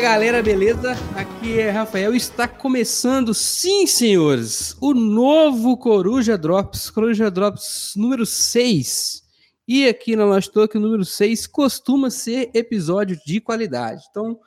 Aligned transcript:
Galera, 0.00 0.42
beleza? 0.42 0.92
Aqui 1.16 1.58
é 1.58 1.70
Rafael 1.70 2.14
está 2.14 2.46
começando, 2.46 3.32
sim 3.32 3.86
senhores, 3.86 4.76
o 4.80 4.92
novo 4.92 5.76
Coruja 5.78 6.36
Drops, 6.36 6.90
Coruja 6.90 7.30
Drops 7.30 7.94
número 7.96 8.26
6. 8.26 9.22
E 9.66 9.88
aqui 9.88 10.14
na 10.14 10.26
Lost 10.26 10.52
Talk, 10.52 10.78
número 10.78 11.04
6 11.04 11.46
costuma 11.46 12.10
ser 12.10 12.50
episódio 12.54 13.18
de 13.26 13.40
qualidade. 13.40 14.04
Então, 14.10 14.38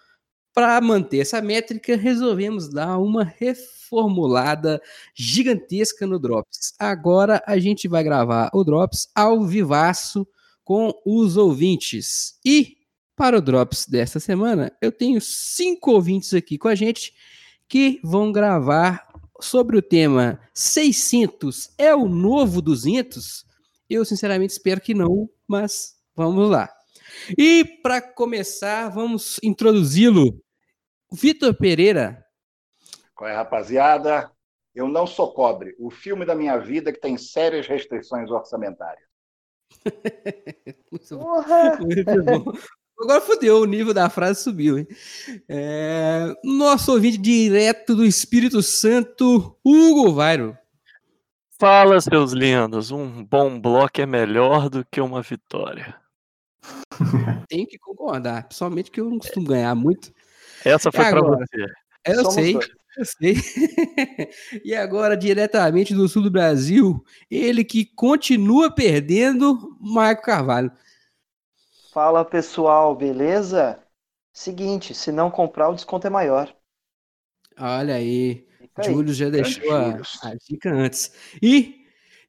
para 0.53 0.79
manter 0.79 1.19
essa 1.19 1.41
métrica, 1.41 1.97
resolvemos 1.97 2.69
dar 2.69 2.99
uma 2.99 3.23
reformulada 3.23 4.79
gigantesca 5.15 6.05
no 6.05 6.19
Drops. 6.19 6.73
Agora 6.79 7.43
a 7.45 7.57
gente 7.57 7.87
vai 7.87 8.03
gravar 8.03 8.51
o 8.53 8.63
Drops 8.63 9.09
ao 9.15 9.43
vivaço 9.43 10.27
com 10.63 10.93
os 11.03 11.35
ouvintes. 11.35 12.39
E 12.45 12.78
para 13.19 13.37
o 13.37 13.41
Drops 13.41 13.85
desta 13.85 14.17
semana, 14.17 14.71
eu 14.81 14.93
tenho 14.93 15.19
cinco 15.19 15.91
ouvintes 15.91 16.33
aqui 16.33 16.57
com 16.57 16.69
a 16.69 16.73
gente 16.73 17.13
que 17.67 17.99
vão 18.01 18.31
gravar 18.31 19.05
sobre 19.41 19.75
o 19.75 19.81
tema 19.81 20.39
600 20.53 21.75
é 21.77 21.93
o 21.93 22.07
novo 22.07 22.61
200? 22.61 23.45
Eu 23.89 24.05
sinceramente 24.05 24.53
espero 24.53 24.79
que 24.79 24.93
não, 24.93 25.29
mas 25.45 25.97
vamos 26.15 26.49
lá. 26.49 26.69
E 27.37 27.65
para 27.83 28.01
começar, 28.01 28.87
vamos 28.87 29.37
introduzi-lo. 29.43 30.41
Vitor 31.11 31.53
Pereira. 31.53 32.25
Qual 33.13 33.29
é, 33.29 33.35
rapaziada? 33.35 34.31
Eu 34.73 34.87
não 34.87 35.05
sou 35.05 35.33
pobre. 35.33 35.75
O 35.77 35.91
filme 35.91 36.25
da 36.25 36.35
minha 36.35 36.57
vida 36.57 36.93
que 36.93 37.01
tem 37.01 37.17
sérias 37.17 37.67
restrições 37.67 38.31
orçamentárias. 38.31 39.09
muito, 40.89 41.85
muito 41.85 42.23
bom. 42.23 42.53
Agora 43.01 43.21
fodeu, 43.21 43.61
o 43.61 43.65
nível 43.65 43.93
da 43.93 44.09
frase 44.09 44.43
subiu, 44.43 44.77
hein? 44.77 44.87
É, 45.47 46.35
nosso 46.43 46.91
ouvinte 46.91 47.17
direto 47.17 47.95
do 47.95 48.05
Espírito 48.05 48.61
Santo, 48.61 49.57
Hugo 49.63 50.13
Vairo. 50.13 50.57
Fala, 51.57 51.99
seus 52.01 52.33
lindos. 52.33 52.91
Um 52.91 53.23
bom 53.23 53.59
bloco 53.59 54.01
é 54.01 54.05
melhor 54.05 54.69
do 54.69 54.85
que 54.85 54.99
uma 54.99 55.21
vitória. 55.21 55.95
Tenho 57.47 57.65
que 57.65 57.77
concordar, 57.77 58.43
principalmente 58.43 58.91
que 58.91 58.99
eu 58.99 59.09
não 59.09 59.17
costumo 59.17 59.47
ganhar 59.47 59.73
muito. 59.75 60.11
Essa 60.65 60.91
foi 60.91 61.05
para 61.05 61.21
você. 61.21 61.65
Eu 62.05 62.15
Somos 62.15 62.33
sei, 62.33 62.53
dois. 62.53 62.69
eu 62.97 63.05
sei. 63.05 63.35
e 64.63 64.75
agora, 64.75 65.15
diretamente 65.15 65.93
do 65.93 66.07
sul 66.09 66.23
do 66.23 66.31
Brasil, 66.31 67.01
ele 67.31 67.63
que 67.63 67.85
continua 67.85 68.69
perdendo, 68.69 69.77
Marco 69.79 70.23
Carvalho. 70.23 70.71
Fala 71.91 72.23
pessoal, 72.23 72.95
beleza? 72.95 73.83
Seguinte, 74.31 74.93
se 74.93 75.11
não 75.11 75.31
comprar, 75.31 75.69
o 75.69 75.73
desconto 75.73 76.05
é 76.05 76.09
maior. 76.09 76.53
Olha 77.57 77.95
aí. 77.95 78.47
Júlio 78.85 79.13
já 79.13 79.29
deixou 79.29 79.75
a, 79.75 79.99
a, 80.23 80.35
dica 80.47 80.71
antes. 80.71 81.11
E 81.41 81.79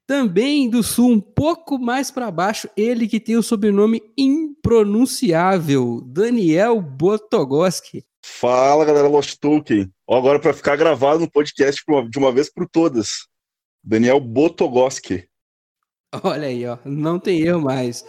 também 0.07 0.67
do 0.67 0.81
sul, 0.81 1.11
um 1.11 1.21
pouco 1.21 1.77
mais 1.77 2.09
para 2.09 2.31
baixo, 2.31 2.67
ele 2.75 3.07
que 3.07 3.19
tem 3.19 3.37
o 3.37 3.43
sobrenome 3.43 4.01
impronunciável, 4.17 6.01
Daniel 6.05 6.81
Botogoski. 6.81 8.03
Fala 8.25 8.83
galera 8.83 9.07
Lost 9.07 9.37
Tolkien. 9.39 9.91
Agora 10.09 10.39
para 10.39 10.53
ficar 10.53 10.75
gravado 10.75 11.19
no 11.19 11.31
podcast 11.31 11.83
de 12.09 12.17
uma 12.17 12.31
vez 12.31 12.51
por 12.51 12.67
todas. 12.67 13.27
Daniel 13.83 14.19
Botogoski. 14.19 15.29
Olha 16.23 16.47
aí, 16.47 16.65
ó, 16.65 16.77
não 16.83 17.19
tem 17.19 17.41
erro 17.41 17.61
mais. 17.61 18.03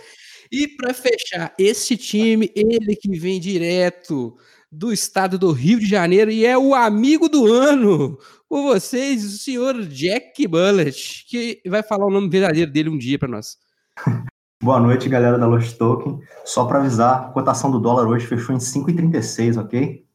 E 0.52 0.68
para 0.68 0.92
fechar, 0.92 1.54
esse 1.58 1.96
time, 1.96 2.52
ele 2.54 2.94
que 2.94 3.18
vem 3.18 3.40
direto 3.40 4.36
do 4.70 4.92
estado 4.92 5.38
do 5.38 5.50
Rio 5.50 5.78
de 5.78 5.86
Janeiro 5.86 6.30
e 6.30 6.44
é 6.44 6.58
o 6.58 6.74
amigo 6.74 7.26
do 7.26 7.50
ano 7.50 8.18
com 8.46 8.64
vocês, 8.64 9.24
o 9.24 9.38
senhor 9.38 9.82
Jack 9.86 10.46
Bullet, 10.46 11.24
que 11.26 11.62
vai 11.66 11.82
falar 11.82 12.04
o 12.04 12.10
nome 12.10 12.28
verdadeiro 12.28 12.70
dele 12.70 12.90
um 12.90 12.98
dia 12.98 13.18
para 13.18 13.28
nós. 13.28 13.56
Boa 14.62 14.78
noite, 14.78 15.08
galera 15.08 15.38
da 15.38 15.46
Lost 15.46 15.78
Token. 15.78 16.20
Só 16.44 16.66
para 16.66 16.80
avisar, 16.80 17.28
a 17.28 17.32
cotação 17.32 17.70
do 17.70 17.80
dólar 17.80 18.06
hoje 18.06 18.26
fechou 18.26 18.54
em 18.54 18.58
5,36, 18.58 19.58
ok? 19.58 20.06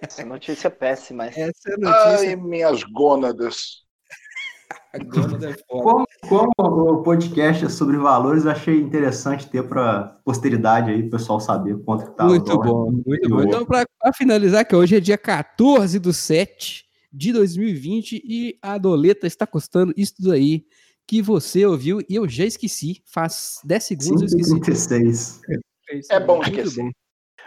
Essa 0.00 0.24
notícia 0.24 0.66
é 0.66 0.70
péssima. 0.70 1.26
Essa 1.26 1.70
é 1.70 1.76
notícia... 1.76 2.30
Ai, 2.30 2.36
minhas 2.36 2.82
gônadas. 2.82 3.81
Como, 5.68 6.04
como 6.26 6.92
o 6.92 7.02
podcast 7.02 7.64
é 7.64 7.68
sobre 7.68 7.96
valores, 7.96 8.46
achei 8.46 8.78
interessante 8.78 9.48
ter 9.48 9.66
para 9.66 10.20
posteridade 10.24 10.90
aí, 10.90 11.02
o 11.02 11.10
pessoal 11.10 11.40
saber 11.40 11.78
quanto 11.82 12.10
que 12.10 12.16
tá 12.16 12.24
Muito 12.24 12.58
bom, 12.58 12.92
muito 13.06 13.28
bom. 13.28 13.42
Então, 13.42 13.64
para 13.64 13.86
finalizar, 14.14 14.66
que 14.66 14.76
hoje 14.76 14.96
é 14.96 15.00
dia 15.00 15.16
14 15.16 15.98
do 15.98 16.12
7 16.12 16.84
de 17.12 17.32
2020 17.32 18.22
e 18.24 18.58
a 18.60 18.76
doleta 18.76 19.26
está 19.26 19.46
custando 19.46 19.94
isso 19.96 20.30
aí 20.30 20.64
que 21.06 21.20
você 21.20 21.66
ouviu 21.66 22.00
e 22.08 22.14
eu 22.14 22.28
já 22.28 22.44
esqueci. 22.44 23.02
Faz 23.06 23.60
10 23.64 23.84
segundos 23.84 24.34
536. 24.34 25.40
eu 25.48 25.60
esqueci. 25.90 26.12
É, 26.12 26.16
é 26.16 26.20
bom 26.20 26.42
esquecer. 26.42 26.90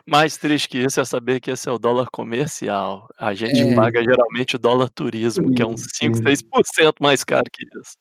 Mais 0.07 0.37
triste 0.37 0.69
que 0.69 0.77
isso 0.77 0.99
é 0.99 1.05
saber 1.05 1.39
que 1.39 1.49
esse 1.49 1.67
é 1.67 1.71
o 1.71 1.79
dólar 1.79 2.07
comercial. 2.11 3.07
A 3.17 3.33
gente 3.33 3.59
é. 3.59 3.75
paga 3.75 4.03
geralmente 4.03 4.55
o 4.55 4.59
dólar 4.59 4.89
turismo, 4.89 5.51
que 5.53 5.61
é 5.61 5.65
uns 5.65 5.87
5, 5.95 6.19
6% 6.19 6.93
mais 7.01 7.23
caro 7.23 7.45
que 7.51 7.63
isso. 7.63 7.93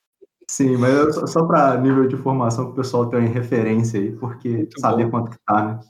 Sim, 0.50 0.76
mas 0.76 1.14
só, 1.14 1.26
só 1.26 1.46
para 1.46 1.80
nível 1.80 2.06
de 2.06 2.14
informação 2.14 2.66
que 2.66 2.72
o 2.72 2.74
pessoal 2.74 3.08
tenha 3.08 3.26
referência 3.26 3.98
aí, 3.98 4.12
porque 4.12 4.48
Muito 4.48 4.78
saber 4.78 5.04
bom. 5.04 5.12
quanto 5.12 5.30
que 5.30 5.38
tá, 5.46 5.64
né? 5.64 5.80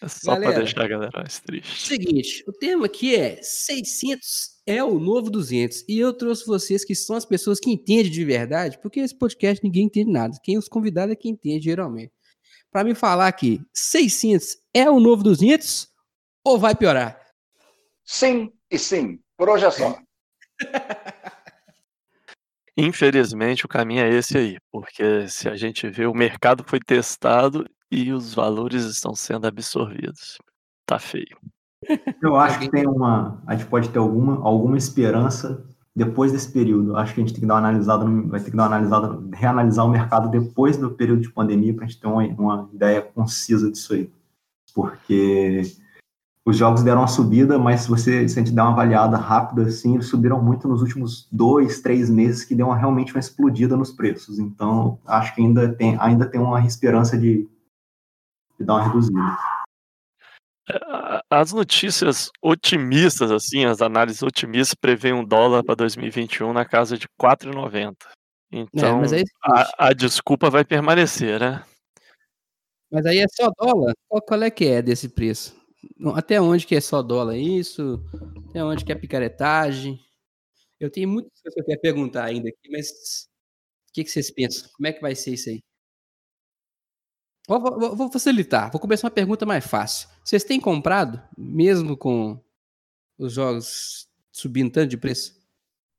É 0.00 0.08
só 0.08 0.36
para 0.36 0.52
deixar 0.52 0.84
a 0.84 0.88
galera 0.88 1.10
mais 1.14 1.40
triste. 1.40 1.86
Seguinte, 1.86 2.44
o 2.46 2.52
tema 2.52 2.86
aqui 2.86 3.16
é 3.16 3.38
600 3.42 4.58
é 4.64 4.82
o 4.82 4.98
novo 4.98 5.28
200. 5.28 5.84
E 5.88 5.98
eu 5.98 6.14
trouxe 6.14 6.46
vocês 6.46 6.84
que 6.84 6.94
são 6.94 7.16
as 7.16 7.26
pessoas 7.26 7.58
que 7.58 7.70
entendem 7.70 8.10
de 8.10 8.24
verdade, 8.24 8.78
porque 8.80 9.00
esse 9.00 9.14
podcast 9.14 9.62
ninguém 9.62 9.86
entende 9.86 10.10
nada. 10.10 10.38
Quem 10.42 10.56
os 10.56 10.68
convidados 10.68 11.12
é 11.12 11.16
quem 11.16 11.32
entende 11.32 11.64
geralmente 11.64 12.12
para 12.70 12.84
me 12.84 12.94
falar 12.94 13.30
que 13.32 13.60
600 13.72 14.58
é 14.74 14.90
o 14.90 15.00
novo 15.00 15.22
200 15.22 15.88
ou 16.44 16.58
vai 16.58 16.74
piorar? 16.74 17.20
Sim 18.04 18.52
e 18.70 18.78
sim, 18.78 19.18
por 19.36 19.48
hoje 19.48 19.64
é 19.64 19.70
só. 19.70 19.98
Infelizmente 22.76 23.64
o 23.64 23.68
caminho 23.68 24.02
é 24.02 24.10
esse 24.10 24.38
aí, 24.38 24.56
porque 24.70 25.26
se 25.28 25.48
a 25.48 25.56
gente 25.56 25.88
vê 25.88 26.06
o 26.06 26.14
mercado 26.14 26.62
foi 26.64 26.78
testado 26.78 27.68
e 27.90 28.12
os 28.12 28.34
valores 28.34 28.84
estão 28.84 29.14
sendo 29.14 29.46
absorvidos. 29.46 30.38
Tá 30.86 30.98
feio. 30.98 31.38
Eu 32.22 32.36
acho 32.36 32.58
que 32.60 32.70
tem 32.70 32.86
uma, 32.86 33.42
a 33.46 33.56
gente 33.56 33.68
pode 33.68 33.88
ter 33.88 33.98
alguma, 33.98 34.44
alguma 34.44 34.76
esperança 34.76 35.64
depois 35.98 36.30
desse 36.30 36.50
período. 36.50 36.96
Acho 36.96 37.12
que 37.12 37.20
a 37.20 37.24
gente 37.24 37.34
tem 37.34 37.40
que 37.40 37.46
dar 37.46 37.54
uma 37.54 37.68
analisada, 37.68 38.04
vai 38.04 38.40
ter 38.40 38.52
que 38.52 38.56
dar 38.56 38.68
uma 38.68 38.76
analisada, 38.76 39.20
reanalisar 39.32 39.84
o 39.84 39.90
mercado 39.90 40.30
depois 40.30 40.76
do 40.76 40.92
período 40.92 41.22
de 41.22 41.32
pandemia 41.32 41.74
para 41.74 41.84
a 41.84 41.88
gente 41.88 42.00
ter 42.00 42.06
uma, 42.06 42.22
uma 42.22 42.70
ideia 42.72 43.02
concisa 43.02 43.68
disso 43.70 43.94
aí. 43.94 44.08
Porque 44.72 45.62
os 46.46 46.56
jogos 46.56 46.84
deram 46.84 47.00
uma 47.00 47.08
subida, 47.08 47.58
mas 47.58 47.80
se 47.80 47.88
você 47.88 48.28
se 48.28 48.38
a 48.38 48.42
gente 48.42 48.54
der 48.54 48.62
uma 48.62 48.70
avaliada 48.70 49.16
rápida 49.16 49.62
assim, 49.62 49.94
eles 49.94 50.06
subiram 50.06 50.40
muito 50.40 50.68
nos 50.68 50.82
últimos 50.82 51.26
dois, 51.32 51.80
três 51.80 52.08
meses, 52.08 52.44
que 52.44 52.54
deu 52.54 52.66
uma, 52.66 52.76
realmente 52.76 53.12
uma 53.12 53.20
explodida 53.20 53.76
nos 53.76 53.90
preços. 53.90 54.38
Então, 54.38 55.00
acho 55.04 55.34
que 55.34 55.42
ainda 55.42 55.74
tem, 55.74 55.96
ainda 55.98 56.26
tem 56.26 56.40
uma 56.40 56.64
esperança 56.64 57.18
de, 57.18 57.48
de 58.56 58.64
dar 58.64 58.74
uma 58.74 58.84
reduzida 58.84 59.18
as 61.30 61.52
notícias 61.52 62.30
otimistas, 62.42 63.30
assim, 63.30 63.64
as 63.64 63.80
análises 63.80 64.22
otimistas 64.22 64.74
prevêem 64.74 65.14
um 65.14 65.24
dólar 65.24 65.62
para 65.62 65.74
2021 65.74 66.52
na 66.52 66.64
casa 66.64 66.96
de 66.96 67.06
4,90. 67.20 67.94
É, 68.50 68.58
então, 68.58 69.02
é, 69.04 69.22
a, 69.42 69.88
a, 69.88 69.92
desculpa 69.92 70.48
vai 70.48 70.64
permanecer, 70.64 71.38
né? 71.38 71.64
Mas 72.90 73.04
aí 73.04 73.18
é 73.18 73.26
só 73.28 73.50
dólar? 73.58 73.92
Qual, 74.08 74.22
qual, 74.22 74.42
é 74.42 74.50
que 74.50 74.66
é 74.66 74.80
desse 74.80 75.08
preço? 75.08 75.54
Até 76.14 76.40
onde 76.40 76.66
que 76.66 76.74
é 76.74 76.80
só 76.80 77.02
dólar 77.02 77.36
isso? 77.36 78.02
Até 78.48 78.64
onde 78.64 78.84
que 78.84 78.92
é 78.92 78.94
picaretagem? 78.94 80.00
Eu 80.80 80.90
tenho 80.90 81.08
muitas 81.08 81.32
coisas 81.42 81.54
que 81.54 81.60
eu 81.60 81.66
quero 81.66 81.80
perguntar 81.80 82.24
ainda 82.24 82.48
aqui, 82.48 82.70
mas 82.70 82.88
o 83.90 83.92
que, 83.92 84.04
que 84.04 84.10
vocês 84.10 84.30
pensam? 84.30 84.70
Como 84.74 84.86
é 84.86 84.92
que 84.92 85.00
vai 85.00 85.14
ser 85.14 85.34
isso 85.34 85.50
aí? 85.50 85.60
Vou, 87.48 87.60
vou, 87.60 87.96
vou, 87.96 88.12
facilitar. 88.12 88.70
Vou 88.70 88.78
começar 88.78 89.06
uma 89.06 89.10
pergunta 89.10 89.46
mais 89.46 89.66
fácil. 89.66 90.06
Vocês 90.22 90.44
têm 90.44 90.60
comprado, 90.60 91.18
mesmo 91.36 91.96
com 91.96 92.38
os 93.18 93.32
jogos 93.32 94.06
subindo 94.30 94.70
tanto 94.70 94.90
de 94.90 94.98
preço? 94.98 95.34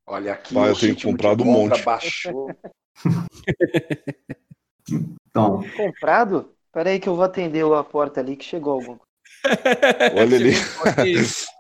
Olha 0.06 0.34
aqui. 0.34 0.56
Ah, 0.56 0.68
eu 0.68 0.76
tenho 0.76 1.02
comprado 1.02 1.42
um 1.42 1.48
monte. 1.48 1.82
Baixou. 1.82 2.56
então. 5.28 5.64
Comprado? 5.76 6.54
Peraí 6.72 7.00
que 7.00 7.10
eu 7.10 7.16
vou 7.16 7.26
atender 7.26 7.66
a 7.66 7.84
porta 7.84 8.20
ali 8.20 8.36
que 8.36 8.46
chegou 8.46 8.74
alguma 8.74 9.00
Olha 10.16 10.36
ali. 10.38 10.54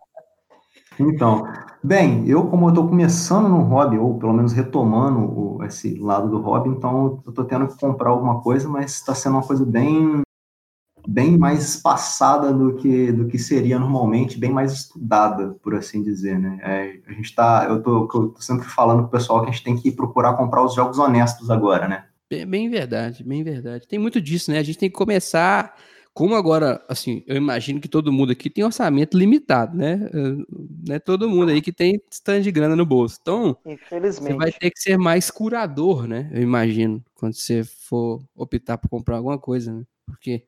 Então, 1.00 1.48
bem, 1.84 2.28
eu 2.28 2.46
como 2.48 2.66
eu 2.66 2.69
estou 2.69 2.88
começando 2.88 3.48
no 3.48 3.62
hobby, 3.63 3.98
ou 3.98 4.19
pelo 4.19 4.34
menos 4.34 4.51
retomando 4.51 5.19
o, 5.19 5.63
esse 5.63 5.98
lado 5.98 6.30
do 6.30 6.42
hobby, 6.42 6.69
então 6.69 7.22
eu 7.25 7.30
estou 7.30 7.46
tendo 7.46 7.68
que 7.68 7.80
comprar 7.80 8.10
alguma 8.10 8.42
coisa, 8.42 8.68
mas 8.68 8.94
está 8.94 9.16
sendo 9.16 9.34
uma 9.34 9.48
coisa 9.48 9.66
bem 9.66 10.22
bem 11.07 11.38
mais 11.38 11.75
espaçada 11.75 12.54
do 12.54 12.75
que, 12.75 13.12
do 13.12 13.28
que 13.28 13.40
seria 13.40 13.80
normalmente, 13.80 14.38
bem 14.38 14.51
mais 14.51 14.74
estudada, 14.74 15.56
por 15.63 15.74
assim 15.74 16.04
dizer, 16.04 16.38
né? 16.38 16.60
É, 16.62 17.00
a 17.07 17.13
gente 17.13 17.34
tá, 17.34 17.66
eu 17.69 17.81
tô, 17.81 18.02
eu 18.02 18.30
tô 18.30 18.42
sempre 18.42 18.68
falando 18.68 19.04
pro 19.04 19.18
pessoal 19.18 19.42
que 19.42 19.50
a 19.50 19.52
gente 19.52 19.63
tem 19.63 19.75
que 19.75 19.92
procurar 19.92 20.36
comprar 20.36 20.63
os 20.63 20.75
jogos 20.75 21.00
honestos 21.00 21.50
agora, 21.50 21.88
né? 21.88 22.06
Bem, 22.30 22.45
bem 22.45 22.69
verdade, 22.69 23.24
bem 23.24 23.44
verdade. 23.44 23.88
Tem 23.88 23.98
muito 23.98 24.22
disso, 24.22 24.52
né? 24.52 24.60
A 24.60 24.63
gente 24.63 24.78
tem 24.78 24.90
que 24.90 24.95
começar 24.95 25.74
como 26.19 26.36
agora, 26.36 26.83
assim, 26.89 27.24
eu 27.25 27.38
imagino 27.38 27.80
que 27.80 27.88
todo 27.88 28.12
mundo 28.12 28.33
aqui 28.33 28.50
tem 28.50 28.62
orçamento 28.62 29.18
limitado, 29.18 29.77
né? 29.77 29.98
Né 30.86 31.00
todo 31.00 31.30
mundo 31.30 31.50
aí 31.50 31.62
que 31.62 31.71
tem 31.71 31.98
stand 32.12 32.42
de 32.42 32.51
grana 32.51 32.75
no 32.75 32.86
bolso. 32.86 33.18
Então, 33.21 33.56
Infelizmente. 33.66 34.33
você 34.33 34.38
vai 34.38 34.51
ter 34.51 34.69
que 34.69 34.81
ser 34.81 34.98
mais 34.98 35.31
curador, 35.31 36.06
né? 36.06 36.30
Eu 36.33 36.42
imagino, 36.42 37.01
quando 37.16 37.36
você 37.36 37.63
for 37.63 38.21
optar 38.36 38.77
por 38.77 38.89
comprar 38.89 39.16
alguma 39.16 39.39
coisa, 39.39 39.71
né? 39.71 39.86
Porque 40.06 40.44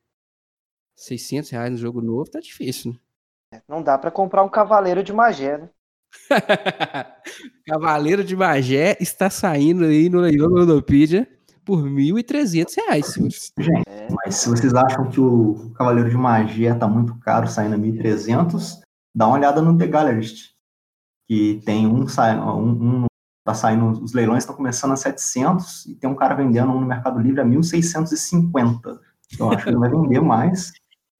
600 0.94 1.48
reais 1.48 1.70
no 1.70 1.78
jogo 1.78 2.02
novo 2.02 2.30
tá 2.30 2.38
difícil, 2.38 2.92
né? 2.92 3.62
Não 3.66 3.82
dá 3.82 3.96
para 3.96 4.10
comprar 4.10 4.42
um 4.42 4.50
Cavaleiro 4.50 5.02
de 5.02 5.14
Magé, 5.14 5.56
né? 5.56 5.70
Cavaleiro 7.66 8.22
de 8.22 8.36
Magé 8.36 8.98
está 9.00 9.30
saindo 9.30 9.86
aí 9.86 10.10
no 10.10 10.20
leilão 10.20 10.50
da 10.52 10.60
Ludopedia 10.60 11.26
por 11.64 11.82
1.300 11.82 12.74
reais, 12.76 13.06
senhores. 13.06 13.52
Gente, 13.58 13.84
mas 14.10 14.36
se 14.36 14.48
vocês 14.48 14.74
acham 14.74 15.08
que 15.08 15.20
o 15.20 15.72
Cavaleiro 15.76 16.10
de 16.10 16.16
Magia 16.16 16.74
tá 16.74 16.86
muito 16.86 17.14
caro, 17.20 17.48
saindo 17.48 17.74
a 17.74 17.78
1.300, 17.78 18.80
dá 19.14 19.26
uma 19.26 19.36
olhada 19.36 19.62
no 19.62 19.76
The 19.76 19.86
Gallerist, 19.86 20.50
que 21.28 21.62
tem 21.64 21.86
um, 21.86 22.04
um, 22.04 22.70
um 22.70 23.06
tá 23.44 23.54
saindo, 23.54 24.02
os 24.02 24.12
leilões 24.12 24.42
estão 24.42 24.54
começando 24.54 24.92
a 24.92 24.96
700 24.96 25.86
e 25.86 25.94
tem 25.94 26.08
um 26.08 26.14
cara 26.14 26.34
vendendo 26.34 26.70
um 26.70 26.80
no 26.80 26.86
Mercado 26.86 27.18
Livre 27.18 27.40
a 27.40 27.44
1.650. 27.44 28.98
Então 29.32 29.50
acho 29.50 29.64
que 29.64 29.70
ele 29.70 29.78
vai 29.78 29.90
vender 29.90 30.20
mais. 30.20 30.72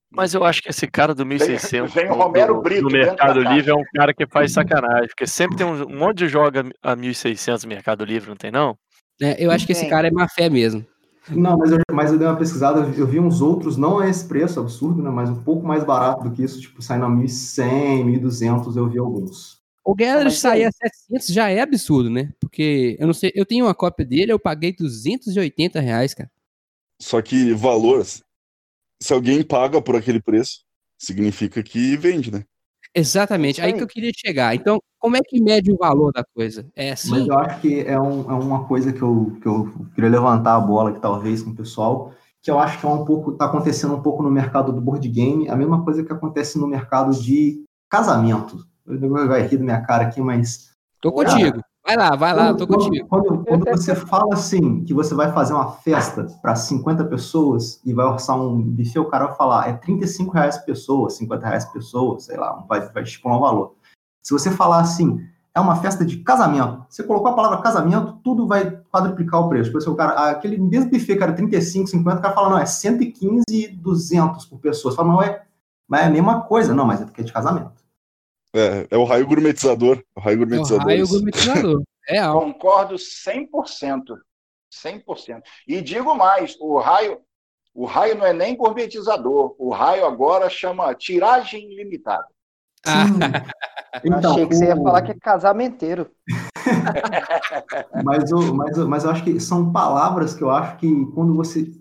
Mas 0.09 0.33
eu 0.33 0.43
acho 0.43 0.61
que 0.61 0.69
esse 0.69 0.85
cara 0.85 1.15
do 1.15 1.25
1600 1.25 1.91
vem, 1.91 2.07
vem 2.07 2.15
Romero 2.15 2.61
Brito, 2.61 2.83
no 2.83 2.91
Mercado 2.91 3.41
Livre 3.41 3.71
é 3.71 3.75
um 3.75 3.83
cara 3.95 4.13
que 4.13 4.27
faz 4.27 4.53
sacanagem, 4.53 5.07
porque 5.07 5.25
sempre 5.25 5.57
tem 5.57 5.65
um, 5.65 5.83
um 5.87 5.97
monte 5.97 6.19
de 6.19 6.27
joga 6.27 6.63
a 6.83 6.95
1600 6.95 7.63
no 7.63 7.69
Mercado 7.69 8.05
Livre, 8.05 8.29
não 8.29 8.35
tem 8.35 8.51
não? 8.51 8.77
É, 9.21 9.43
eu 9.43 9.51
acho 9.51 9.65
que 9.65 9.71
esse 9.71 9.87
cara 9.87 10.07
é 10.07 10.11
má 10.11 10.27
fé 10.27 10.49
mesmo. 10.49 10.85
Não, 11.29 11.57
mas 11.57 11.71
eu, 11.71 11.77
mas 11.91 12.11
eu 12.11 12.17
dei 12.17 12.27
uma 12.27 12.37
pesquisada, 12.37 12.81
eu 12.97 13.07
vi 13.07 13.19
uns 13.19 13.39
outros, 13.39 13.77
não 13.77 13.99
a 13.99 14.09
esse 14.09 14.27
preço 14.27 14.59
absurdo, 14.59 15.01
né, 15.01 15.09
mas 15.09 15.29
um 15.29 15.41
pouco 15.41 15.65
mais 15.65 15.83
barato 15.83 16.23
do 16.23 16.31
que 16.31 16.43
isso, 16.43 16.59
tipo, 16.59 16.81
saindo 16.81 17.05
a 17.05 17.09
1.100, 17.09 18.03
1.200, 18.03 18.75
eu 18.75 18.89
vi 18.89 18.99
alguns. 18.99 19.61
O 19.85 19.95
Geller 19.97 20.31
sair 20.31 20.65
a 20.65 20.71
700 20.71 21.27
já 21.27 21.49
é 21.49 21.59
absurdo, 21.59 22.09
né? 22.09 22.31
Porque 22.39 22.95
eu 22.99 23.05
não 23.05 23.13
sei, 23.13 23.31
eu 23.35 23.45
tenho 23.45 23.65
uma 23.65 23.75
cópia 23.75 24.05
dele, 24.05 24.31
eu 24.31 24.39
paguei 24.39 24.73
280 24.73 25.81
reais, 25.81 26.13
cara. 26.13 26.31
Só 27.01 27.21
que 27.21 27.53
valor, 27.53 28.05
se 28.05 29.13
alguém 29.13 29.43
paga 29.43 29.81
por 29.81 29.95
aquele 29.95 30.21
preço, 30.21 30.61
significa 30.97 31.61
que 31.61 31.97
vende, 31.97 32.31
né? 32.31 32.45
Exatamente, 32.95 33.59
aí. 33.59 33.67
aí 33.67 33.73
que 33.73 33.83
eu 33.83 33.87
queria 33.87 34.11
chegar. 34.15 34.53
Então, 34.53 34.79
como 34.99 35.17
é 35.17 35.21
que 35.21 35.41
mede 35.41 35.71
o 35.71 35.77
valor 35.77 36.11
da 36.11 36.23
coisa? 36.23 36.65
É 36.75 36.91
assim? 36.91 37.09
Mas 37.09 37.27
eu 37.27 37.37
acho 37.39 37.61
que 37.61 37.81
é, 37.81 37.99
um, 37.99 38.31
é 38.31 38.33
uma 38.33 38.65
coisa 38.65 38.93
que 38.93 39.01
eu, 39.01 39.37
que 39.41 39.47
eu 39.47 39.87
queria 39.95 40.09
levantar 40.09 40.55
a 40.55 40.59
bola 40.59 40.91
aqui, 40.91 40.99
talvez, 40.99 41.41
com 41.41 41.49
o 41.49 41.55
pessoal, 41.55 42.13
que 42.41 42.51
eu 42.51 42.59
acho 42.59 42.79
que 42.79 42.85
é 42.85 42.89
um 42.89 43.03
pouco, 43.03 43.31
está 43.31 43.45
acontecendo 43.45 43.95
um 43.95 44.01
pouco 44.01 44.21
no 44.21 44.29
mercado 44.29 44.71
do 44.71 44.81
board 44.81 45.07
game, 45.09 45.49
a 45.49 45.55
mesma 45.55 45.83
coisa 45.83 46.03
que 46.03 46.13
acontece 46.13 46.59
no 46.59 46.67
mercado 46.67 47.11
de 47.13 47.63
casamento. 47.89 48.65
Eu 48.85 49.27
vai 49.27 49.47
rir 49.47 49.57
da 49.57 49.63
minha 49.63 49.81
cara 49.81 50.03
aqui, 50.03 50.21
mas. 50.21 50.71
Tô 51.01 51.11
contigo. 51.11 51.61
Vai 51.85 51.97
lá, 51.97 52.15
vai 52.15 52.33
lá, 52.33 52.47
quando, 52.47 52.57
tô 52.59 52.67
contigo. 52.67 53.07
Quando, 53.09 53.43
quando, 53.43 53.65
você 53.65 53.93
fala 53.93 54.33
assim, 54.33 54.85
que 54.85 54.93
você 54.93 55.13
vai 55.13 55.33
fazer 55.33 55.53
uma 55.53 55.69
festa 55.69 56.25
para 56.41 56.55
50 56.55 57.03
pessoas 57.05 57.81
e 57.83 57.93
vai 57.93 58.05
orçar 58.05 58.39
um 58.39 58.61
buffet, 58.61 58.99
o 58.99 59.09
cara 59.09 59.27
vai 59.27 59.35
falar, 59.35 59.69
é 59.69 59.73
35 59.73 60.31
reais 60.31 60.57
por 60.57 60.65
pessoa, 60.67 61.09
50 61.09 61.45
reais 61.45 61.65
por 61.65 61.73
pessoa, 61.73 62.19
sei 62.21 62.37
lá, 62.37 62.63
vai, 62.69 62.89
vai 62.89 63.03
estipular 63.03 63.37
um 63.37 63.41
valor. 63.41 63.75
Se 64.21 64.31
você 64.31 64.49
falar 64.49 64.79
assim, 64.79 65.19
é 65.53 65.59
uma 65.59 65.75
festa 65.75 66.05
de 66.05 66.19
casamento, 66.19 66.85
você 66.89 67.03
colocou 67.03 67.27
a 67.31 67.35
palavra 67.35 67.61
casamento, 67.61 68.17
tudo 68.23 68.47
vai 68.47 68.71
quadruplicar 68.89 69.41
o 69.41 69.49
preço. 69.49 69.69
Por 69.69 69.79
isso, 69.79 69.91
o 69.91 69.95
cara, 69.95 70.31
aquele 70.31 70.57
mesmo 70.57 70.89
buffet 70.89 71.17
que 71.17 71.23
era 71.23 71.33
35, 71.33 71.89
50, 71.89 72.17
o 72.17 72.21
cara 72.21 72.33
fala, 72.33 72.49
não, 72.49 72.57
é 72.59 72.65
115 72.65 73.43
e 73.51 73.67
200 73.67 74.45
por 74.45 74.57
pessoa. 74.59 74.91
Você 74.91 74.95
fala, 74.95 75.09
não, 75.09 75.21
é, 75.21 75.43
mas 75.85 76.03
é 76.03 76.05
a 76.05 76.09
mesma 76.09 76.41
coisa. 76.41 76.73
Não, 76.73 76.85
mas 76.85 77.01
é 77.01 77.05
porque 77.05 77.19
é 77.19 77.23
de 77.25 77.33
casamento. 77.33 77.82
É, 78.53 78.87
é 78.91 78.97
o 78.97 79.03
raio 79.03 79.25
gourmetizador. 79.27 80.03
O 80.15 80.19
raio 80.19 80.37
gourmetizador. 80.37 80.81
É 80.81 80.85
o 80.85 80.87
raio 80.87 81.07
gourmetizador. 81.07 81.83
É 82.07 82.17
algo. 82.19 82.53
Concordo 82.53 82.95
100%. 82.95 84.03
100%. 84.73 85.41
E 85.67 85.81
digo 85.81 86.15
mais, 86.15 86.55
o 86.59 86.79
raio, 86.79 87.21
o 87.73 87.85
raio 87.85 88.15
não 88.15 88.25
é 88.25 88.33
nem 88.33 88.55
gourmetizador. 88.55 89.55
O 89.57 89.69
raio 89.69 90.05
agora 90.05 90.49
chama 90.49 90.93
tiragem 90.93 91.73
limitada. 91.75 92.27
Ah. 92.85 93.05
Então, 94.03 94.31
Achei 94.31 94.47
que 94.47 94.55
você 94.55 94.65
ia 94.65 94.75
falar 94.75 95.03
que 95.03 95.11
é 95.11 95.15
casamenteiro. 95.15 96.09
Mas, 98.03 98.31
o, 98.31 98.53
mas, 98.53 98.77
mas 98.77 99.03
eu 99.03 99.11
acho 99.11 99.23
que 99.23 99.39
são 99.39 99.71
palavras 99.71 100.33
que 100.33 100.43
eu 100.43 100.49
acho 100.49 100.77
que 100.77 101.05
quando 101.07 101.35
você 101.35 101.71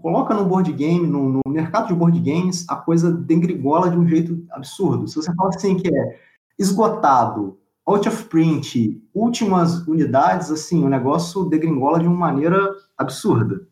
coloca 0.00 0.34
no 0.34 0.44
board 0.44 0.72
game, 0.72 1.06
no, 1.06 1.28
no 1.28 1.40
mercado 1.48 1.88
de 1.88 1.94
board 1.94 2.18
games, 2.20 2.64
a 2.68 2.76
coisa 2.76 3.12
degringola 3.12 3.90
de 3.90 3.98
um 3.98 4.06
jeito 4.06 4.44
absurdo. 4.50 5.06
Se 5.06 5.16
você 5.16 5.34
fala 5.34 5.50
assim 5.50 5.76
que 5.76 5.88
é 5.88 6.20
esgotado, 6.58 7.58
out 7.86 8.08
of 8.08 8.24
print, 8.24 9.00
últimas 9.14 9.86
unidades, 9.86 10.50
assim, 10.50 10.84
o 10.84 10.88
negócio 10.88 11.44
degringola 11.44 12.00
de 12.00 12.06
uma 12.06 12.16
maneira 12.16 12.74
absurda. 12.98 13.66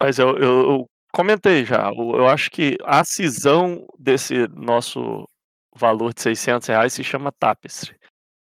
Mas 0.00 0.18
eu, 0.18 0.36
eu, 0.36 0.70
eu 0.70 0.86
comentei 1.12 1.64
já, 1.64 1.90
eu 1.94 2.26
acho 2.26 2.50
que 2.50 2.76
a 2.84 3.04
cisão 3.04 3.86
desse 3.98 4.48
nosso 4.48 5.28
valor 5.76 6.12
de 6.12 6.22
600 6.22 6.68
reais 6.68 6.92
se 6.92 7.04
chama 7.04 7.32
Tapestry, 7.32 7.96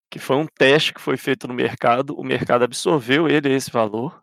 que 0.10 0.20
foi 0.20 0.36
um 0.36 0.48
teste 0.48 0.94
que 0.94 1.02
foi 1.02 1.18
feito 1.18 1.48
no 1.48 1.54
mercado, 1.54 2.16
o 2.18 2.24
mercado 2.24 2.64
absorveu 2.64 3.28
ele 3.28 3.54
esse 3.54 3.70
valor 3.70 4.22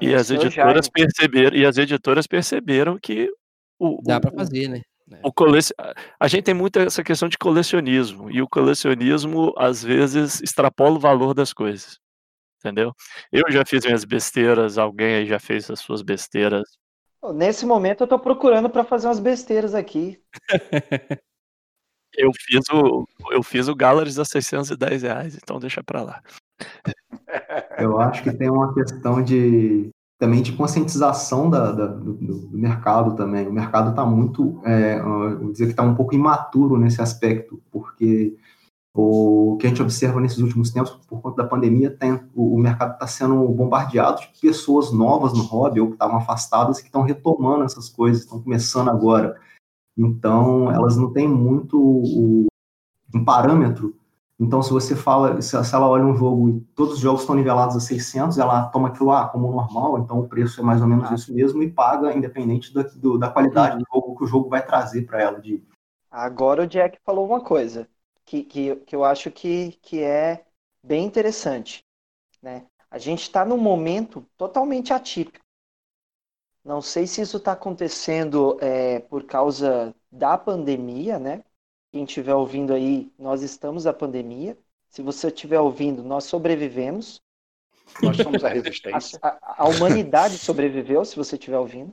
e 0.00 0.14
as 0.14 0.30
editoras 0.30 0.86
já, 0.86 0.92
perceberam 0.92 1.56
e 1.56 1.64
as 1.64 1.78
editoras 1.78 2.26
perceberam 2.26 2.98
que 2.98 3.30
o, 3.78 4.00
dá 4.02 4.20
para 4.20 4.32
fazer, 4.32 4.68
né? 4.68 4.82
O 5.22 5.32
colec... 5.32 5.68
A 6.18 6.28
gente 6.28 6.44
tem 6.44 6.54
muito 6.54 6.78
essa 6.78 7.02
questão 7.02 7.28
de 7.28 7.36
colecionismo, 7.36 8.30
e 8.30 8.40
o 8.40 8.48
colecionismo, 8.48 9.52
às 9.58 9.82
vezes, 9.82 10.40
extrapola 10.40 10.96
o 10.96 11.00
valor 11.00 11.34
das 11.34 11.52
coisas. 11.52 11.98
Entendeu? 12.58 12.92
Eu 13.30 13.42
já 13.50 13.64
fiz 13.66 13.84
minhas 13.84 14.04
besteiras, 14.04 14.78
alguém 14.78 15.16
aí 15.16 15.26
já 15.26 15.38
fez 15.38 15.68
as 15.70 15.80
suas 15.80 16.00
besteiras. 16.00 16.62
Nesse 17.34 17.66
momento 17.66 18.02
eu 18.02 18.06
tô 18.06 18.18
procurando 18.18 18.70
para 18.70 18.84
fazer 18.84 19.08
umas 19.08 19.20
besteiras 19.20 19.74
aqui. 19.74 20.20
eu 22.16 22.30
fiz 22.34 22.64
o 22.72 23.06
eu 23.30 23.42
fiz 23.42 23.68
o 23.68 23.74
Galaris 23.74 24.18
a 24.18 24.24
610 24.24 25.02
reais, 25.02 25.36
então 25.36 25.58
deixa 25.58 25.82
para 25.82 26.02
lá. 26.02 26.22
Eu 27.78 28.00
acho 28.00 28.22
que 28.22 28.32
tem 28.32 28.50
uma 28.50 28.72
questão 28.74 29.22
de 29.22 29.90
também 30.18 30.40
de 30.40 30.52
conscientização 30.52 31.50
da, 31.50 31.72
da 31.72 31.86
do, 31.86 32.12
do, 32.14 32.56
mercado 32.56 33.16
também. 33.16 33.48
O 33.48 33.52
mercado 33.52 33.90
está 33.90 34.06
muito, 34.06 34.60
é, 34.64 35.02
vou 35.02 35.50
dizer 35.50 35.64
que 35.64 35.72
está 35.72 35.82
um 35.82 35.96
pouco 35.96 36.14
imaturo 36.14 36.78
nesse 36.78 37.02
aspecto, 37.02 37.60
porque 37.72 38.36
o 38.94 39.56
que 39.58 39.66
a 39.66 39.68
gente 39.70 39.82
observa 39.82 40.20
nesses 40.20 40.38
últimos 40.38 40.70
tempos, 40.70 40.92
por 41.08 41.20
conta 41.20 41.42
da 41.42 41.48
pandemia, 41.48 41.90
tem, 41.90 42.20
o, 42.36 42.54
o 42.54 42.58
mercado 42.58 42.92
está 42.92 43.06
sendo 43.08 43.48
bombardeado 43.48 44.20
de 44.20 44.28
pessoas 44.40 44.92
novas 44.92 45.32
no 45.32 45.42
hobby 45.42 45.80
ou 45.80 45.88
que 45.88 45.94
estavam 45.94 46.18
afastadas 46.18 46.78
que 46.78 46.86
estão 46.86 47.02
retomando 47.02 47.64
essas 47.64 47.88
coisas, 47.88 48.22
estão 48.22 48.40
começando 48.40 48.90
agora. 48.90 49.40
Então, 49.96 50.70
elas 50.70 50.96
não 50.96 51.12
têm 51.12 51.28
muito 51.28 51.78
o, 51.78 52.46
um 53.14 53.24
parâmetro 53.24 53.94
então, 54.42 54.60
se 54.60 54.72
você 54.72 54.96
fala, 54.96 55.40
se 55.40 55.54
ela 55.54 55.88
olha 55.88 56.04
um 56.04 56.16
jogo 56.16 56.48
e 56.50 56.60
todos 56.74 56.94
os 56.94 57.00
jogos 57.00 57.20
estão 57.20 57.36
nivelados 57.36 57.76
a 57.76 57.80
600, 57.80 58.38
ela 58.38 58.64
toma 58.70 58.88
aquilo 58.88 59.12
ah, 59.12 59.28
como 59.28 59.52
normal, 59.52 60.00
então 60.00 60.18
o 60.18 60.28
preço 60.28 60.60
é 60.60 60.64
mais 60.64 60.82
ou 60.82 60.88
menos 60.88 61.12
ah. 61.12 61.14
isso 61.14 61.32
mesmo 61.32 61.62
e 61.62 61.70
paga 61.70 62.12
independente 62.12 62.74
da, 62.74 62.82
do, 62.82 63.16
da 63.16 63.30
qualidade 63.30 63.78
do 63.78 63.84
jogo 63.92 64.16
que 64.16 64.24
o 64.24 64.26
jogo 64.26 64.48
vai 64.48 64.66
trazer 64.66 65.02
para 65.02 65.22
ela. 65.22 65.40
De... 65.40 65.62
Agora 66.10 66.64
o 66.64 66.66
Jack 66.66 66.98
falou 67.04 67.24
uma 67.24 67.40
coisa 67.40 67.88
que, 68.24 68.42
que, 68.42 68.74
que 68.74 68.96
eu 68.96 69.04
acho 69.04 69.30
que, 69.30 69.78
que 69.80 70.02
é 70.02 70.44
bem 70.84 71.06
interessante. 71.06 71.84
Né? 72.42 72.66
A 72.90 72.98
gente 72.98 73.22
está 73.22 73.44
num 73.44 73.58
momento 73.58 74.26
totalmente 74.36 74.92
atípico. 74.92 75.41
Não 76.64 76.80
sei 76.80 77.06
se 77.06 77.20
isso 77.20 77.38
está 77.38 77.52
acontecendo 77.52 78.56
é, 78.60 79.00
por 79.00 79.24
causa 79.24 79.94
da 80.10 80.38
pandemia, 80.38 81.18
né? 81.18 81.42
quem 81.92 82.04
estiver 82.04 82.34
ouvindo 82.34 82.72
aí, 82.72 83.12
nós 83.18 83.42
estamos 83.42 83.86
a 83.86 83.92
pandemia. 83.92 84.56
Se 84.88 85.02
você 85.02 85.28
estiver 85.28 85.60
ouvindo, 85.60 86.02
nós 86.02 86.24
sobrevivemos. 86.24 87.20
Nós 88.02 88.16
somos 88.16 88.42
a 88.42 88.48
resistência. 88.48 89.18
A, 89.20 89.28
a, 89.28 89.64
a 89.64 89.68
humanidade 89.68 90.38
sobreviveu, 90.38 91.04
se 91.04 91.14
você 91.14 91.36
estiver 91.36 91.58
ouvindo. 91.58 91.92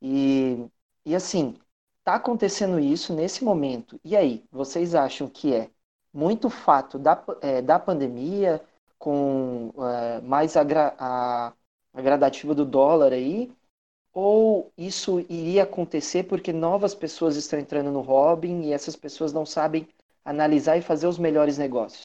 E, 0.00 0.66
e 1.06 1.14
assim, 1.14 1.56
está 1.98 2.16
acontecendo 2.16 2.78
isso 2.78 3.14
nesse 3.14 3.42
momento. 3.42 3.98
E 4.04 4.14
aí, 4.14 4.44
vocês 4.52 4.94
acham 4.94 5.26
que 5.26 5.54
é 5.54 5.70
muito 6.12 6.50
fato 6.50 6.98
da, 6.98 7.24
é, 7.40 7.62
da 7.62 7.78
pandemia, 7.78 8.62
com 8.98 9.72
é, 9.78 10.20
mais 10.20 10.54
a, 10.54 10.62
a, 10.98 11.52
a 11.94 12.02
gradativa 12.02 12.54
do 12.54 12.66
dólar 12.66 13.12
aí, 13.14 13.50
ou 14.14 14.72
isso 14.78 15.18
iria 15.28 15.64
acontecer 15.64 16.22
porque 16.22 16.52
novas 16.52 16.94
pessoas 16.94 17.34
estão 17.36 17.58
entrando 17.58 17.90
no 17.90 18.00
Robin 18.00 18.62
e 18.62 18.72
essas 18.72 18.94
pessoas 18.94 19.32
não 19.32 19.44
sabem 19.44 19.88
analisar 20.24 20.78
e 20.78 20.82
fazer 20.82 21.08
os 21.08 21.18
melhores 21.18 21.58
negócios? 21.58 22.02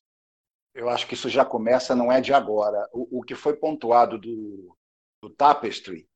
Eu 0.74 0.90
acho 0.90 1.08
que 1.08 1.14
isso 1.14 1.30
já 1.30 1.46
começa, 1.46 1.96
não 1.96 2.12
é 2.12 2.20
de 2.20 2.34
agora. 2.34 2.90
O, 2.92 3.20
o 3.20 3.24
que 3.24 3.36
foi 3.36 3.56
pontuado 3.56 4.18
do, 4.18 4.76
do 5.22 5.30
Tapestry, 5.30 6.08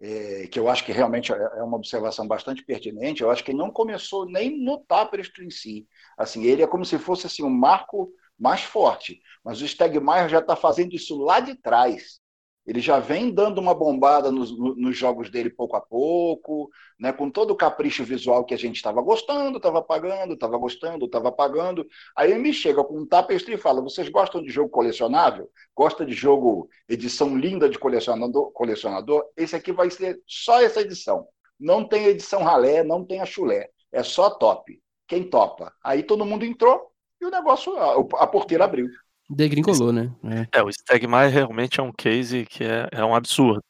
é, 0.00 0.48
que 0.48 0.58
eu 0.58 0.68
acho 0.68 0.84
que 0.84 0.92
realmente 0.92 1.32
é, 1.32 1.36
é 1.36 1.62
uma 1.62 1.76
observação 1.76 2.26
bastante 2.26 2.64
pertinente, 2.64 3.22
eu 3.22 3.30
acho 3.30 3.44
que 3.44 3.52
não 3.52 3.70
começou 3.70 4.26
nem 4.26 4.58
no 4.62 4.78
Tapestry 4.78 5.46
em 5.46 5.50
si. 5.50 5.86
Assim, 6.18 6.44
ele 6.44 6.62
é 6.62 6.66
como 6.66 6.84
se 6.84 6.98
fosse 6.98 7.26
assim, 7.26 7.44
um 7.44 7.50
marco 7.50 8.10
mais 8.38 8.62
forte, 8.62 9.20
mas 9.44 9.62
o 9.62 9.68
Stegmaier 9.68 10.28
já 10.28 10.40
está 10.40 10.56
fazendo 10.56 10.92
isso 10.92 11.16
lá 11.18 11.40
de 11.40 11.54
trás. 11.54 12.20
Ele 12.66 12.80
já 12.80 12.98
vem 12.98 13.30
dando 13.30 13.60
uma 13.60 13.74
bombada 13.74 14.32
nos, 14.32 14.50
nos 14.58 14.96
jogos 14.96 15.30
dele 15.30 15.48
pouco 15.48 15.76
a 15.76 15.80
pouco, 15.80 16.68
né, 16.98 17.12
com 17.12 17.30
todo 17.30 17.52
o 17.52 17.56
capricho 17.56 18.02
visual 18.04 18.44
que 18.44 18.54
a 18.54 18.58
gente 18.58 18.76
estava 18.76 19.00
gostando, 19.00 19.58
estava 19.58 19.80
pagando, 19.80 20.34
estava 20.34 20.58
gostando, 20.58 21.06
estava 21.06 21.30
pagando. 21.30 21.86
Aí 22.16 22.32
ele 22.32 22.40
me 22.40 22.52
chega 22.52 22.82
com 22.82 22.98
um 22.98 23.06
tapestry 23.06 23.54
e 23.54 23.58
fala: 23.58 23.80
vocês 23.80 24.08
gostam 24.08 24.42
de 24.42 24.50
jogo 24.50 24.68
colecionável? 24.68 25.48
Gosta 25.74 26.04
de 26.04 26.12
jogo 26.12 26.68
edição 26.88 27.36
linda 27.36 27.68
de 27.68 27.78
colecionador? 27.78 28.50
colecionador? 28.52 29.24
Esse 29.36 29.54
aqui 29.54 29.70
vai 29.72 29.90
ser 29.90 30.20
só 30.26 30.60
essa 30.60 30.80
edição. 30.80 31.28
Não 31.58 31.86
tem 31.86 32.06
edição 32.06 32.42
ralé, 32.42 32.82
não 32.82 33.04
tem 33.04 33.20
a 33.20 33.26
chulé. 33.26 33.70
É 33.92 34.02
só 34.02 34.30
top. 34.30 34.78
Quem 35.06 35.22
topa? 35.30 35.72
Aí 35.82 36.02
todo 36.02 36.26
mundo 36.26 36.44
entrou 36.44 36.90
e 37.20 37.24
o 37.24 37.30
negócio, 37.30 37.74
a 37.78 38.26
porteira 38.26 38.64
abriu. 38.64 38.88
Degringolou, 39.28 39.92
né? 39.92 40.14
É, 40.52 40.58
é 40.58 40.62
o 40.62 40.70
Stegmaier 40.72 41.32
realmente 41.32 41.80
é 41.80 41.82
um 41.82 41.92
case 41.92 42.46
que 42.46 42.64
é, 42.64 42.88
é 42.92 43.04
um 43.04 43.14
absurdo. 43.14 43.62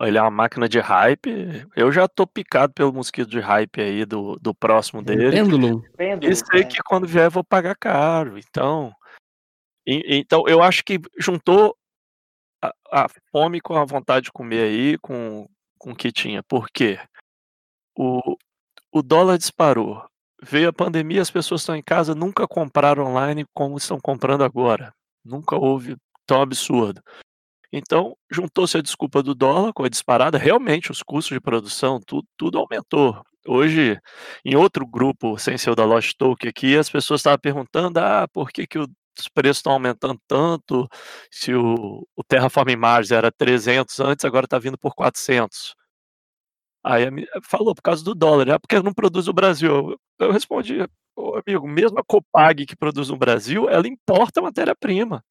Ele 0.00 0.18
é 0.18 0.22
uma 0.22 0.30
máquina 0.30 0.68
de 0.68 0.78
hype. 0.78 1.66
Eu 1.74 1.90
já 1.90 2.06
tô 2.06 2.26
picado 2.26 2.72
pelo 2.72 2.92
mosquito 2.92 3.28
de 3.28 3.40
hype 3.40 3.80
aí 3.80 4.04
do, 4.04 4.36
do 4.36 4.54
próximo 4.54 5.02
dele. 5.02 5.30
Pêndulo. 5.96 6.30
E 6.30 6.34
sei 6.34 6.60
é. 6.60 6.64
que 6.64 6.78
quando 6.84 7.08
vier 7.08 7.26
eu 7.26 7.30
vou 7.30 7.44
pagar 7.44 7.74
caro. 7.76 8.38
Então, 8.38 8.92
e, 9.86 10.18
então 10.18 10.44
eu 10.46 10.62
acho 10.62 10.84
que 10.84 11.00
juntou 11.18 11.76
a, 12.62 12.72
a, 12.92 13.06
fome 13.32 13.60
com 13.60 13.74
a 13.74 13.84
vontade 13.84 14.26
de 14.26 14.32
comer 14.32 14.62
aí, 14.62 14.98
com, 14.98 15.48
com 15.76 15.90
o 15.90 15.96
que 15.96 16.12
tinha. 16.12 16.42
Por 16.42 16.68
quê? 16.70 17.00
O, 17.96 18.36
o 18.92 19.02
dólar 19.02 19.38
disparou. 19.38 20.04
Veio 20.42 20.68
a 20.68 20.72
pandemia, 20.72 21.20
as 21.20 21.30
pessoas 21.30 21.62
estão 21.62 21.74
em 21.74 21.82
casa, 21.82 22.14
nunca 22.14 22.46
compraram 22.46 23.04
online 23.06 23.44
como 23.52 23.76
estão 23.76 23.98
comprando 24.00 24.44
agora. 24.44 24.94
Nunca 25.24 25.56
houve 25.56 25.96
tão 26.26 26.42
absurdo. 26.42 27.02
Então, 27.72 28.16
juntou-se 28.30 28.78
a 28.78 28.82
desculpa 28.82 29.22
do 29.22 29.34
dólar 29.34 29.72
com 29.72 29.84
a 29.84 29.88
disparada, 29.88 30.38
realmente 30.38 30.90
os 30.90 31.02
custos 31.02 31.34
de 31.34 31.40
produção, 31.40 32.00
tudo, 32.00 32.26
tudo 32.36 32.58
aumentou. 32.58 33.22
Hoje, 33.46 33.98
em 34.44 34.56
outro 34.56 34.86
grupo, 34.86 35.38
sem 35.38 35.58
ser 35.58 35.70
o 35.70 35.74
da 35.74 35.84
Lost 35.84 36.14
Token 36.16 36.48
aqui, 36.48 36.76
as 36.76 36.88
pessoas 36.90 37.20
estavam 37.20 37.38
perguntando, 37.38 37.98
ah, 37.98 38.26
por 38.32 38.50
que, 38.50 38.66
que 38.66 38.78
os 38.78 38.88
preços 39.34 39.58
estão 39.58 39.72
aumentando 39.72 40.18
tanto? 40.26 40.88
Se 41.30 41.54
o, 41.54 42.06
o 42.16 42.24
Terraform 42.24 42.76
Mars 42.76 43.10
era 43.10 43.30
300 43.32 44.00
antes, 44.00 44.24
agora 44.24 44.44
está 44.46 44.58
vindo 44.58 44.78
por 44.78 44.94
400. 44.94 45.74
Aí 46.88 47.04
falou, 47.42 47.74
por 47.74 47.82
causa 47.82 48.02
do 48.02 48.14
dólar, 48.14 48.48
é 48.48 48.58
porque 48.58 48.80
não 48.80 48.94
produz 48.94 49.26
no 49.26 49.34
Brasil. 49.34 49.94
Eu 50.18 50.32
respondi, 50.32 50.78
oh, 51.14 51.38
amigo, 51.46 51.68
mesmo 51.68 51.98
a 51.98 52.02
Copag 52.02 52.64
que 52.64 52.74
produz 52.74 53.10
no 53.10 53.18
Brasil, 53.18 53.68
ela 53.68 53.86
importa 53.86 54.40
matéria-prima. 54.40 55.22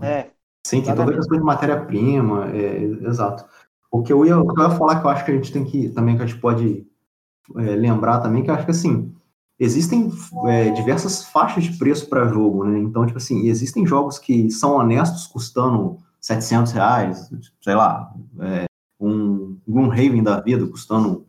É. 0.00 0.30
Sim, 0.64 0.82
tem 0.82 0.94
toda 0.94 1.10
a 1.10 1.16
questão 1.16 1.36
de 1.36 1.42
matéria-prima, 1.42 2.48
é, 2.54 2.82
exato. 3.08 3.44
O 3.90 4.04
que 4.04 4.12
eu, 4.12 4.24
ia, 4.24 4.38
o 4.38 4.54
que 4.54 4.60
eu 4.60 4.68
ia 4.68 4.76
falar 4.76 5.00
que 5.00 5.06
eu 5.06 5.10
acho 5.10 5.24
que 5.24 5.32
a 5.32 5.34
gente 5.34 5.52
tem 5.52 5.64
que, 5.64 5.88
também 5.88 6.16
que 6.16 6.22
a 6.22 6.26
gente 6.26 6.40
pode 6.40 6.86
é, 7.56 7.62
lembrar 7.74 8.20
também, 8.20 8.44
que 8.44 8.50
eu 8.50 8.54
acho 8.54 8.64
que 8.64 8.70
assim, 8.70 9.12
existem 9.58 10.12
é, 10.46 10.70
diversas 10.70 11.24
faixas 11.24 11.64
de 11.64 11.76
preço 11.76 12.08
para 12.08 12.28
jogo, 12.28 12.64
né? 12.64 12.78
Então, 12.78 13.04
tipo 13.04 13.18
assim, 13.18 13.48
existem 13.48 13.84
jogos 13.84 14.16
que 14.16 14.48
são 14.48 14.76
honestos 14.76 15.26
custando 15.26 15.98
700 16.20 16.70
reais, 16.70 17.30
sei 17.60 17.74
lá, 17.74 18.14
é, 18.40 18.69
um 19.70 19.72
Gloomhaven 19.72 20.22
da 20.22 20.40
vida 20.40 20.66
custando 20.66 21.24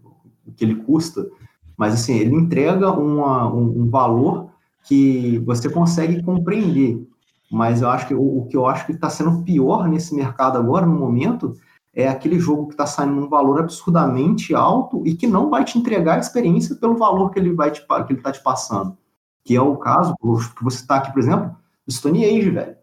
o 0.45 0.51
que 0.51 0.65
ele 0.65 0.75
custa, 0.75 1.29
mas 1.77 1.93
assim, 1.93 2.15
ele 2.15 2.35
entrega 2.35 2.91
uma, 2.91 3.51
um, 3.53 3.83
um, 3.83 3.89
valor 3.89 4.49
que 4.83 5.39
você 5.39 5.69
consegue 5.69 6.21
compreender. 6.23 7.07
Mas 7.51 7.81
eu 7.81 7.89
acho 7.89 8.07
que 8.07 8.15
o, 8.15 8.39
o 8.39 8.47
que 8.47 8.57
eu 8.57 8.65
acho 8.65 8.85
que 8.85 8.93
está 8.93 9.09
sendo 9.09 9.43
pior 9.43 9.87
nesse 9.87 10.15
mercado 10.15 10.57
agora, 10.57 10.85
no 10.85 10.97
momento, 10.97 11.53
é 11.93 12.07
aquele 12.07 12.39
jogo 12.39 12.67
que 12.67 12.73
está 12.73 12.85
saindo 12.85 13.13
num 13.13 13.29
valor 13.29 13.59
absurdamente 13.59 14.55
alto 14.55 15.03
e 15.05 15.13
que 15.13 15.27
não 15.27 15.49
vai 15.49 15.63
te 15.63 15.77
entregar 15.77 16.15
a 16.15 16.19
experiência 16.19 16.75
pelo 16.75 16.97
valor 16.97 17.29
que 17.31 17.39
ele 17.39 17.53
vai 17.53 17.71
te, 17.71 17.81
que 17.81 18.13
ele 18.13 18.19
está 18.19 18.31
te 18.31 18.41
passando. 18.41 18.97
Que 19.43 19.55
é 19.55 19.61
o 19.61 19.75
caso 19.77 20.15
que 20.55 20.63
você 20.63 20.81
está 20.81 20.97
aqui, 20.97 21.11
por 21.11 21.19
exemplo, 21.19 21.55
Stone 21.89 22.23
Age, 22.23 22.49
velho. 22.49 22.75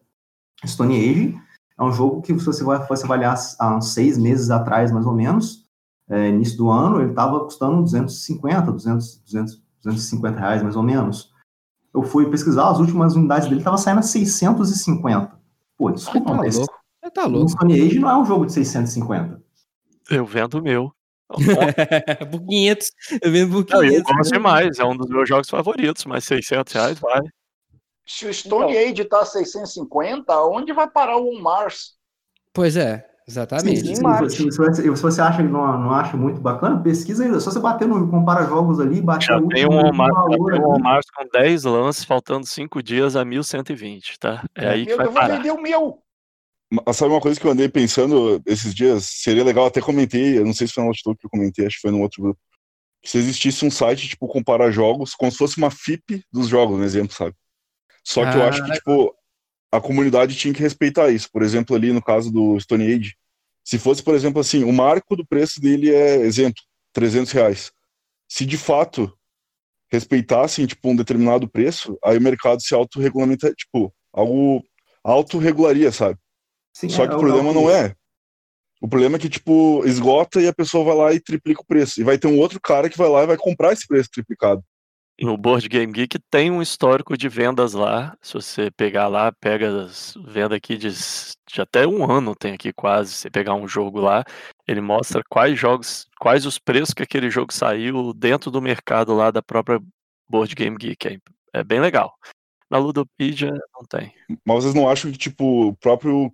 Stone 0.66 0.96
Age 0.96 1.47
é 1.78 1.84
um 1.84 1.92
jogo 1.92 2.20
que, 2.20 2.36
se 2.38 2.44
você 2.44 2.64
vai 2.64 2.84
fosse 2.86 3.04
avaliar 3.04 3.36
há 3.58 3.76
uns 3.76 3.94
seis 3.94 4.18
meses 4.18 4.50
atrás, 4.50 4.90
mais 4.90 5.06
ou 5.06 5.12
menos, 5.12 5.64
é, 6.10 6.28
início 6.28 6.56
do 6.56 6.70
ano, 6.70 7.00
ele 7.00 7.10
estava 7.10 7.38
custando 7.40 7.82
250, 7.82 8.72
200, 8.72 9.22
200, 9.24 9.62
250 9.84 10.40
reais, 10.40 10.62
mais 10.62 10.74
ou 10.74 10.82
menos. 10.82 11.32
Eu 11.94 12.02
fui 12.02 12.28
pesquisar, 12.30 12.68
as 12.68 12.80
últimas 12.80 13.14
unidades 13.14 13.48
dele 13.48 13.60
estavam 13.60 13.78
saindo 13.78 14.00
a 14.00 14.02
650. 14.02 15.38
Pô, 15.76 15.90
desculpa, 15.90 16.32
tá 16.32 16.36
mas 16.36 16.56
louco. 16.56 16.74
tá 17.14 17.26
louco. 17.26 17.46
o 17.46 17.48
Stone 17.48 17.80
Age 17.80 17.98
não 18.00 18.10
é 18.10 18.16
um 18.18 18.24
jogo 18.24 18.46
de 18.46 18.52
650. 18.52 19.40
Eu 20.10 20.26
vendo 20.26 20.54
o 20.54 20.62
meu. 20.62 20.92
por 22.30 22.40
500. 22.46 22.90
Eu 23.22 23.32
vendo 23.32 23.52
por 23.52 23.64
500. 23.64 23.70
Não, 23.70 23.84
eu 23.84 24.02
gosto 24.02 24.32
demais, 24.32 24.78
é 24.78 24.84
um 24.84 24.96
dos 24.96 25.08
meus 25.08 25.28
jogos 25.28 25.48
favoritos, 25.48 26.04
mas 26.06 26.24
600 26.24 26.72
reais 26.72 26.98
vai. 26.98 27.20
Se 28.08 28.26
o 28.26 28.32
Stone 28.32 28.72
então, 28.72 28.90
Age 28.90 29.02
está 29.02 29.20
a 29.20 29.26
650, 29.26 30.42
onde 30.44 30.72
vai 30.72 30.88
parar 30.88 31.18
o 31.18 31.28
On 31.28 31.42
Mars? 31.42 31.92
Pois 32.54 32.74
é, 32.74 33.06
exatamente. 33.28 33.86
Sim, 33.86 33.96
sim, 33.96 34.50
se, 34.50 34.50
se, 34.50 34.82
se, 34.82 34.88
você 34.88 35.20
acha 35.20 35.42
que 35.42 35.48
não, 35.48 35.78
não 35.78 35.90
acha 35.92 36.16
muito 36.16 36.40
bacana, 36.40 36.82
pesquisa 36.82 37.24
ainda. 37.24 37.38
Só 37.38 37.50
você 37.50 37.60
bater 37.60 37.86
no 37.86 38.08
compara 38.08 38.46
jogos 38.46 38.80
ali, 38.80 39.02
bater 39.02 39.26
Já 39.26 39.42
tem 39.48 39.66
um 39.66 39.76
On 39.76 39.92
Mars, 39.92 40.14
um 40.16 40.66
On 40.70 40.78
Mars 40.78 41.06
com 41.14 41.28
10 41.30 41.64
lances, 41.64 42.04
faltando 42.04 42.46
5 42.46 42.82
dias 42.82 43.14
a 43.14 43.26
1120, 43.26 44.18
tá? 44.18 44.42
É, 44.56 44.64
é 44.64 44.68
aí 44.70 44.86
que 44.86 44.96
vai 44.96 45.06
eu 45.06 45.12
parar. 45.12 45.26
vou 45.28 45.36
vender 45.36 45.50
o 45.50 45.60
meu. 45.60 46.02
Mas 46.86 46.96
sabe 46.96 47.12
uma 47.12 47.20
coisa 47.20 47.38
que 47.38 47.46
eu 47.46 47.50
andei 47.50 47.68
pensando 47.68 48.40
esses 48.46 48.74
dias? 48.74 49.04
Seria 49.04 49.44
legal, 49.44 49.66
até 49.66 49.82
comentei, 49.82 50.38
eu 50.38 50.46
não 50.46 50.54
sei 50.54 50.66
se 50.66 50.72
foi 50.72 50.82
no 50.82 50.88
Outlook 50.88 51.20
que 51.20 51.26
eu 51.26 51.30
comentei, 51.30 51.66
acho 51.66 51.76
que 51.76 51.82
foi 51.82 51.90
no 51.90 52.00
outro 52.00 52.22
grupo. 52.22 52.40
Se 53.04 53.18
existisse 53.18 53.66
um 53.66 53.70
site, 53.70 54.08
tipo, 54.08 54.26
comparar 54.26 54.70
jogos, 54.70 55.14
como 55.14 55.30
se 55.30 55.36
fosse 55.36 55.58
uma 55.58 55.70
FIP 55.70 56.24
dos 56.32 56.48
jogos, 56.48 56.78
no 56.78 56.84
exemplo, 56.84 57.14
sabe? 57.14 57.34
Só 58.08 58.22
que 58.22 58.38
ah, 58.38 58.40
eu 58.40 58.42
acho 58.44 58.64
que, 58.64 58.72
tipo, 58.72 59.14
a 59.70 59.78
comunidade 59.82 60.34
tinha 60.34 60.54
que 60.54 60.62
respeitar 60.62 61.10
isso. 61.10 61.28
Por 61.30 61.42
exemplo, 61.42 61.76
ali 61.76 61.92
no 61.92 62.02
caso 62.02 62.32
do 62.32 62.58
Stone 62.58 62.90
Age, 62.90 63.14
se 63.62 63.78
fosse, 63.78 64.02
por 64.02 64.14
exemplo, 64.14 64.40
assim, 64.40 64.64
o 64.64 64.72
marco 64.72 65.14
do 65.14 65.26
preço 65.26 65.60
dele 65.60 65.94
é, 65.94 66.16
exemplo, 66.16 66.62
300 66.94 67.30
reais. 67.32 67.70
Se 68.26 68.46
de 68.46 68.56
fato 68.56 69.12
respeitassem, 69.92 70.66
tipo, 70.66 70.88
um 70.88 70.96
determinado 70.96 71.46
preço, 71.46 71.98
aí 72.02 72.16
o 72.16 72.22
mercado 72.22 72.62
se 72.62 72.74
autorregulamenta, 72.74 73.52
tipo, 73.52 73.92
algo 74.10 74.64
autorregularia, 75.04 75.92
sabe? 75.92 76.18
Sim, 76.72 76.88
Só 76.88 77.04
é, 77.04 77.08
que 77.08 77.14
o 77.14 77.18
problema 77.18 77.52
não 77.52 77.70
é. 77.70 77.94
O 78.80 78.88
problema 78.88 79.16
é 79.16 79.18
que, 79.18 79.28
tipo, 79.28 79.84
esgota 79.84 80.40
e 80.40 80.48
a 80.48 80.54
pessoa 80.54 80.82
vai 80.82 80.94
lá 80.94 81.12
e 81.12 81.20
triplica 81.20 81.60
o 81.60 81.66
preço. 81.66 82.00
E 82.00 82.04
vai 82.04 82.16
ter 82.16 82.26
um 82.26 82.38
outro 82.38 82.58
cara 82.58 82.88
que 82.88 82.96
vai 82.96 83.08
lá 83.08 83.24
e 83.24 83.26
vai 83.26 83.36
comprar 83.36 83.74
esse 83.74 83.86
preço 83.86 84.08
triplicado 84.10 84.64
no 85.20 85.36
Board 85.36 85.68
Game 85.68 85.92
Geek 85.92 86.18
tem 86.30 86.50
um 86.50 86.62
histórico 86.62 87.16
de 87.16 87.28
vendas 87.28 87.72
lá. 87.72 88.16
Se 88.22 88.34
você 88.34 88.70
pegar 88.70 89.08
lá, 89.08 89.32
pega 89.32 89.84
as 89.84 90.14
vendas 90.26 90.56
aqui 90.56 90.76
de, 90.76 90.88
de, 90.90 91.60
até 91.60 91.86
um 91.86 92.10
ano 92.10 92.34
tem 92.36 92.54
aqui 92.54 92.72
quase. 92.72 93.12
Se 93.12 93.30
pegar 93.30 93.54
um 93.54 93.66
jogo 93.66 94.00
lá, 94.00 94.24
ele 94.66 94.80
mostra 94.80 95.22
quais 95.28 95.58
jogos, 95.58 96.06
quais 96.20 96.46
os 96.46 96.58
preços 96.58 96.94
que 96.94 97.02
aquele 97.02 97.30
jogo 97.30 97.52
saiu 97.52 98.12
dentro 98.14 98.50
do 98.50 98.62
mercado 98.62 99.14
lá 99.14 99.30
da 99.30 99.42
própria 99.42 99.80
Board 100.28 100.54
Game 100.54 100.76
Geek. 100.76 101.08
É, 101.08 101.18
é 101.60 101.64
bem 101.64 101.80
legal. 101.80 102.14
Na 102.70 102.78
Ludopedia 102.78 103.50
não 103.74 103.84
tem. 103.88 104.12
Mas 104.44 104.62
vocês 104.62 104.74
não 104.74 104.88
acham 104.88 105.10
que 105.10 105.18
tipo 105.18 105.68
o 105.68 105.76
próprio 105.76 106.32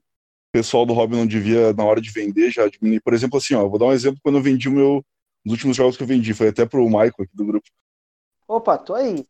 pessoal 0.53 0.85
do 0.85 0.93
hobby 0.93 1.17
não 1.17 1.27
devia 1.27 1.73
na 1.73 1.85
hora 1.85 2.01
de 2.01 2.11
vender 2.11 2.51
já 2.51 2.69
diminuir? 2.69 3.01
Por 3.01 3.15
exemplo, 3.15 3.39
assim, 3.39 3.55
ó, 3.55 3.67
vou 3.69 3.79
dar 3.79 3.87
um 3.87 3.93
exemplo 3.93 4.21
quando 4.23 4.37
eu 4.37 4.43
vendi 4.43 4.69
o 4.69 4.73
meu 4.73 5.05
os 5.45 5.53
últimos 5.53 5.77
jogos 5.77 5.97
que 5.97 6.03
eu 6.03 6.07
vendi, 6.07 6.33
foi 6.33 6.49
até 6.49 6.65
pro 6.65 6.87
Michael 6.87 7.13
aqui 7.19 7.37
do 7.37 7.45
grupo. 7.45 7.69
Opa, 8.47 8.79
tô 8.79 8.95
aí. 8.95 9.27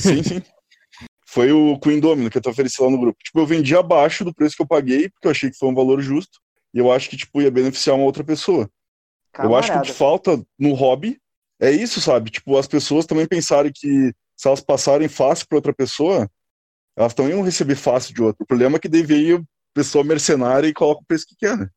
Sim, 0.00 0.22
sim. 0.22 0.42
Foi 1.28 1.52
o 1.52 1.78
Queen 1.78 2.00
Domino 2.00 2.30
que 2.30 2.38
eu 2.38 2.42
tô 2.42 2.50
oferecendo 2.50 2.86
lá 2.86 2.92
no 2.92 3.00
grupo. 3.00 3.18
Tipo, 3.22 3.40
eu 3.40 3.46
vendi 3.46 3.76
abaixo 3.76 4.24
do 4.24 4.34
preço 4.34 4.56
que 4.56 4.62
eu 4.62 4.66
paguei, 4.66 5.10
porque 5.10 5.26
eu 5.26 5.30
achei 5.30 5.50
que 5.50 5.58
foi 5.58 5.68
um 5.68 5.74
valor 5.74 6.00
justo. 6.00 6.40
E 6.72 6.78
eu 6.78 6.90
acho 6.90 7.10
que, 7.10 7.18
tipo, 7.18 7.42
ia 7.42 7.50
beneficiar 7.50 7.96
uma 7.96 8.04
outra 8.04 8.24
pessoa. 8.24 8.68
Camarada. 9.30 9.52
Eu 9.52 9.58
acho 9.58 9.72
que 9.72 9.78
o 9.78 9.82
que 9.92 9.98
falta 9.98 10.42
no 10.58 10.72
hobby 10.72 11.20
é 11.60 11.70
isso, 11.70 12.00
sabe? 12.00 12.30
Tipo, 12.30 12.56
as 12.56 12.66
pessoas 12.66 13.04
também 13.04 13.26
pensarem 13.26 13.70
que 13.74 14.12
se 14.34 14.48
elas 14.48 14.60
passarem 14.60 15.08
fácil 15.08 15.46
para 15.48 15.58
outra 15.58 15.74
pessoa, 15.74 16.30
elas 16.96 17.12
também 17.12 17.34
vão 17.34 17.42
receber 17.42 17.76
fácil 17.76 18.14
de 18.14 18.22
outra. 18.22 18.42
O 18.42 18.46
problema 18.46 18.76
é 18.76 18.80
que 18.80 18.88
veio 18.88 19.44
pessoa 19.74 20.02
mercenária 20.02 20.66
e 20.66 20.72
coloca 20.72 21.02
o 21.02 21.06
preço 21.06 21.26
que 21.28 21.36
quer, 21.36 21.56
né? 21.56 21.68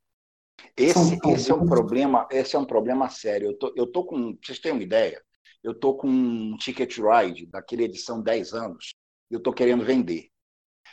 Esse, 0.77 1.19
esse 1.25 1.51
é 1.51 1.55
um 1.55 1.65
problema, 1.65 2.27
esse 2.31 2.55
é 2.55 2.59
um 2.59 2.65
problema 2.65 3.09
sério. 3.09 3.49
Eu 3.49 3.57
tô, 3.57 3.73
eu 3.75 3.87
tô 3.87 4.05
com, 4.05 4.37
vocês 4.41 4.59
têm 4.59 4.71
uma 4.71 4.83
ideia? 4.83 5.21
Eu 5.63 5.73
tô 5.73 5.93
com 5.95 6.07
um 6.07 6.57
ticket 6.57 6.97
ride 6.97 7.45
daquele 7.45 7.83
edição 7.83 8.21
10 8.21 8.53
anos. 8.53 8.93
E 9.29 9.33
eu 9.33 9.39
tô 9.39 9.53
querendo 9.53 9.85
vender. 9.85 10.29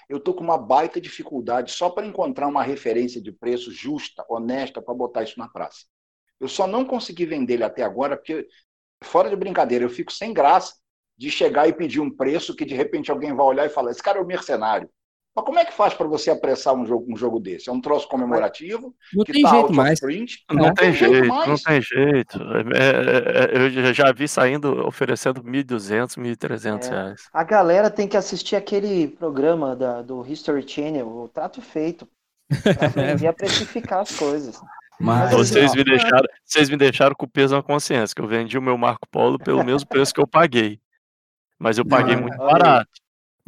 Eu 0.09 0.21
tô 0.21 0.35
com 0.35 0.45
uma 0.45 0.59
baita 0.59 1.01
dificuldade 1.01 1.73
só 1.73 1.91
para 1.91 2.07
encontrar 2.07 2.47
uma 2.47 2.63
referência 2.63 3.21
de 3.21 3.33
preço 3.33 3.71
justa, 3.73 4.25
honesta 4.29 4.81
para 4.81 4.95
botar 4.95 5.23
isso 5.23 5.39
na 5.39 5.49
praça. 5.49 5.87
Eu 6.41 6.49
só 6.49 6.67
não 6.67 6.85
consegui 6.85 7.27
vender 7.27 7.55
ele 7.55 7.65
até 7.65 7.83
agora 7.83 8.17
porque 8.17 8.47
fora 9.03 9.29
de 9.29 9.37
brincadeira, 9.37 9.85
eu 9.85 9.91
fico 9.91 10.13
sem 10.13 10.33
graça 10.33 10.75
de 11.17 11.31
chegar 11.31 11.69
e 11.69 11.73
pedir 11.73 12.01
um 12.01 12.15
preço 12.15 12.55
que 12.55 12.65
de 12.65 12.75
repente 12.75 13.11
alguém 13.11 13.35
vai 13.35 13.45
olhar 13.45 13.67
e 13.67 13.71
falar: 13.71 13.91
esse 13.91 14.03
cara 14.03 14.19
é 14.19 14.23
um 14.23 14.27
mercenário. 14.27 14.89
Mas 15.39 15.45
como 15.45 15.59
é 15.61 15.65
que 15.65 15.73
faz 15.73 15.95
para 15.95 16.09
você 16.09 16.33
apressar 16.33 16.75
um 16.75 16.85
jogo, 16.85 17.07
um 17.09 17.17
jogo 17.17 17.39
desse? 17.39 17.69
É 17.69 17.73
um 17.73 17.81
troço 17.81 18.09
comemorativo? 18.09 18.93
Não 19.15 19.25
tem 19.25 19.43
tá 19.43 19.51
jeito 19.51 19.73
mais. 19.73 20.01
Print, 20.01 20.45
não, 20.51 20.67
não, 20.67 20.75
tem, 20.75 20.93
jeito, 20.93 21.15
jeito 21.15 21.29
não 21.29 21.57
tem 21.57 21.81
jeito. 21.81 22.39
É, 22.75 23.55
é, 23.55 23.85
é 23.85 23.89
eu 23.89 23.95
já 23.95 24.11
vi 24.11 24.27
saindo 24.27 24.85
oferecendo 24.85 25.41
1.200, 25.45 26.19
1.300 26.19 26.87
é. 26.87 26.91
reais. 26.91 27.23
A 27.33 27.45
galera 27.45 27.89
tem 27.89 28.09
que 28.09 28.17
assistir 28.17 28.57
aquele 28.57 29.07
programa 29.07 29.77
da, 29.77 30.03
do 30.03 30.27
History 30.27 30.69
Channel, 30.69 31.07
o 31.07 31.29
Trato 31.29 31.63
Feito, 31.63 32.09
para 32.61 32.89
aprender 32.89 33.29
a 33.29 33.33
precificar 33.33 34.01
as 34.01 34.11
coisas. 34.17 34.61
Mas, 34.99 35.31
vocês, 35.31 35.73
me 35.73 35.85
deixaram, 35.85 36.27
vocês 36.45 36.69
me 36.69 36.77
deixaram 36.77 37.15
com 37.15 37.27
o 37.27 37.31
peso 37.31 37.55
na 37.55 37.63
consciência, 37.63 38.13
que 38.13 38.21
eu 38.21 38.27
vendi 38.27 38.59
o 38.59 38.63
meu 38.63 38.77
Marco 38.77 39.07
Polo 39.09 39.39
pelo 39.39 39.63
mesmo 39.63 39.89
preço 39.89 40.13
que 40.13 40.21
eu 40.21 40.27
paguei. 40.27 40.81
Mas 41.57 41.79
eu 41.79 41.87
paguei 41.87 42.17
não, 42.17 42.23
muito 42.23 42.37
barato. 42.39 42.91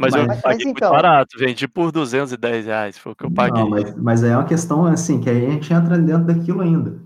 Mas, 0.01 0.15
mas 0.15 0.23
eu 0.23 0.27
paguei 0.29 0.43
mas, 0.45 0.65
muito 0.65 0.79
então... 0.79 0.91
barato, 0.93 1.39
vendi 1.39 1.69
por 1.69 1.93
210 1.93 2.65
reais, 2.65 2.97
foi 2.97 3.13
o 3.13 3.15
que 3.15 3.27
eu 3.27 3.31
paguei. 3.31 3.63
Não, 3.63 3.69
mas, 3.69 3.95
mas 3.97 4.25
é 4.25 4.35
uma 4.35 4.47
questão 4.47 4.87
assim, 4.87 5.21
que 5.21 5.29
aí 5.29 5.47
a 5.47 5.51
gente 5.51 5.71
entra 5.71 5.99
dentro 5.99 6.25
daquilo 6.25 6.63
ainda. 6.63 6.99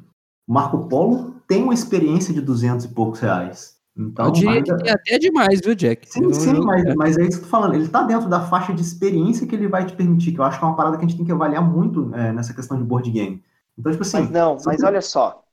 O 0.47 0.53
Marco 0.53 0.87
Polo 0.89 1.35
tem 1.49 1.65
uma 1.65 1.75
experiência 1.75 2.33
de 2.33 2.41
200 2.41 2.85
e 2.85 2.89
poucos 2.89 3.19
reais. 3.19 3.75
Então, 3.97 4.27
eu 4.27 4.31
diria 4.33 4.63
que 4.63 4.77
tem 4.77 4.91
até 4.91 5.19
demais, 5.19 5.61
viu, 5.61 5.75
Jack? 5.75 6.09
Sim, 6.09 6.25
eu, 6.25 6.35
sim, 6.35 6.55
eu... 6.55 6.65
Mas, 6.65 6.95
mas 6.95 7.19
é 7.19 7.23
isso 7.23 7.39
que 7.39 7.45
eu 7.45 7.51
tô 7.51 7.51
falando. 7.51 7.75
Ele 7.75 7.89
tá 7.89 8.03
dentro 8.03 8.29
da 8.29 8.41
faixa 8.41 8.73
de 8.73 8.81
experiência 8.81 9.47
que 9.47 9.55
ele 9.55 9.67
vai 9.67 9.85
te 9.85 9.95
permitir, 9.95 10.33
que 10.33 10.39
eu 10.39 10.45
acho 10.45 10.59
que 10.59 10.65
é 10.65 10.69
uma 10.69 10.77
parada 10.77 10.97
que 10.97 11.05
a 11.05 11.09
gente 11.09 11.17
tem 11.17 11.27
que 11.27 11.33
avaliar 11.33 11.69
muito 11.69 12.15
é, 12.15 12.33
nessa 12.33 12.55
questão 12.55 12.77
de 12.77 12.85
board 12.85 13.11
game. 13.11 13.43
Então, 13.77 13.91
tipo 13.91 14.03
assim. 14.03 14.21
Mas 14.21 14.31
não, 14.31 14.57
mas 14.65 14.83
olha 14.85 15.01
só. 15.01 15.44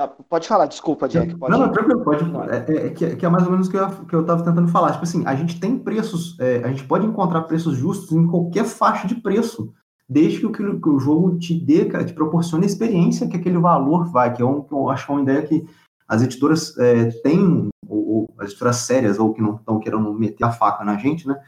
Ah, 0.00 0.08
pode 0.08 0.48
falar, 0.48 0.64
desculpa, 0.64 1.06
Jack. 1.06 1.36
Pode 1.36 1.52
não, 1.52 1.66
não, 1.66 1.72
tranquilo, 1.72 2.02
pode. 2.02 2.24
É, 2.50 2.86
é, 2.86 2.90
que, 2.90 3.16
que, 3.16 3.26
é 3.26 3.28
mais 3.28 3.44
ou 3.44 3.52
menos 3.52 3.68
o 3.68 3.70
que 3.70 3.76
eu, 3.76 3.90
que 4.06 4.14
eu 4.14 4.24
tava 4.24 4.42
tentando 4.42 4.66
falar. 4.68 4.92
Tipo 4.92 5.04
assim, 5.04 5.22
a 5.26 5.34
gente 5.34 5.60
tem 5.60 5.78
preços, 5.78 6.40
é, 6.40 6.64
a 6.64 6.68
gente 6.68 6.84
pode 6.84 7.04
encontrar 7.04 7.42
preços 7.42 7.76
justos 7.76 8.10
em 8.12 8.26
qualquer 8.26 8.64
faixa 8.64 9.06
de 9.06 9.16
preço, 9.16 9.74
desde 10.08 10.38
que 10.38 10.46
o, 10.46 10.80
que 10.80 10.88
o 10.88 10.98
jogo 10.98 11.36
te 11.36 11.54
dê, 11.54 11.84
te 11.84 12.14
proporcione 12.14 12.64
a 12.64 12.66
experiência 12.66 13.28
que 13.28 13.36
aquele 13.36 13.58
valor 13.58 14.10
vai, 14.10 14.32
que 14.32 14.40
é 14.40 14.44
um, 14.44 14.64
eu 14.72 14.88
acho 14.88 15.04
que 15.04 15.12
é 15.12 15.14
uma 15.14 15.22
ideia 15.22 15.42
que 15.42 15.66
as 16.08 16.22
editoras 16.22 16.78
é, 16.78 17.10
têm, 17.22 17.68
ou, 17.86 18.08
ou, 18.08 18.34
as 18.38 18.48
editoras 18.48 18.76
sérias, 18.76 19.18
ou 19.18 19.34
que 19.34 19.42
não 19.42 19.56
estão 19.56 19.78
querendo 19.78 20.14
meter 20.14 20.44
a 20.44 20.50
faca 20.50 20.82
na 20.82 20.96
gente, 20.96 21.28
né? 21.28 21.38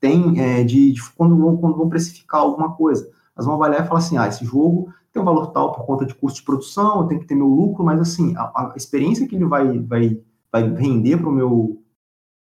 Tem 0.00 0.40
é, 0.40 0.64
de, 0.64 0.94
de 0.94 1.10
quando, 1.12 1.36
vão, 1.36 1.56
quando 1.56 1.76
vão 1.76 1.88
precificar 1.88 2.40
alguma 2.40 2.72
coisa. 2.72 3.08
Elas 3.36 3.46
vão 3.46 3.54
avaliar 3.54 3.84
e 3.84 3.86
falar 3.86 4.00
assim: 4.00 4.16
ah, 4.16 4.26
esse 4.26 4.44
jogo 4.44 4.92
tem 5.12 5.20
um 5.20 5.24
valor 5.24 5.48
tal 5.48 5.72
por 5.72 5.84
conta 5.84 6.06
de 6.06 6.14
custo 6.14 6.40
de 6.40 6.44
produção, 6.44 7.02
eu 7.02 7.08
tenho 7.08 7.20
que 7.20 7.26
ter 7.26 7.34
meu 7.34 7.48
lucro, 7.48 7.84
mas 7.84 8.00
assim, 8.00 8.34
a, 8.36 8.42
a 8.42 8.74
experiência 8.76 9.26
que 9.26 9.34
ele 9.34 9.44
vai, 9.44 9.78
vai, 9.80 10.20
vai 10.52 10.62
render 10.74 11.16
para 11.18 11.28
o 11.28 11.32
meu, 11.32 11.82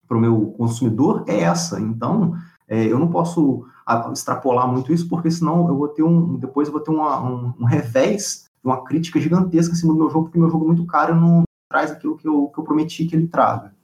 pro 0.07 0.21
meu 0.21 0.53
consumidor 0.53 1.25
é 1.29 1.41
essa. 1.41 1.81
Então, 1.81 2.35
é, 2.69 2.85
eu 2.85 2.99
não 2.99 3.09
posso 3.09 3.67
extrapolar 4.13 4.67
muito 4.67 4.93
isso, 4.93 5.09
porque 5.09 5.31
senão 5.31 5.69
eu 5.69 5.77
vou 5.77 5.89
ter 5.89 6.03
um. 6.03 6.37
Depois 6.37 6.67
eu 6.67 6.73
vou 6.73 6.83
ter 6.83 6.91
uma, 6.91 7.21
um, 7.23 7.55
um 7.61 7.65
revés, 7.65 8.51
uma 8.63 8.83
crítica 8.83 9.21
gigantesca 9.21 9.73
em 9.73 9.77
cima 9.77 9.93
do 9.93 9.99
meu 10.01 10.11
jogo, 10.11 10.25
porque 10.25 10.39
meu 10.39 10.51
jogo 10.51 10.65
é 10.65 10.69
muito 10.69 10.87
caro 10.87 11.15
e 11.15 11.21
não 11.21 11.45
traz 11.71 11.93
aquilo 11.93 12.17
que 12.17 12.27
eu, 12.27 12.49
que 12.49 12.59
eu 12.59 12.65
prometi 12.65 13.07
que 13.07 13.15
ele 13.15 13.29
traga. 13.29 13.75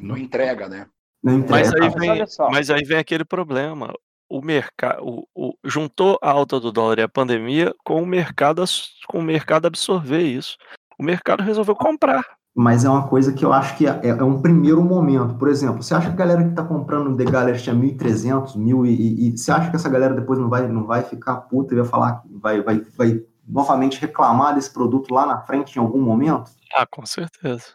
Não 0.00 0.16
entrega, 0.16 0.68
né? 0.68 0.86
Não 1.22 1.34
entrega. 1.34 1.70
Mas 1.70 1.74
aí, 1.74 1.90
vem, 1.90 2.24
mas 2.50 2.70
aí 2.70 2.84
vem 2.84 2.98
aquele 2.98 3.24
problema 3.24 3.92
o 4.32 4.40
mercado 4.40 5.28
juntou 5.62 6.18
a 6.22 6.30
alta 6.30 6.58
do 6.58 6.72
dólar 6.72 6.98
e 6.98 7.02
a 7.02 7.08
pandemia 7.08 7.74
com 7.84 8.02
o 8.02 8.06
mercado 8.06 8.64
com 9.06 9.18
o 9.18 9.22
mercado 9.22 9.66
absorver 9.66 10.22
isso. 10.22 10.56
O 10.98 11.04
mercado 11.04 11.42
resolveu 11.42 11.76
comprar. 11.76 12.24
Mas 12.54 12.82
é 12.84 12.88
uma 12.88 13.06
coisa 13.06 13.34
que 13.34 13.44
eu 13.44 13.52
acho 13.52 13.76
que 13.76 13.86
é, 13.86 14.00
é 14.02 14.24
um 14.24 14.40
primeiro 14.40 14.82
momento. 14.82 15.34
Por 15.34 15.48
exemplo, 15.48 15.82
você 15.82 15.94
acha 15.94 16.06
que 16.06 16.14
a 16.14 16.16
galera 16.16 16.42
que 16.42 16.50
está 16.50 16.64
comprando 16.64 17.14
The 17.14 17.30
Gallery 17.30 17.62
tinha 17.62 17.76
1.300, 17.76 18.56
1.000 18.56 18.86
e, 18.86 18.90
e, 18.90 19.28
e, 19.28 19.36
você 19.36 19.52
acha 19.52 19.68
que 19.68 19.76
essa 19.76 19.88
galera 19.88 20.14
depois 20.14 20.38
não 20.38 20.48
vai, 20.48 20.66
não 20.66 20.86
vai 20.86 21.02
ficar 21.02 21.36
puta 21.42 21.74
e 21.74 21.78
vai 21.78 21.86
falar, 21.86 22.22
vai, 22.30 22.62
vai, 22.62 22.80
vai 22.96 23.22
novamente 23.46 24.00
reclamar 24.00 24.54
desse 24.54 24.72
produto 24.72 25.12
lá 25.12 25.26
na 25.26 25.40
frente 25.42 25.76
em 25.76 25.78
algum 25.78 26.00
momento? 26.00 26.50
Ah, 26.74 26.86
com 26.86 27.04
certeza. 27.04 27.74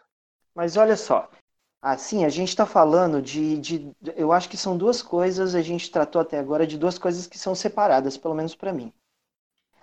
Mas 0.56 0.76
olha 0.76 0.96
só, 0.96 1.28
Assim, 1.80 2.24
a 2.24 2.28
gente 2.28 2.48
está 2.48 2.66
falando 2.66 3.22
de, 3.22 3.56
de. 3.58 3.92
Eu 4.16 4.32
acho 4.32 4.48
que 4.48 4.56
são 4.56 4.76
duas 4.76 5.00
coisas, 5.00 5.54
a 5.54 5.62
gente 5.62 5.90
tratou 5.90 6.20
até 6.20 6.38
agora 6.38 6.66
de 6.66 6.76
duas 6.76 6.98
coisas 6.98 7.26
que 7.26 7.38
são 7.38 7.54
separadas, 7.54 8.16
pelo 8.16 8.34
menos 8.34 8.54
para 8.54 8.72
mim. 8.72 8.92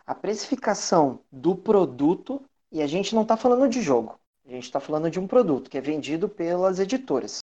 A 0.06 0.14
precificação 0.14 1.22
do 1.32 1.56
produto, 1.56 2.44
e 2.72 2.82
a 2.82 2.88
gente 2.88 3.16
não 3.16 3.22
está 3.22 3.38
falando 3.38 3.70
de 3.70 3.82
jogo, 3.82 4.20
a 4.46 4.50
gente 4.50 4.64
está 4.64 4.80
falando 4.80 5.10
de 5.10 5.20
um 5.20 5.26
produto 5.26 5.70
que 5.70 5.78
é 5.78 5.82
vendido 5.82 6.28
pelas 6.28 6.80
editoras. 6.80 7.40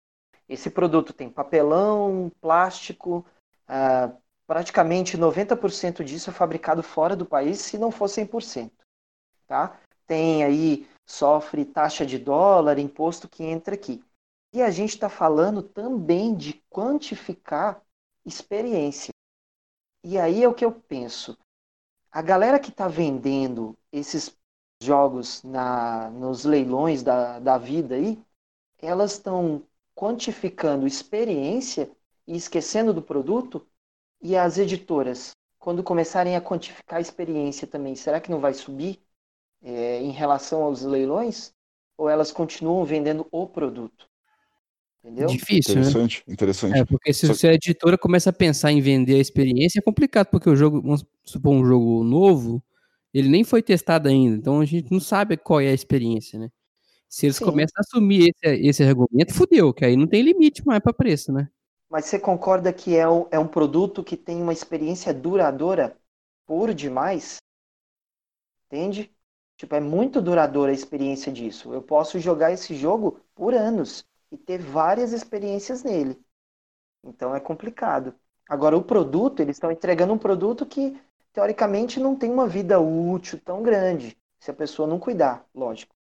Esse 0.48 0.70
produto 0.70 1.12
tem 1.12 1.28
papelão, 1.28 2.32
plástico, 2.40 3.24
ah, 3.68 4.10
praticamente 4.46 5.18
90% 5.18 6.02
disso 6.02 6.30
é 6.30 6.32
fabricado 6.32 6.82
fora 6.82 7.14
do 7.14 7.26
país, 7.26 7.60
se 7.60 7.76
não 7.76 7.90
for 7.90 8.08
100%. 8.08 8.70
Tá? 9.46 9.78
Tem 10.06 10.42
aí, 10.42 10.88
sofre 11.06 11.66
taxa 11.66 12.06
de 12.06 12.18
dólar, 12.18 12.78
imposto 12.78 13.28
que 13.28 13.44
entra 13.44 13.74
aqui. 13.74 14.02
E 14.52 14.62
a 14.62 14.70
gente 14.70 14.90
está 14.90 15.08
falando 15.08 15.62
também 15.62 16.34
de 16.34 16.54
quantificar 16.70 17.82
experiência. 18.24 19.10
E 20.02 20.18
aí 20.18 20.42
é 20.42 20.48
o 20.48 20.54
que 20.54 20.64
eu 20.64 20.72
penso. 20.72 21.36
A 22.10 22.22
galera 22.22 22.58
que 22.58 22.70
está 22.70 22.88
vendendo 22.88 23.76
esses 23.92 24.34
jogos 24.82 25.42
na, 25.42 26.08
nos 26.10 26.44
leilões 26.44 27.02
da, 27.02 27.38
da 27.38 27.58
vida 27.58 27.96
aí, 27.96 28.18
elas 28.78 29.12
estão 29.12 29.62
quantificando 29.94 30.86
experiência 30.86 31.90
e 32.26 32.36
esquecendo 32.36 32.94
do 32.94 33.02
produto. 33.02 33.66
E 34.22 34.36
as 34.36 34.56
editoras, 34.56 35.32
quando 35.58 35.82
começarem 35.82 36.36
a 36.36 36.40
quantificar 36.40 36.98
a 36.98 37.02
experiência 37.02 37.66
também, 37.66 37.94
será 37.94 38.20
que 38.20 38.30
não 38.30 38.40
vai 38.40 38.54
subir 38.54 38.98
é, 39.60 40.00
em 40.00 40.10
relação 40.10 40.62
aos 40.62 40.82
leilões? 40.82 41.52
Ou 41.98 42.08
elas 42.08 42.32
continuam 42.32 42.84
vendendo 42.84 43.26
o 43.30 43.46
produto? 43.46 44.07
Entendeu? 45.02 45.28
Difícil, 45.28 45.72
interessante, 45.72 46.24
né? 46.26 46.34
interessante. 46.34 46.78
É, 46.78 46.84
porque 46.84 47.12
se, 47.12 47.32
Só... 47.32 47.46
a 47.46 47.54
editora 47.54 47.96
começa 47.96 48.30
a 48.30 48.32
pensar 48.32 48.72
em 48.72 48.80
vender 48.80 49.14
a 49.14 49.20
experiência, 49.20 49.78
é 49.78 49.82
complicado, 49.82 50.26
porque 50.26 50.50
o 50.50 50.56
jogo, 50.56 50.82
vamos 50.82 51.04
supor, 51.24 51.54
um 51.54 51.64
jogo 51.64 52.02
novo, 52.02 52.62
ele 53.14 53.28
nem 53.28 53.44
foi 53.44 53.62
testado 53.62 54.08
ainda, 54.08 54.36
então 54.36 54.60
a 54.60 54.64
gente 54.64 54.90
não 54.90 55.00
sabe 55.00 55.36
qual 55.36 55.60
é 55.60 55.68
a 55.68 55.74
experiência, 55.74 56.38
né? 56.38 56.50
Se 57.08 57.26
eles 57.26 57.36
Sim. 57.36 57.44
começam 57.46 57.74
a 57.78 57.80
assumir 57.80 58.34
esse, 58.34 58.68
esse 58.68 58.82
argumento, 58.82 59.32
fudeu, 59.32 59.72
que 59.72 59.84
aí 59.84 59.96
não 59.96 60.06
tem 60.06 60.20
limite 60.20 60.66
mais 60.66 60.80
para 60.80 60.92
preço, 60.92 61.32
né? 61.32 61.48
Mas 61.88 62.04
você 62.04 62.18
concorda 62.18 62.70
que 62.70 62.94
é 62.94 63.08
um, 63.08 63.26
é 63.30 63.38
um 63.38 63.48
produto 63.48 64.04
que 64.04 64.16
tem 64.16 64.42
uma 64.42 64.52
experiência 64.52 65.14
duradoura 65.14 65.96
por 66.46 66.74
demais? 66.74 67.38
Entende? 68.66 69.10
Tipo, 69.56 69.74
é 69.74 69.80
muito 69.80 70.20
duradoura 70.20 70.70
a 70.70 70.74
experiência 70.74 71.32
disso. 71.32 71.72
Eu 71.72 71.80
posso 71.80 72.18
jogar 72.18 72.52
esse 72.52 72.74
jogo 72.74 73.20
por 73.34 73.54
anos 73.54 74.04
e 74.30 74.36
ter 74.36 74.58
várias 74.58 75.12
experiências 75.12 75.82
nele. 75.82 76.18
Então 77.04 77.34
é 77.34 77.40
complicado. 77.40 78.14
Agora, 78.48 78.76
o 78.76 78.82
produto, 78.82 79.40
eles 79.40 79.56
estão 79.56 79.70
entregando 79.70 80.12
um 80.12 80.18
produto 80.18 80.64
que, 80.64 80.98
teoricamente, 81.32 82.00
não 82.00 82.16
tem 82.16 82.30
uma 82.30 82.46
vida 82.46 82.80
útil 82.80 83.38
tão 83.44 83.62
grande, 83.62 84.16
se 84.40 84.50
a 84.50 84.54
pessoa 84.54 84.88
não 84.88 84.98
cuidar, 84.98 85.44
lógico. 85.54 85.94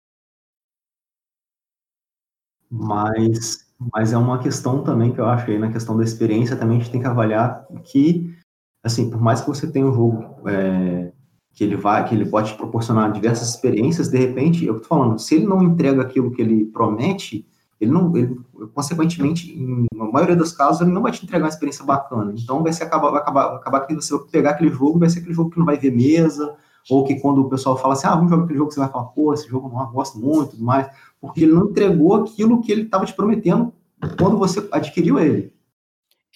Mas, 2.70 3.74
mas 3.94 4.14
é 4.14 4.18
uma 4.18 4.42
questão 4.42 4.84
também 4.84 5.14
que 5.14 5.20
eu 5.20 5.26
acho 5.26 5.50
aí 5.50 5.58
na 5.58 5.72
questão 5.72 5.98
da 5.98 6.04
experiência 6.04 6.56
também 6.56 6.78
a 6.78 6.82
gente 6.82 6.92
tem 6.92 7.02
que 7.02 7.08
avaliar 7.08 7.66
que, 7.84 8.36
assim, 8.84 9.10
por 9.10 9.22
mais 9.22 9.42
que 9.42 9.48
você 9.48 9.72
tenha 9.72 9.86
um 9.86 9.94
jogo 9.94 10.48
é, 10.50 11.12
que 11.54 11.64
ele 11.64 11.76
vai, 11.76 12.08
que 12.08 12.14
ele 12.14 12.30
pode 12.30 12.52
te 12.52 12.58
proporcionar 12.58 13.12
diversas 13.12 13.50
experiências, 13.50 14.10
de 14.10 14.18
repente, 14.18 14.66
eu 14.66 14.80
tô 14.80 14.88
falando, 14.88 15.18
se 15.18 15.36
ele 15.36 15.46
não 15.46 15.64
entrega 15.64 16.02
aquilo 16.02 16.32
que 16.32 16.42
ele 16.42 16.66
promete, 16.66 17.48
ele 17.80 17.92
não, 17.92 18.16
ele, 18.16 18.40
consequentemente, 18.74 19.52
em, 19.52 19.86
na 19.94 20.06
maioria 20.06 20.36
dos 20.36 20.54
casos, 20.54 20.82
ele 20.82 20.92
não 20.92 21.02
vai 21.02 21.12
te 21.12 21.24
entregar 21.24 21.46
uma 21.46 21.50
experiência 21.50 21.84
bacana. 21.84 22.34
Então, 22.38 22.64
vai, 22.64 22.72
ser 22.72 22.84
acabar, 22.84 23.12
vai 23.12 23.22
acabar, 23.22 23.56
acabar 23.56 23.82
que 23.82 23.94
você 23.96 24.16
vai 24.18 24.28
pegar 24.28 24.50
aquele 24.52 24.72
jogo, 24.72 25.00
vai 25.00 25.10
ser 25.10 25.20
aquele 25.20 25.34
jogo 25.34 25.50
que 25.50 25.60
não 25.60 25.66
vai 25.66 25.78
ver 25.78 25.92
mesa, 25.92 26.56
ou 26.90 27.04
que 27.04 27.16
quando 27.16 27.42
o 27.42 27.50
pessoal 27.50 27.78
fala 27.78 27.94
assim, 27.94 28.08
ah, 28.08 28.16
vamos 28.16 28.30
jogar 28.30 28.44
aquele 28.44 28.60
jogo, 28.60 28.72
você 28.72 28.80
vai 28.80 28.90
falar, 28.90 29.06
pô, 29.06 29.34
esse 29.34 29.48
jogo 29.48 29.70
não 29.70 29.92
gosto 29.92 30.18
muito, 30.20 30.52
tudo 30.52 30.64
mais, 30.64 30.88
porque 31.20 31.44
ele 31.44 31.54
não 31.54 31.70
entregou 31.70 32.16
aquilo 32.16 32.62
que 32.62 32.72
ele 32.72 32.84
estava 32.84 33.06
te 33.06 33.14
prometendo 33.14 33.74
quando 34.18 34.38
você 34.38 34.66
adquiriu 34.72 35.20
ele. 35.20 35.54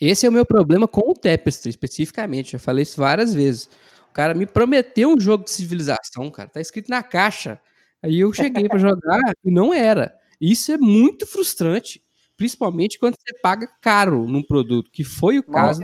Esse 0.01 0.25
é 0.25 0.29
o 0.29 0.31
meu 0.31 0.45
problema 0.45 0.87
com 0.87 1.11
o 1.11 1.13
Tapestry, 1.13 1.69
especificamente. 1.69 2.53
Já 2.53 2.59
falei 2.59 2.83
isso 2.83 2.99
várias 2.99 3.33
vezes. 3.33 3.69
O 4.09 4.13
cara 4.13 4.33
me 4.33 4.45
prometeu 4.45 5.09
um 5.09 5.19
jogo 5.19 5.43
de 5.43 5.51
civilização, 5.51 6.31
cara. 6.31 6.49
Tá 6.49 6.61
escrito 6.61 6.89
na 6.89 7.03
caixa. 7.03 7.59
Aí 8.01 8.19
eu 8.21 8.31
cheguei 8.31 8.67
para 8.67 8.79
jogar 8.79 9.19
e 9.43 9.51
não 9.51 9.73
era. 9.73 10.17
Isso 10.39 10.71
é 10.71 10.77
muito 10.77 11.25
frustrante. 11.27 12.01
Principalmente 12.37 12.97
quando 12.97 13.15
você 13.19 13.37
paga 13.41 13.67
caro 13.81 14.25
num 14.25 14.41
produto, 14.41 14.89
que 14.89 15.03
foi 15.03 15.37
o 15.39 15.43
caso. 15.43 15.81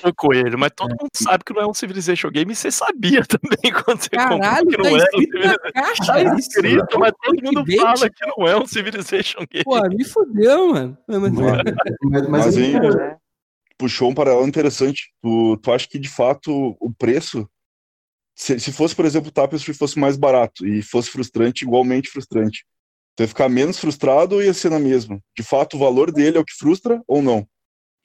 Foi 0.00 0.12
coelho, 0.12 0.58
mas 0.58 0.72
todo 0.74 0.90
mundo 0.90 1.10
sabe 1.14 1.44
que 1.44 1.54
não 1.54 1.62
é 1.62 1.66
um 1.68 1.72
Civilization 1.72 2.30
Game 2.32 2.50
e 2.50 2.56
você 2.56 2.68
sabia 2.68 3.22
também 3.28 3.72
quando 3.72 4.02
você 4.02 4.08
Caralho, 4.10 4.66
comprou 4.66 4.70
que 4.70 4.76
tá 4.76 4.90
não 4.90 4.96
era 4.96 5.06
um 5.14 5.20
Civilization 5.20 5.72
caixa. 5.72 6.04
Tá 6.04 6.22
isso, 6.22 6.34
escrito, 6.50 6.98
mas 6.98 7.12
todo 7.22 7.42
mundo 7.44 7.64
fala 7.78 8.10
que 8.10 8.26
não 8.26 8.48
é 8.48 8.56
um 8.60 8.66
Civilization 8.66 9.38
Game. 9.48 9.64
Pô, 9.64 9.80
me 9.88 10.04
fudeu, 10.04 10.68
mano. 10.72 10.98
Mas- 11.06 11.32
Mas, 11.32 11.96
mas, 12.02 12.28
Mas 12.28 12.56
aí- 12.56 12.72
né? 12.80 13.16
puxou 13.78 14.10
um 14.10 14.14
paralelo 14.14 14.48
interessante. 14.48 15.12
Tu, 15.22 15.56
tu 15.58 15.72
acha 15.72 15.86
que, 15.88 15.98
de 16.00 16.08
fato, 16.08 16.76
o 16.80 16.92
preço, 16.92 17.48
se, 18.34 18.58
se 18.58 18.72
fosse, 18.72 18.96
por 18.96 19.04
exemplo, 19.04 19.28
o 19.28 19.32
Tapestry 19.32 19.72
fosse 19.72 19.96
mais 20.00 20.16
barato 20.16 20.66
e 20.66 20.82
fosse 20.82 21.08
frustrante, 21.08 21.64
igualmente 21.64 22.10
frustrante, 22.10 22.64
tu 23.16 23.22
ia 23.22 23.28
ficar 23.28 23.48
menos 23.48 23.78
frustrado 23.78 24.36
ou 24.36 24.42
ia 24.42 24.54
ser 24.54 24.70
na 24.70 24.78
mesma? 24.78 25.20
De 25.36 25.42
fato, 25.42 25.76
o 25.76 25.78
valor 25.80 26.10
dele 26.12 26.36
é 26.36 26.40
o 26.40 26.44
que 26.44 26.54
frustra 26.54 27.02
ou 27.06 27.22
não? 27.22 27.46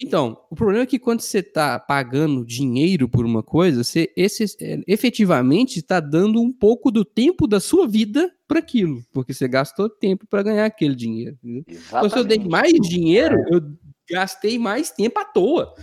Então, 0.01 0.37
o 0.49 0.55
problema 0.55 0.83
é 0.83 0.85
que 0.85 0.97
quando 0.97 1.19
você 1.19 1.43
tá 1.43 1.77
pagando 1.77 2.45
dinheiro 2.45 3.09
por 3.09 3.25
uma 3.25 3.43
coisa, 3.43 3.83
você 3.83 4.09
esse, 4.15 4.45
é, 4.61 4.79
efetivamente 4.87 5.79
está 5.79 5.99
dando 5.99 6.41
um 6.41 6.53
pouco 6.53 6.89
do 6.89 7.03
tempo 7.03 7.45
da 7.45 7.59
sua 7.59 7.85
vida 7.85 8.31
para 8.47 8.59
aquilo, 8.59 9.03
porque 9.11 9.33
você 9.33 9.45
gastou 9.45 9.89
tempo 9.89 10.25
para 10.25 10.41
ganhar 10.41 10.65
aquele 10.65 10.95
dinheiro. 10.95 11.37
Então, 11.43 12.09
se 12.09 12.17
eu 12.17 12.23
dei 12.23 12.39
mais 12.39 12.71
dinheiro, 12.71 13.35
eu 13.51 13.61
gastei 14.09 14.57
mais 14.57 14.89
tempo 14.89 15.19
à 15.19 15.25
toa. 15.25 15.73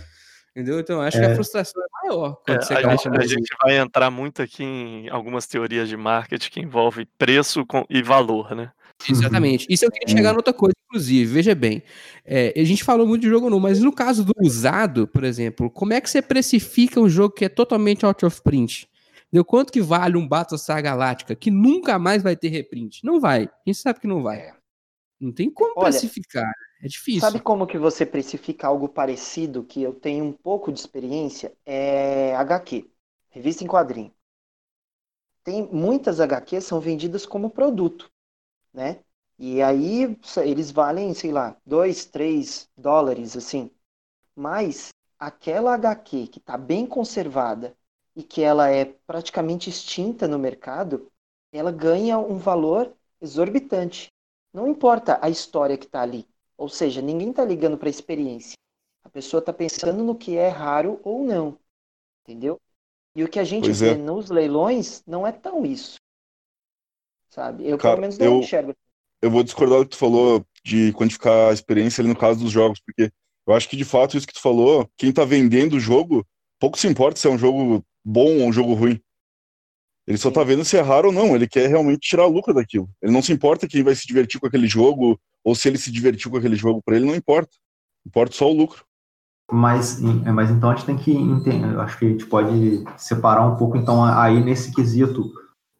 Entendeu? 0.51 0.79
Então, 0.79 0.95
eu 0.95 1.01
acho 1.03 1.19
que 1.19 1.25
a 1.25 1.29
É. 1.29 1.35
frustração 1.35 1.79
é 1.79 2.07
maior 2.07 2.31
É, 2.47 2.53
quando 2.53 2.63
você 2.63 2.73
a, 2.73 2.81
gasta 2.81 3.09
gente, 3.11 3.21
a 3.21 3.27
gente 3.27 3.55
vai 3.61 3.77
entrar 3.77 4.09
muito 4.09 4.41
aqui 4.41 4.63
em 4.63 5.07
algumas 5.09 5.45
teorias 5.45 5.87
de 5.87 5.95
marketing 5.95 6.49
que 6.49 6.59
envolvem 6.59 7.05
preço 7.19 7.63
com- 7.67 7.85
e 7.87 8.01
valor, 8.01 8.55
né? 8.55 8.71
Exatamente. 9.09 9.67
Isso 9.69 9.85
eu 9.85 9.91
queria 9.91 10.15
chegar 10.15 10.33
noutra 10.33 10.53
coisa, 10.53 10.73
inclusive. 10.85 11.31
Veja 11.31 11.53
bem, 11.53 11.83
é, 12.25 12.53
a 12.55 12.63
gente 12.63 12.83
falou 12.83 13.05
muito 13.05 13.21
de 13.21 13.29
jogo 13.29 13.49
novo, 13.49 13.61
mas 13.61 13.79
no 13.79 13.91
caso 13.91 14.23
do 14.25 14.33
usado, 14.41 15.07
por 15.07 15.23
exemplo, 15.23 15.69
como 15.69 15.93
é 15.93 16.01
que 16.01 16.09
você 16.09 16.21
precifica 16.21 16.99
um 16.99 17.07
jogo 17.07 17.33
que 17.33 17.45
é 17.45 17.49
totalmente 17.49 18.05
out 18.05 18.25
of 18.25 18.41
print? 18.41 18.89
Deu 19.31 19.43
quanto 19.43 19.71
que 19.71 19.81
vale 19.81 20.17
um 20.17 20.27
Battlestar 20.27 20.81
Galáctica 20.81 21.35
que 21.35 21.51
nunca 21.51 21.99
mais 21.99 22.23
vai 22.23 22.35
ter 22.35 22.47
reprint? 22.47 23.03
Não 23.03 23.19
vai. 23.19 23.43
A 23.43 23.51
gente 23.65 23.77
sabe 23.77 23.99
que 23.99 24.07
não 24.07 24.23
vai. 24.23 24.37
É. 24.37 24.53
Não 25.19 25.31
tem 25.31 25.49
como 25.49 25.73
Olha, 25.75 25.89
precificar. 25.89 26.49
É 26.81 26.87
difícil. 26.87 27.21
Sabe 27.21 27.39
como 27.39 27.67
que 27.67 27.77
você 27.77 28.05
precifica 28.05 28.67
algo 28.67 28.87
parecido, 28.87 29.63
que 29.63 29.81
eu 29.81 29.93
tenho 29.93 30.23
um 30.23 30.31
pouco 30.31 30.71
de 30.71 30.79
experiência? 30.79 31.51
É 31.65 32.35
HQ, 32.35 32.89
revista 33.29 33.63
em 33.63 33.67
quadrinho. 33.67 34.13
Tem 35.43 35.67
muitas 35.71 36.19
HQs 36.19 36.65
são 36.65 36.79
vendidas 36.79 37.25
como 37.25 37.49
produto, 37.49 38.11
né? 38.77 38.99
E 39.39 39.59
aí 39.59 40.15
eles 40.43 40.69
valem, 40.69 41.11
sei 41.15 41.31
lá, 41.31 41.57
2, 41.65 42.05
3 42.05 42.69
dólares, 42.77 43.35
assim. 43.35 43.71
Mas 44.35 44.89
aquela 45.17 45.73
HQ 45.73 46.27
que 46.27 46.37
está 46.37 46.55
bem 46.55 46.85
conservada 46.85 47.75
e 48.15 48.21
que 48.21 48.43
ela 48.43 48.69
é 48.69 48.85
praticamente 48.85 49.67
extinta 49.67 50.27
no 50.27 50.37
mercado, 50.37 51.11
ela 51.51 51.71
ganha 51.71 52.19
um 52.19 52.37
valor 52.37 52.93
exorbitante. 53.19 54.09
Não 54.53 54.67
importa 54.67 55.19
a 55.23 55.29
história 55.29 55.77
que 55.77 55.85
está 55.85 56.01
ali. 56.03 56.27
Ou 56.55 56.69
seja, 56.69 57.01
ninguém 57.01 57.31
está 57.31 57.43
ligando 57.43 57.77
para 57.77 57.89
a 57.89 57.89
experiência. 57.89 58.53
A 59.03 59.09
pessoa 59.09 59.39
está 59.39 59.51
pensando 59.51 60.03
no 60.03 60.15
que 60.15 60.37
é 60.37 60.49
raro 60.49 60.99
ou 61.03 61.23
não. 61.23 61.57
Entendeu? 62.23 62.59
E 63.15 63.23
o 63.23 63.29
que 63.29 63.39
a 63.39 63.43
gente 63.43 63.65
Pois 63.65 63.79
vê 63.79 63.91
é. 63.91 63.95
nos 63.95 64.29
leilões 64.29 65.03
não 65.07 65.25
é 65.25 65.31
tão 65.31 65.65
isso. 65.65 65.97
Sabe? 67.29 67.67
Eu, 67.67 67.77
Cara, 67.77 67.95
pelo 67.95 68.01
menos, 68.01 68.17
não 68.17 68.25
eu- 68.25 68.39
enxergo. 68.39 68.73
Eu 69.21 69.31
vou 69.31 69.43
discordar 69.43 69.79
do 69.79 69.85
que 69.85 69.91
tu 69.91 69.97
falou 69.97 70.45
de 70.63 70.93
quantificar 70.93 71.49
a 71.49 71.53
experiência 71.53 72.01
ali 72.01 72.09
no 72.09 72.15
caso 72.15 72.39
dos 72.39 72.51
jogos, 72.51 72.79
porque 72.79 73.11
eu 73.47 73.53
acho 73.55 73.67
que, 73.67 73.75
de 73.75 73.83
fato, 73.83 74.15
isso 74.15 74.27
que 74.27 74.33
tu 74.33 74.41
falou, 74.41 74.87
quem 74.95 75.11
tá 75.11 75.25
vendendo 75.25 75.77
o 75.77 75.79
jogo, 75.79 76.25
pouco 76.59 76.77
se 76.77 76.87
importa 76.87 77.19
se 77.19 77.27
é 77.27 77.31
um 77.31 77.37
jogo 77.37 77.83
bom 78.05 78.39
ou 78.41 78.47
um 78.47 78.53
jogo 78.53 78.73
ruim. 78.75 78.99
Ele 80.05 80.17
só 80.17 80.29
tá 80.29 80.43
vendo 80.43 80.63
se 80.63 80.77
é 80.77 80.81
raro 80.81 81.07
ou 81.07 81.13
não, 81.13 81.35
ele 81.35 81.47
quer 81.47 81.67
realmente 81.67 82.09
tirar 82.09 82.27
lucro 82.27 82.53
daquilo. 82.53 82.87
Ele 83.01 83.11
não 83.11 83.21
se 83.21 83.33
importa 83.33 83.67
quem 83.67 83.83
vai 83.83 83.95
se 83.95 84.05
divertir 84.05 84.39
com 84.39 84.47
aquele 84.47 84.67
jogo, 84.67 85.19
ou 85.43 85.55
se 85.55 85.67
ele 85.67 85.77
se 85.77 85.91
divertiu 85.91 86.29
com 86.29 86.37
aquele 86.37 86.55
jogo, 86.55 86.81
pra 86.83 86.95
ele 86.95 87.05
não 87.05 87.15
importa. 87.15 87.49
Importa 88.05 88.35
só 88.35 88.49
o 88.49 88.53
lucro. 88.53 88.85
Mas, 89.51 89.99
mas 90.01 90.49
então 90.51 90.69
a 90.69 90.75
gente 90.75 90.85
tem 90.85 90.97
que 90.97 91.11
entender, 91.11 91.73
eu 91.73 91.81
acho 91.81 91.97
que 91.97 92.05
a 92.05 92.09
gente 92.09 92.25
pode 92.25 92.83
separar 92.97 93.45
um 93.45 93.55
pouco 93.55 93.77
então 93.77 94.03
aí 94.03 94.43
nesse 94.43 94.73
quesito 94.73 95.31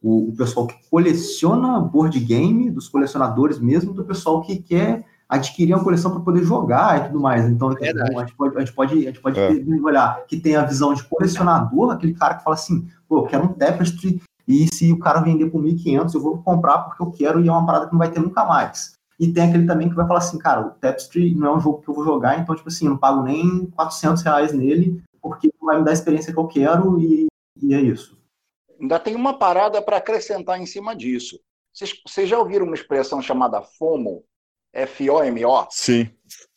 o, 0.01 0.29
o 0.29 0.35
pessoal 0.35 0.67
que 0.67 0.75
coleciona 0.89 1.79
board 1.79 2.19
game, 2.19 2.69
dos 2.69 2.87
colecionadores 2.87 3.59
mesmo, 3.59 3.93
do 3.93 4.03
pessoal 4.03 4.41
que 4.41 4.57
quer 4.57 5.05
adquirir 5.29 5.73
uma 5.73 5.83
coleção 5.83 6.11
para 6.11 6.21
poder 6.21 6.43
jogar 6.43 6.97
e 7.01 7.07
tudo 7.07 7.19
mais. 7.19 7.45
Então 7.45 7.69
Verdade. 7.69 8.15
a 8.15 8.19
gente 8.19 8.35
pode, 8.35 8.55
a 8.55 8.59
gente 8.61 8.73
pode, 8.73 8.93
a 8.93 9.11
gente 9.11 9.19
pode 9.19 9.39
É. 9.39 9.51
olhar 9.83 10.25
que 10.25 10.39
tem 10.39 10.55
a 10.55 10.63
visão 10.63 10.93
de 10.93 11.03
colecionador, 11.03 11.91
aquele 11.91 12.13
cara 12.13 12.35
que 12.35 12.43
fala 12.43 12.55
assim, 12.55 12.87
pô, 13.07 13.19
eu 13.19 13.23
quero 13.23 13.43
um 13.43 13.53
Tapestry 13.53 14.21
e 14.47 14.73
se 14.73 14.93
o 14.93 14.99
cara 14.99 15.19
vender 15.19 15.49
por 15.49 15.61
1.500 15.61 16.13
eu 16.15 16.21
vou 16.21 16.37
comprar 16.37 16.77
porque 16.79 17.03
eu 17.03 17.11
quero 17.11 17.41
e 17.41 17.49
é 17.49 17.51
uma 17.51 17.65
parada 17.65 17.87
que 17.87 17.91
não 17.91 17.99
vai 17.99 18.09
ter 18.09 18.21
nunca 18.21 18.45
mais. 18.45 18.93
E 19.19 19.27
tem 19.27 19.49
aquele 19.49 19.65
também 19.65 19.89
que 19.89 19.95
vai 19.95 20.07
falar 20.07 20.19
assim, 20.19 20.37
cara, 20.37 20.61
o 20.61 20.69
Tapestry 20.69 21.33
não 21.35 21.47
é 21.47 21.57
um 21.57 21.59
jogo 21.59 21.81
que 21.81 21.89
eu 21.89 21.93
vou 21.93 22.05
jogar, 22.05 22.39
então, 22.39 22.55
tipo 22.55 22.69
assim, 22.69 22.85
eu 22.85 22.91
não 22.91 22.97
pago 22.97 23.23
nem 23.23 23.65
400 23.75 24.21
reais 24.21 24.53
nele, 24.53 25.01
porque 25.21 25.49
vai 25.61 25.79
me 25.79 25.83
dar 25.83 25.89
a 25.89 25.93
experiência 25.93 26.31
que 26.31 26.39
eu 26.39 26.47
quero 26.47 26.99
e, 27.01 27.25
e 27.61 27.73
é 27.73 27.81
isso. 27.81 28.15
Ainda 28.79 28.99
tem 28.99 29.15
uma 29.15 29.37
parada 29.37 29.81
para 29.81 29.97
acrescentar 29.97 30.59
em 30.59 30.65
cima 30.65 30.95
disso. 30.95 31.39
Vocês, 31.73 31.93
vocês 32.07 32.29
já 32.29 32.37
ouviram 32.39 32.65
uma 32.65 32.75
expressão 32.75 33.21
chamada 33.21 33.61
FOMO? 33.61 34.23
F-O-M-O? 34.73 35.67
Sim. 35.71 36.09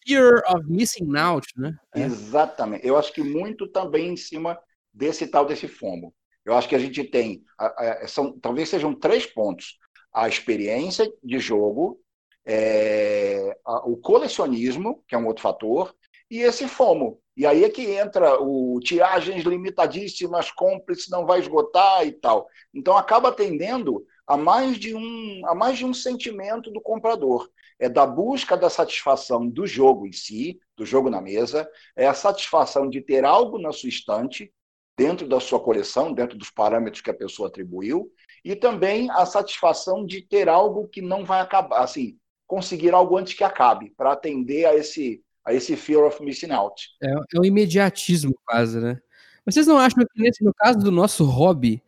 Fear 0.07 0.43
of 0.51 0.67
missing 0.69 1.17
out, 1.17 1.47
né? 1.57 1.75
É. 1.95 2.03
Exatamente. 2.03 2.87
Eu 2.87 2.97
acho 2.97 3.13
que 3.13 3.23
muito 3.23 3.69
também 3.69 4.09
em 4.13 4.17
cima 4.17 4.59
desse 4.93 5.27
tal 5.27 5.47
desse 5.47 5.69
FOMO. 5.69 6.13
Eu 6.45 6.55
acho 6.55 6.69
que 6.69 6.75
a 6.75 6.79
gente 6.79 7.05
tem, 7.05 7.43
a- 7.59 8.03
a- 8.03 8.09
são, 8.09 8.39
talvez 8.39 8.69
sejam 8.69 8.95
três 8.95 9.27
pontos: 9.27 9.79
a 10.13 10.29
experiência 10.29 11.11
de 11.23 11.39
jogo, 11.39 12.01
é, 12.45 13.57
a- 13.65 13.87
o 13.89 13.97
colecionismo, 13.97 15.03
que 15.07 15.15
é 15.15 15.19
um 15.19 15.27
outro 15.27 15.43
fator, 15.43 15.95
e 16.31 16.41
esse 16.41 16.67
FOMO. 16.67 17.21
E 17.41 17.47
aí 17.47 17.65
é 17.65 17.71
que 17.71 17.93
entra 17.93 18.39
o 18.39 18.79
tiragens 18.81 19.45
limitadíssimas, 19.45 20.51
compre, 20.51 20.95
não 21.09 21.25
vai 21.25 21.41
esgotar 21.41 22.07
e 22.07 22.13
tal. 22.13 22.47
Então 22.75 22.99
acaba 22.99 23.31
atendendo 23.31 24.05
a 24.27 24.37
mais 24.37 24.77
de 24.77 24.95
um, 24.95 25.41
a 25.47 25.55
mais 25.55 25.79
de 25.79 25.87
um 25.87 25.95
sentimento 25.95 26.71
do 26.71 26.83
comprador. 26.83 27.49
É 27.79 27.89
da 27.89 28.07
busca 28.07 28.59
da 28.59 28.69
satisfação 28.69 29.49
do 29.49 29.67
jogo 29.67 30.07
em 30.07 30.13
si, 30.13 30.61
do 30.77 30.85
jogo 30.85 31.09
na 31.09 31.23
mesa, 31.23 31.67
é 31.97 32.07
a 32.07 32.13
satisfação 32.13 32.91
de 32.91 33.01
ter 33.01 33.25
algo 33.25 33.59
na 33.59 33.73
sua 33.73 33.89
estante, 33.89 34.53
dentro 34.95 35.27
da 35.27 35.41
sua 35.41 35.61
coleção, 35.61 36.13
dentro 36.13 36.37
dos 36.37 36.51
parâmetros 36.51 37.01
que 37.01 37.09
a 37.09 37.15
pessoa 37.15 37.49
atribuiu, 37.49 38.13
e 38.45 38.55
também 38.55 39.11
a 39.13 39.25
satisfação 39.25 40.05
de 40.05 40.21
ter 40.21 40.47
algo 40.47 40.89
que 40.89 41.01
não 41.01 41.25
vai 41.25 41.41
acabar, 41.41 41.81
assim, 41.81 42.19
conseguir 42.47 42.93
algo 42.93 43.17
antes 43.17 43.33
que 43.33 43.45
acabe, 43.45 43.95
para 43.97 44.13
atender 44.13 44.67
a 44.67 44.75
esse, 44.75 45.23
a 45.45 45.55
esse 45.55 45.77
fear 45.77 46.05
of 46.05 46.23
missing 46.23 46.51
out. 46.51 46.89
É, 47.03 47.11
é 47.11 47.41
um 47.41 47.45
imediatismo 47.45 48.35
quase, 48.45 48.79
né? 48.79 48.99
Mas 49.45 49.55
vocês 49.55 49.67
não 49.67 49.79
acham 49.79 50.05
que 50.05 50.23
nesse, 50.23 50.45
no 50.45 50.53
caso 50.55 50.79
do 50.79 50.91
nosso 50.91 51.25
hobby 51.25 51.83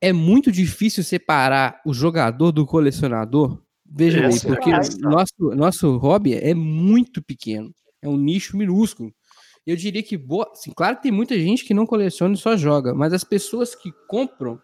é 0.00 0.12
muito 0.12 0.50
difícil 0.52 1.02
separar 1.02 1.80
o 1.84 1.94
jogador 1.94 2.52
do 2.52 2.66
colecionador? 2.66 3.62
Veja 3.84 4.26
é 4.26 4.40
porque 4.40 4.70
a 4.70 4.80
o 4.80 5.10
nosso, 5.10 5.54
nosso 5.54 5.96
hobby 5.96 6.34
é 6.34 6.52
muito 6.52 7.22
pequeno, 7.22 7.72
é 8.02 8.08
um 8.08 8.16
nicho 8.16 8.56
minúsculo. 8.56 9.12
Eu 9.66 9.76
diria 9.76 10.02
que, 10.02 10.16
boa, 10.16 10.48
assim, 10.52 10.70
claro 10.74 10.96
que 10.96 11.02
tem 11.02 11.12
muita 11.12 11.38
gente 11.38 11.64
que 11.64 11.74
não 11.74 11.86
coleciona 11.86 12.34
e 12.34 12.38
só 12.38 12.56
joga, 12.56 12.94
mas 12.94 13.12
as 13.12 13.24
pessoas 13.24 13.74
que 13.74 13.92
compram, 14.06 14.60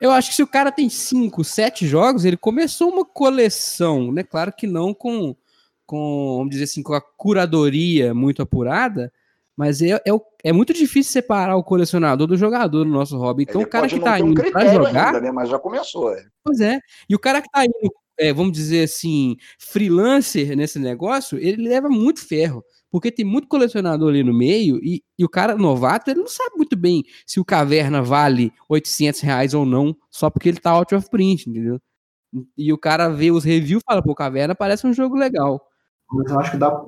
eu 0.00 0.10
acho 0.10 0.30
que 0.30 0.36
se 0.36 0.42
o 0.42 0.46
cara 0.46 0.72
tem 0.72 0.88
cinco, 0.88 1.44
sete 1.44 1.86
jogos, 1.86 2.24
ele 2.24 2.36
começou 2.36 2.92
uma 2.92 3.04
coleção, 3.04 4.12
né? 4.12 4.22
Claro 4.22 4.52
que 4.52 4.66
não 4.66 4.92
com, 4.92 5.36
com 5.88 6.36
vamos 6.36 6.50
dizer 6.50 6.64
assim, 6.64 6.82
com 6.82 6.92
a 6.92 7.00
curadoria 7.00 8.12
muito 8.12 8.42
apurada, 8.42 9.10
mas 9.56 9.80
é, 9.80 9.92
é, 9.92 10.10
é 10.44 10.52
muito 10.52 10.74
difícil 10.74 11.10
separar 11.10 11.56
o 11.56 11.64
colecionador 11.64 12.26
do 12.26 12.36
jogador 12.36 12.84
no 12.84 12.92
nosso 12.92 13.16
hobby. 13.16 13.44
Então, 13.44 13.62
Ele 13.62 13.66
o 13.66 13.70
cara 13.70 13.88
que 13.88 13.98
tá 13.98 14.12
um 14.16 14.28
indo 14.28 14.34
pra 14.34 14.44
critério 14.44 14.84
jogar, 14.84 15.06
ainda, 15.06 15.20
né? 15.22 15.32
mas 15.32 15.48
já 15.48 15.58
começou. 15.58 16.12
é. 16.14 16.24
Pois 16.44 16.60
é. 16.60 16.78
E 17.08 17.14
o 17.14 17.18
cara 17.18 17.40
que 17.40 17.50
tá 17.50 17.64
indo, 17.64 17.90
é, 18.18 18.32
vamos 18.32 18.52
dizer 18.52 18.84
assim, 18.84 19.36
freelancer 19.58 20.54
nesse 20.54 20.78
negócio, 20.78 21.38
ele 21.38 21.66
leva 21.66 21.88
muito 21.88 22.20
ferro. 22.20 22.62
Porque 22.90 23.10
tem 23.10 23.24
muito 23.24 23.48
colecionador 23.48 24.10
ali 24.10 24.22
no 24.22 24.32
meio 24.32 24.78
e, 24.82 25.02
e 25.18 25.24
o 25.24 25.28
cara 25.28 25.56
novato, 25.56 26.10
ele 26.10 26.20
não 26.20 26.28
sabe 26.28 26.56
muito 26.56 26.76
bem 26.76 27.02
se 27.26 27.40
o 27.40 27.44
caverna 27.44 28.02
vale 28.02 28.52
800 28.68 29.20
reais 29.20 29.54
ou 29.54 29.66
não, 29.66 29.94
só 30.10 30.30
porque 30.30 30.48
ele 30.48 30.60
tá 30.60 30.70
out 30.70 30.94
of 30.94 31.08
print, 31.10 31.50
entendeu? 31.50 31.80
E 32.56 32.72
o 32.72 32.78
cara 32.78 33.08
vê 33.08 33.30
os 33.30 33.44
reviews 33.44 33.82
e 33.82 33.86
fala, 33.86 34.02
pô, 34.02 34.14
caverna 34.14 34.54
parece 34.54 34.86
um 34.86 34.92
jogo 34.92 35.16
legal. 35.16 35.67
Mas 36.10 36.30
eu 36.30 36.40
acho 36.40 36.50
que 36.52 36.56
dá, 36.56 36.84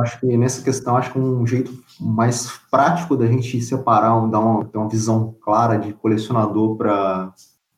acho 0.00 0.18
que 0.18 0.36
nessa 0.36 0.62
questão, 0.62 0.96
acho 0.96 1.12
que 1.12 1.18
um 1.18 1.46
jeito 1.46 1.72
mais 2.00 2.58
prático 2.70 3.16
da 3.16 3.26
gente 3.26 3.60
separar, 3.60 4.18
dar 4.28 4.40
uma, 4.40 4.64
ter 4.64 4.78
uma 4.78 4.88
visão 4.88 5.34
clara 5.42 5.78
de 5.78 5.92
colecionador 5.92 6.76
para 6.76 7.32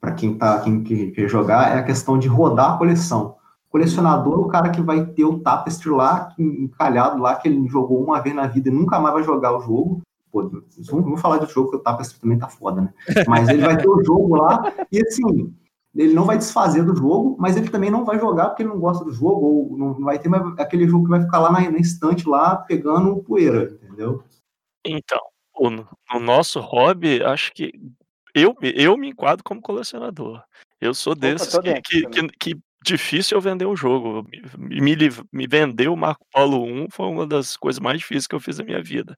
para 0.04 0.12
quem 0.12 0.36
tá, 0.36 0.60
quem 0.60 0.82
quer 0.82 1.26
jogar 1.28 1.74
é 1.74 1.78
a 1.78 1.82
questão 1.82 2.18
de 2.18 2.28
rodar 2.28 2.74
a 2.74 2.76
coleção. 2.76 3.36
Colecionador, 3.70 4.38
o 4.38 4.48
cara 4.48 4.68
que 4.68 4.82
vai 4.82 5.02
ter 5.02 5.24
o 5.24 5.40
Tapestry 5.40 5.88
lá, 5.90 6.28
encalhado 6.38 7.22
lá, 7.22 7.34
que 7.36 7.48
ele 7.48 7.66
jogou 7.68 8.04
uma 8.04 8.20
vez 8.20 8.36
na 8.36 8.46
vida 8.46 8.68
e 8.68 8.72
nunca 8.72 9.00
mais 9.00 9.14
vai 9.14 9.24
jogar 9.24 9.56
o 9.56 9.62
jogo. 9.62 10.02
Pô, 10.30 10.50
vamos 10.90 11.20
falar 11.22 11.38
de 11.38 11.50
jogo, 11.50 11.70
que 11.70 11.76
o 11.76 11.80
Tapestry 11.80 12.20
também 12.20 12.38
tá 12.38 12.48
foda, 12.48 12.82
né? 12.82 12.92
Mas 13.26 13.48
ele 13.48 13.62
vai 13.62 13.78
ter 13.78 13.88
o 13.88 14.04
jogo 14.04 14.36
lá, 14.36 14.70
e 14.92 15.00
assim, 15.00 15.54
ele 15.94 16.12
não 16.12 16.24
vai 16.24 16.36
desfazer 16.36 16.84
do 16.84 16.96
jogo, 16.96 17.36
mas 17.38 17.56
ele 17.56 17.70
também 17.70 17.90
não 17.90 18.04
vai 18.04 18.18
jogar 18.18 18.48
porque 18.48 18.62
ele 18.62 18.70
não 18.70 18.80
gosta 18.80 19.04
do 19.04 19.12
jogo, 19.12 19.46
ou 19.46 19.78
não 19.78 19.94
vai 20.04 20.18
ter 20.18 20.28
mais 20.28 20.42
aquele 20.58 20.88
jogo 20.88 21.04
que 21.04 21.10
vai 21.10 21.22
ficar 21.22 21.38
lá 21.38 21.52
na, 21.52 21.70
na 21.70 21.78
estante 21.78 22.28
lá 22.28 22.56
pegando 22.56 23.22
poeira, 23.22 23.78
entendeu? 23.82 24.24
Então, 24.84 25.20
o, 25.56 25.70
no 25.70 26.20
nosso 26.20 26.60
hobby, 26.60 27.22
acho 27.22 27.52
que 27.52 27.72
eu, 28.34 28.54
eu 28.60 28.96
me 28.96 29.10
enquadro 29.10 29.44
como 29.44 29.60
colecionador. 29.60 30.42
Eu 30.80 30.92
sou 30.92 31.14
desses 31.14 31.54
Opa, 31.54 31.62
que, 31.62 32.02
que, 32.02 32.08
que, 32.08 32.28
que, 32.38 32.60
difícil 32.84 33.38
eu 33.38 33.40
vender 33.40 33.64
um 33.64 33.76
jogo. 33.76 34.26
Me, 34.58 34.80
me, 34.80 34.96
me 35.32 35.46
vender 35.46 35.88
o 35.88 35.96
Marco 35.96 36.26
Polo 36.32 36.62
1 36.64 36.88
foi 36.90 37.06
uma 37.06 37.26
das 37.26 37.56
coisas 37.56 37.80
mais 37.80 37.98
difíceis 37.98 38.26
que 38.26 38.34
eu 38.34 38.40
fiz 38.40 38.58
na 38.58 38.64
minha 38.64 38.82
vida. 38.82 39.16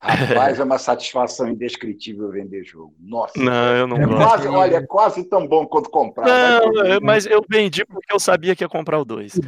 Rapaz, 0.00 0.58
é 0.60 0.64
uma 0.64 0.78
satisfação 0.78 1.48
indescritível 1.48 2.30
vender 2.30 2.64
jogo. 2.64 2.94
Nossa. 3.00 3.32
Não, 3.36 3.76
eu 3.76 3.86
não 3.86 3.96
é 3.96 4.06
gosto. 4.06 4.28
Quase, 4.28 4.48
olha, 4.48 4.76
é 4.76 4.86
quase 4.86 5.24
tão 5.24 5.46
bom 5.46 5.66
quanto 5.66 5.90
comprar. 5.90 6.26
Não, 6.26 7.00
mas 7.02 7.26
eu 7.26 7.44
vendi 7.48 7.84
porque 7.84 8.12
eu 8.12 8.20
sabia 8.20 8.54
que 8.54 8.64
ia 8.64 8.68
comprar 8.68 9.00
o 9.00 9.04
2. 9.04 9.40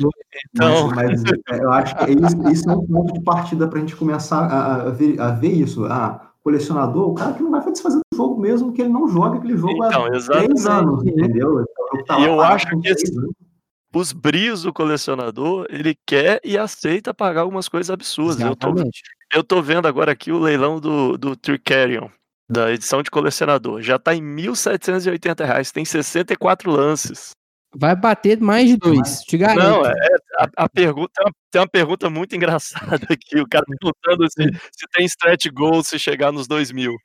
Então... 0.55 0.89
Mas, 0.89 1.23
mas, 1.23 1.23
é, 1.51 1.65
eu 1.65 1.73
acho 1.73 1.97
que 1.97 2.11
isso, 2.13 2.53
isso, 2.53 2.71
é 2.71 2.75
um 2.75 2.87
ponto 2.87 3.13
de 3.13 3.21
partida 3.23 3.69
para 3.69 3.79
a 3.79 3.81
gente 3.81 3.97
começar 3.97 4.47
a, 4.47 4.89
a, 4.89 4.91
ver, 4.91 5.21
a 5.21 5.31
ver 5.31 5.53
isso. 5.53 5.85
Ah, 5.85 6.31
colecionador, 6.43 7.11
o 7.11 7.15
cara 7.15 7.35
que 7.35 7.43
não 7.43 7.51
vai 7.51 7.61
desfazer 7.71 7.99
do 7.99 8.17
jogo 8.17 8.41
mesmo, 8.41 8.73
que 8.73 8.81
ele 8.81 8.91
não 8.91 9.07
joga 9.09 9.37
aquele 9.37 9.57
jogo 9.57 9.73
então, 9.85 10.07
há 10.07 10.21
três 10.21 10.67
anos, 10.67 11.05
entendeu? 11.05 11.65
Então, 11.93 12.05
tá 12.05 12.19
e 12.19 12.25
eu 12.25 12.41
acho 12.41 12.67
que 12.67 12.89
esse, 12.89 13.13
os 13.93 14.13
brios 14.13 14.63
do 14.63 14.73
colecionador, 14.73 15.67
ele 15.69 15.97
quer 16.07 16.41
e 16.45 16.57
aceita 16.57 17.13
pagar 17.13 17.43
algumas 17.43 17.69
coisas 17.69 17.91
absurdas. 17.91 18.41
Eu 18.41 18.57
tô, 18.57 18.75
eu 19.35 19.45
tô 19.45 19.63
vendo 19.63 19.89
agora 19.89 20.13
aqui 20.13 20.31
o 20.31 20.39
leilão 20.39 20.79
do, 20.79 21.19
do 21.19 21.37
Tricarion, 21.37 22.09
da 22.49 22.73
edição 22.73 23.03
de 23.03 23.11
colecionador. 23.11 23.83
Já 23.83 23.99
tá 23.99 24.15
em 24.15 24.21
R$ 24.21 24.49
1.780, 24.49 25.73
tem 25.73 25.85
64 25.85 26.71
lances. 26.71 27.33
Vai 27.75 27.95
bater 27.95 28.41
mais 28.41 28.69
de 28.69 28.77
dois, 28.77 29.21
te 29.21 29.39
garanto. 29.39 29.63
Não, 29.63 29.87
é, 29.87 29.93
a, 30.39 30.65
a, 30.65 30.69
pergunta 30.69 31.23
tem 31.53 31.61
uma 31.61 31.69
pergunta 31.69 32.11
muito 32.11 32.35
engraçada 32.37 33.07
aqui. 33.09 33.41
O 33.41 33.49
cara 33.49 33.65
perguntando 33.65 34.29
se, 34.29 34.43
se 34.73 34.87
tem 34.93 35.05
stretch 35.07 35.47
goal 35.53 35.83
se 35.85 35.99
chegar 35.99 36.33
nos 36.33 36.49
dois 36.49 36.73
mil. 36.73 36.97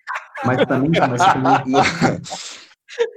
Mas 0.43 0.65
também, 0.65 0.89
mas 1.00 1.21
também... 1.34 1.82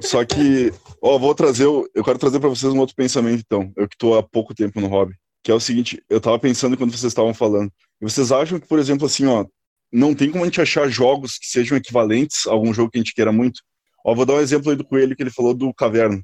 Só 0.02 0.24
que, 0.24 0.72
ó, 1.02 1.18
vou 1.18 1.34
trazer, 1.34 1.64
eu 1.64 2.04
quero 2.04 2.18
trazer 2.18 2.40
para 2.40 2.48
vocês 2.48 2.72
um 2.72 2.78
outro 2.78 2.94
pensamento, 2.94 3.42
então. 3.44 3.72
Eu 3.76 3.88
que 3.88 3.94
estou 3.94 4.16
há 4.16 4.22
pouco 4.22 4.54
tempo 4.54 4.80
no 4.80 4.88
hobby, 4.88 5.14
que 5.42 5.50
é 5.50 5.54
o 5.54 5.60
seguinte: 5.60 6.02
eu 6.08 6.18
estava 6.18 6.38
pensando 6.38 6.76
quando 6.76 6.90
vocês 6.90 7.10
estavam 7.10 7.34
falando. 7.34 7.70
E 8.00 8.04
vocês 8.04 8.32
acham 8.32 8.58
que, 8.58 8.66
por 8.66 8.78
exemplo, 8.78 9.06
assim, 9.06 9.26
ó, 9.26 9.46
não 9.92 10.14
tem 10.14 10.30
como 10.30 10.44
a 10.44 10.46
gente 10.46 10.60
achar 10.60 10.88
jogos 10.88 11.38
que 11.38 11.46
sejam 11.46 11.76
equivalentes 11.76 12.46
a 12.46 12.52
algum 12.52 12.72
jogo 12.72 12.90
que 12.90 12.98
a 12.98 13.00
gente 13.00 13.14
queira 13.14 13.32
muito? 13.32 13.60
Ó, 14.04 14.14
vou 14.14 14.26
dar 14.26 14.34
um 14.34 14.40
exemplo 14.40 14.70
aí 14.70 14.76
do 14.76 14.84
Coelho 14.84 15.16
que 15.16 15.22
ele 15.22 15.30
falou 15.30 15.54
do 15.54 15.72
Caverna. 15.74 16.22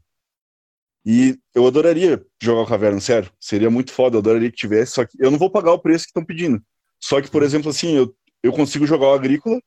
E 1.07 1.37
eu 1.55 1.67
adoraria 1.67 2.25
jogar 2.43 2.63
o 2.63 2.67
Caverna, 2.67 3.01
sério. 3.01 3.31
Seria 3.39 3.69
muito 3.69 3.93
foda, 3.93 4.17
eu 4.17 4.21
adoraria 4.21 4.51
que 4.51 4.57
tivesse, 4.57 4.93
só 4.93 5.05
que 5.05 5.17
eu 5.21 5.31
não 5.31 5.39
vou 5.39 5.51
pagar 5.51 5.73
o 5.73 5.79
preço 5.79 6.05
que 6.05 6.11
estão 6.11 6.25
pedindo. 6.25 6.63
Só 6.99 7.21
que, 7.21 7.31
por 7.31 7.43
exemplo, 7.43 7.71
assim, 7.71 7.95
eu, 7.95 8.15
eu 8.43 8.53
consigo 8.53 8.87
jogar 8.87 9.09
o 9.09 9.15
Agrícola 9.15 9.61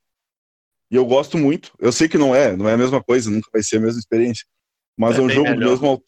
e 0.89 0.95
eu 0.95 1.05
gosto 1.05 1.37
muito. 1.37 1.73
Eu 1.79 1.91
sei 1.91 2.07
que 2.07 2.17
não 2.17 2.35
é, 2.35 2.55
não 2.55 2.67
é 2.67 2.73
a 2.73 2.77
mesma 2.77 3.03
coisa, 3.03 3.29
nunca 3.29 3.49
vai 3.51 3.61
ser 3.61 3.77
a 3.77 3.81
mesma 3.81 3.99
experiência. 3.99 4.45
Mas 4.97 5.17
é, 5.17 5.19
é 5.19 5.21
um 5.21 5.29
jogo 5.29 5.49
melhor. 5.49 5.59
do 5.59 5.69
mesmo 5.69 6.03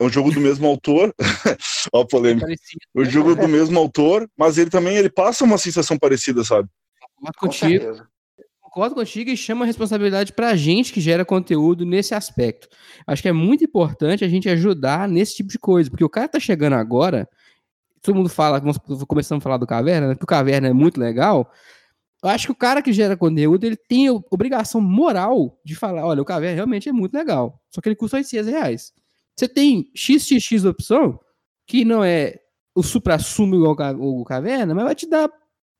é 0.00 0.04
um 0.04 0.08
jogo 0.08 0.30
do 0.30 0.40
mesmo 0.40 0.66
autor. 0.66 1.12
Ó, 1.92 2.04
polêmica. 2.04 2.46
O 2.94 3.04
jogo 3.04 3.34
do 3.34 3.48
mesmo 3.48 3.78
autor, 3.78 4.28
mas 4.36 4.56
ele 4.56 4.70
também 4.70 4.96
ele 4.96 5.10
passa 5.10 5.44
uma 5.44 5.58
sensação 5.58 5.98
parecida, 5.98 6.44
sabe? 6.44 6.68
Concordo 7.16 7.38
contigo. 7.38 8.06
Concordo 8.60 8.94
contigo 8.94 9.30
e 9.30 9.36
chama 9.36 9.64
a 9.64 9.66
responsabilidade 9.66 10.32
para 10.32 10.50
a 10.50 10.56
gente 10.56 10.92
que 10.92 11.00
gera 11.00 11.24
conteúdo 11.24 11.84
nesse 11.84 12.14
aspecto. 12.14 12.68
Acho 13.06 13.22
que 13.22 13.28
é 13.28 13.32
muito 13.32 13.64
importante 13.64 14.24
a 14.24 14.28
gente 14.28 14.48
ajudar 14.48 15.08
nesse 15.08 15.34
tipo 15.36 15.48
de 15.48 15.58
coisa, 15.58 15.90
porque 15.90 16.04
o 16.04 16.08
cara 16.08 16.28
tá 16.28 16.38
chegando 16.38 16.74
agora, 16.74 17.28
todo 18.00 18.14
mundo 18.14 18.28
fala, 18.28 18.62
começando 19.08 19.38
a 19.38 19.42
falar 19.42 19.56
do 19.56 19.66
Caverna, 19.66 20.08
né, 20.08 20.14
que 20.14 20.22
o 20.22 20.26
Caverna 20.26 20.68
é 20.68 20.72
muito 20.72 21.00
legal, 21.00 21.50
eu 22.22 22.28
acho 22.28 22.46
que 22.46 22.52
o 22.52 22.56
cara 22.56 22.82
que 22.82 22.92
gera 22.92 23.16
conteúdo, 23.16 23.64
ele 23.64 23.76
tem 23.76 24.10
obrigação 24.10 24.80
moral 24.80 25.58
de 25.64 25.74
falar, 25.74 26.04
olha, 26.04 26.22
o 26.22 26.24
Caverna 26.24 26.56
realmente 26.56 26.88
é 26.88 26.92
muito 26.92 27.14
legal, 27.14 27.60
só 27.70 27.80
que 27.80 27.88
ele 27.88 27.96
custa 27.96 28.16
800 28.16 28.48
reais. 28.48 28.92
Você 29.36 29.48
tem 29.48 29.90
XXX 29.94 30.64
opção, 30.64 31.20
que 31.66 31.84
não 31.84 32.02
é 32.02 32.40
o 32.74 32.82
supra-sumo 32.82 33.54
igual 33.54 33.76
o 34.00 34.24
Caverna, 34.24 34.74
mas 34.74 34.84
vai 34.84 34.94
te 34.94 35.08
dar 35.08 35.30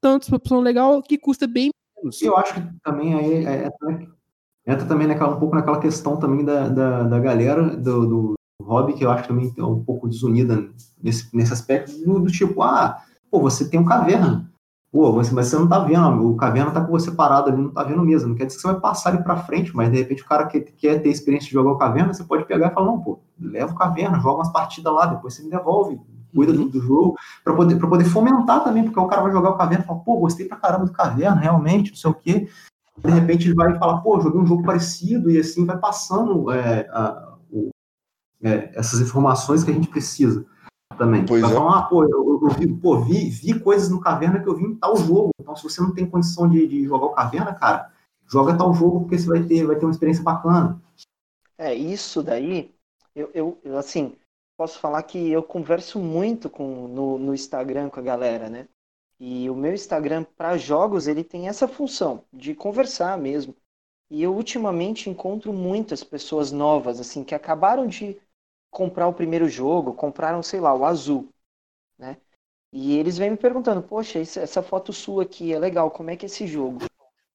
tantos 0.01 0.31
opção 0.33 0.61
legal 0.61 1.03
que 1.03 1.19
custa 1.19 1.47
bem 1.47 1.71
menos. 1.97 2.23
Eu 2.23 2.37
acho 2.37 2.55
que 2.55 2.63
também 2.85 3.15
aí 3.15 3.45
é, 3.45 3.67
é, 3.67 4.73
entra 4.73 4.87
também 4.87 5.09
naquela, 5.09 5.35
um 5.35 5.41
pouco 5.41 5.57
naquela 5.57 5.81
questão 5.81 6.19
também 6.19 6.45
da, 6.45 6.69
da, 6.69 7.03
da 7.03 7.19
galera 7.19 7.77
do, 7.77 8.07
do 8.07 8.35
hobby, 8.63 8.93
que 8.93 9.05
eu 9.05 9.11
acho 9.11 9.27
também 9.27 9.53
é 9.57 9.65
um 9.65 9.83
pouco 9.83 10.09
desunida 10.09 10.69
nesse, 11.03 11.35
nesse 11.35 11.53
aspecto, 11.53 11.93
do, 12.05 12.21
do 12.21 12.31
tipo, 12.31 12.63
ah, 12.63 13.03
pô, 13.31 13.41
você 13.41 13.69
tem 13.69 13.81
um 13.81 13.85
Caverna, 13.85 14.53
Pô, 14.91 15.13
você, 15.13 15.35
mas 15.35 15.49
você 15.49 15.57
não 15.57 15.69
tá 15.69 15.81
vendo, 15.81 16.31
o 16.31 16.37
caverna 16.37 16.71
tá 16.71 16.81
com 16.83 16.91
você 16.91 17.11
parado 17.11 17.51
ali, 17.51 17.61
não 17.61 17.71
tá 17.71 17.85
vendo 17.85 18.03
mesmo. 18.03 18.31
Não 18.31 18.35
quer 18.35 18.47
dizer 18.47 18.57
que 18.57 18.63
você 18.63 18.73
vai 18.73 18.81
passar 18.81 19.13
ele 19.13 19.23
para 19.23 19.37
frente, 19.37 19.77
mas 19.77 19.91
de 19.91 19.99
repente 19.99 20.23
o 20.23 20.27
cara 20.27 20.47
que 20.47 20.61
quer 20.61 21.03
ter 21.03 21.11
experiência 21.11 21.49
de 21.49 21.53
jogar 21.53 21.73
o 21.73 21.79
caverna, 21.79 22.15
você 22.15 22.25
pode 22.25 22.47
pegar 22.47 22.69
e 22.69 22.75
falar, 22.75 22.87
não, 22.87 22.99
pô, 22.99 23.21
leva 23.39 23.73
o 23.73 23.77
caverna, 23.77 24.19
joga 24.19 24.39
umas 24.39 24.53
partidas 24.53 24.93
lá, 24.93 25.05
depois 25.05 25.35
você 25.35 25.43
me 25.43 25.51
devolve, 25.51 26.01
cuida 26.35 26.53
uhum. 26.53 26.65
do, 26.65 26.71
do, 26.71 26.81
jogo, 26.81 27.17
para 27.45 27.55
poder, 27.55 27.77
pra 27.77 27.87
poder 27.87 28.05
fomentar 28.05 28.65
também, 28.65 28.83
porque 28.83 28.99
o 28.99 29.07
cara 29.07 29.23
vai 29.23 29.33
jogar 29.33 29.51
o 29.51 29.59
caverna 29.59 29.85
e 29.85 29.87
fala, 29.87 30.01
pô, 30.01 30.17
gostei 30.21 30.47
pra 30.47 30.57
caramba 30.57 30.87
do 30.87 30.93
caverna, 30.93 31.39
realmente, 31.39 31.91
não 31.91 31.97
sei 31.99 32.11
o 32.11 32.15
quê. 32.15 32.49
De 32.97 33.11
repente 33.11 33.47
ele 33.47 33.55
vai 33.55 33.79
falar, 33.79 33.99
pô, 33.99 34.19
joguei 34.21 34.41
um 34.41 34.47
jogo 34.47 34.63
parecido, 34.63 35.31
e 35.31 35.39
assim 35.39 35.67
vai 35.67 35.77
passando 35.77 36.51
é, 36.51 36.89
a, 36.91 37.35
o, 37.51 37.69
é, 38.43 38.71
essas 38.75 39.01
informações 39.01 39.63
que 39.63 39.71
a 39.71 39.75
gente 39.75 39.89
precisa 39.89 40.47
também. 40.99 41.25
Pois 41.25 41.43
é. 41.43 41.49
falar, 41.49 41.79
ah, 41.79 41.83
pô, 41.83 42.05
eu, 42.05 42.41
eu, 42.43 42.51
vi, 42.51 42.67
pô, 42.75 43.01
vi, 43.01 43.31
vi 43.31 43.59
coisas 43.59 43.89
no 43.89 44.01
Caverna 44.01 44.41
que 44.41 44.49
eu 44.49 44.57
vi 44.57 44.65
em 44.65 44.75
tal 44.75 44.97
jogo. 44.97 45.31
Então, 45.41 45.57
se 45.57 45.63
você 45.63 45.81
não 45.81 45.95
tem 45.95 46.09
condição 46.09 46.49
de, 46.49 46.67
de 46.67 46.85
jogar 46.85 47.07
o 47.07 47.15
Caverna, 47.15 47.55
cara, 47.55 47.91
joga 48.27 48.57
tal 48.57 48.75
jogo 48.75 49.01
porque 49.01 49.19
você 49.19 49.27
vai 49.27 49.43
ter, 49.45 49.65
vai 49.65 49.77
ter 49.77 49.87
uma 49.87 49.93
experiência 49.93 50.23
bacana. 50.23 50.83
É, 51.57 51.75
isso 51.75 52.23
daí, 52.23 52.75
eu, 53.15 53.31
eu, 53.33 53.59
eu 53.65 53.79
assim, 53.79 54.15
posso 54.57 54.79
falar 54.79 55.03
que 55.05 55.31
eu 55.31 55.43
converso 55.43 55.99
muito 55.99 56.51
com, 56.51 56.89
no, 56.89 57.19
no 57.19 57.35
Instagram 57.35 57.89
com 57.89 58.01
a 58.01 58.03
galera, 58.03 58.51
né? 58.51 58.69
E 59.21 59.51
o 59.51 59.55
meu 59.55 59.73
Instagram 59.73 60.25
para 60.37 60.57
jogos, 60.57 61.09
ele 61.09 61.25
tem 61.25 61.49
essa 61.49 61.67
função 61.67 62.25
de 62.33 62.55
conversar 62.55 63.19
mesmo. 63.19 63.55
E 64.11 64.23
eu 64.23 64.35
ultimamente 64.35 65.11
encontro 65.11 65.53
muitas 65.53 66.03
pessoas 66.05 66.53
novas, 66.53 67.01
assim, 67.01 67.25
que 67.25 67.35
acabaram 67.35 67.87
de 67.87 68.19
comprar 68.71 69.09
o 69.09 69.15
primeiro 69.15 69.49
jogo, 69.49 69.95
compraram, 69.95 70.43
sei 70.43 70.61
lá, 70.61 70.75
o 70.75 70.85
azul, 70.85 71.29
né? 71.99 72.19
E 72.73 72.97
eles 72.99 73.19
vêm 73.19 73.31
me 73.33 73.37
perguntando, 73.37 73.83
poxa, 73.83 74.19
essa 74.21 74.63
foto 74.63 74.93
sua 74.93 75.25
aqui 75.25 75.53
é 75.55 75.59
legal, 75.59 75.91
como 75.91 76.11
é 76.11 76.17
que 76.17 76.27
é 76.27 76.29
esse 76.29 76.47
jogo? 76.47 76.81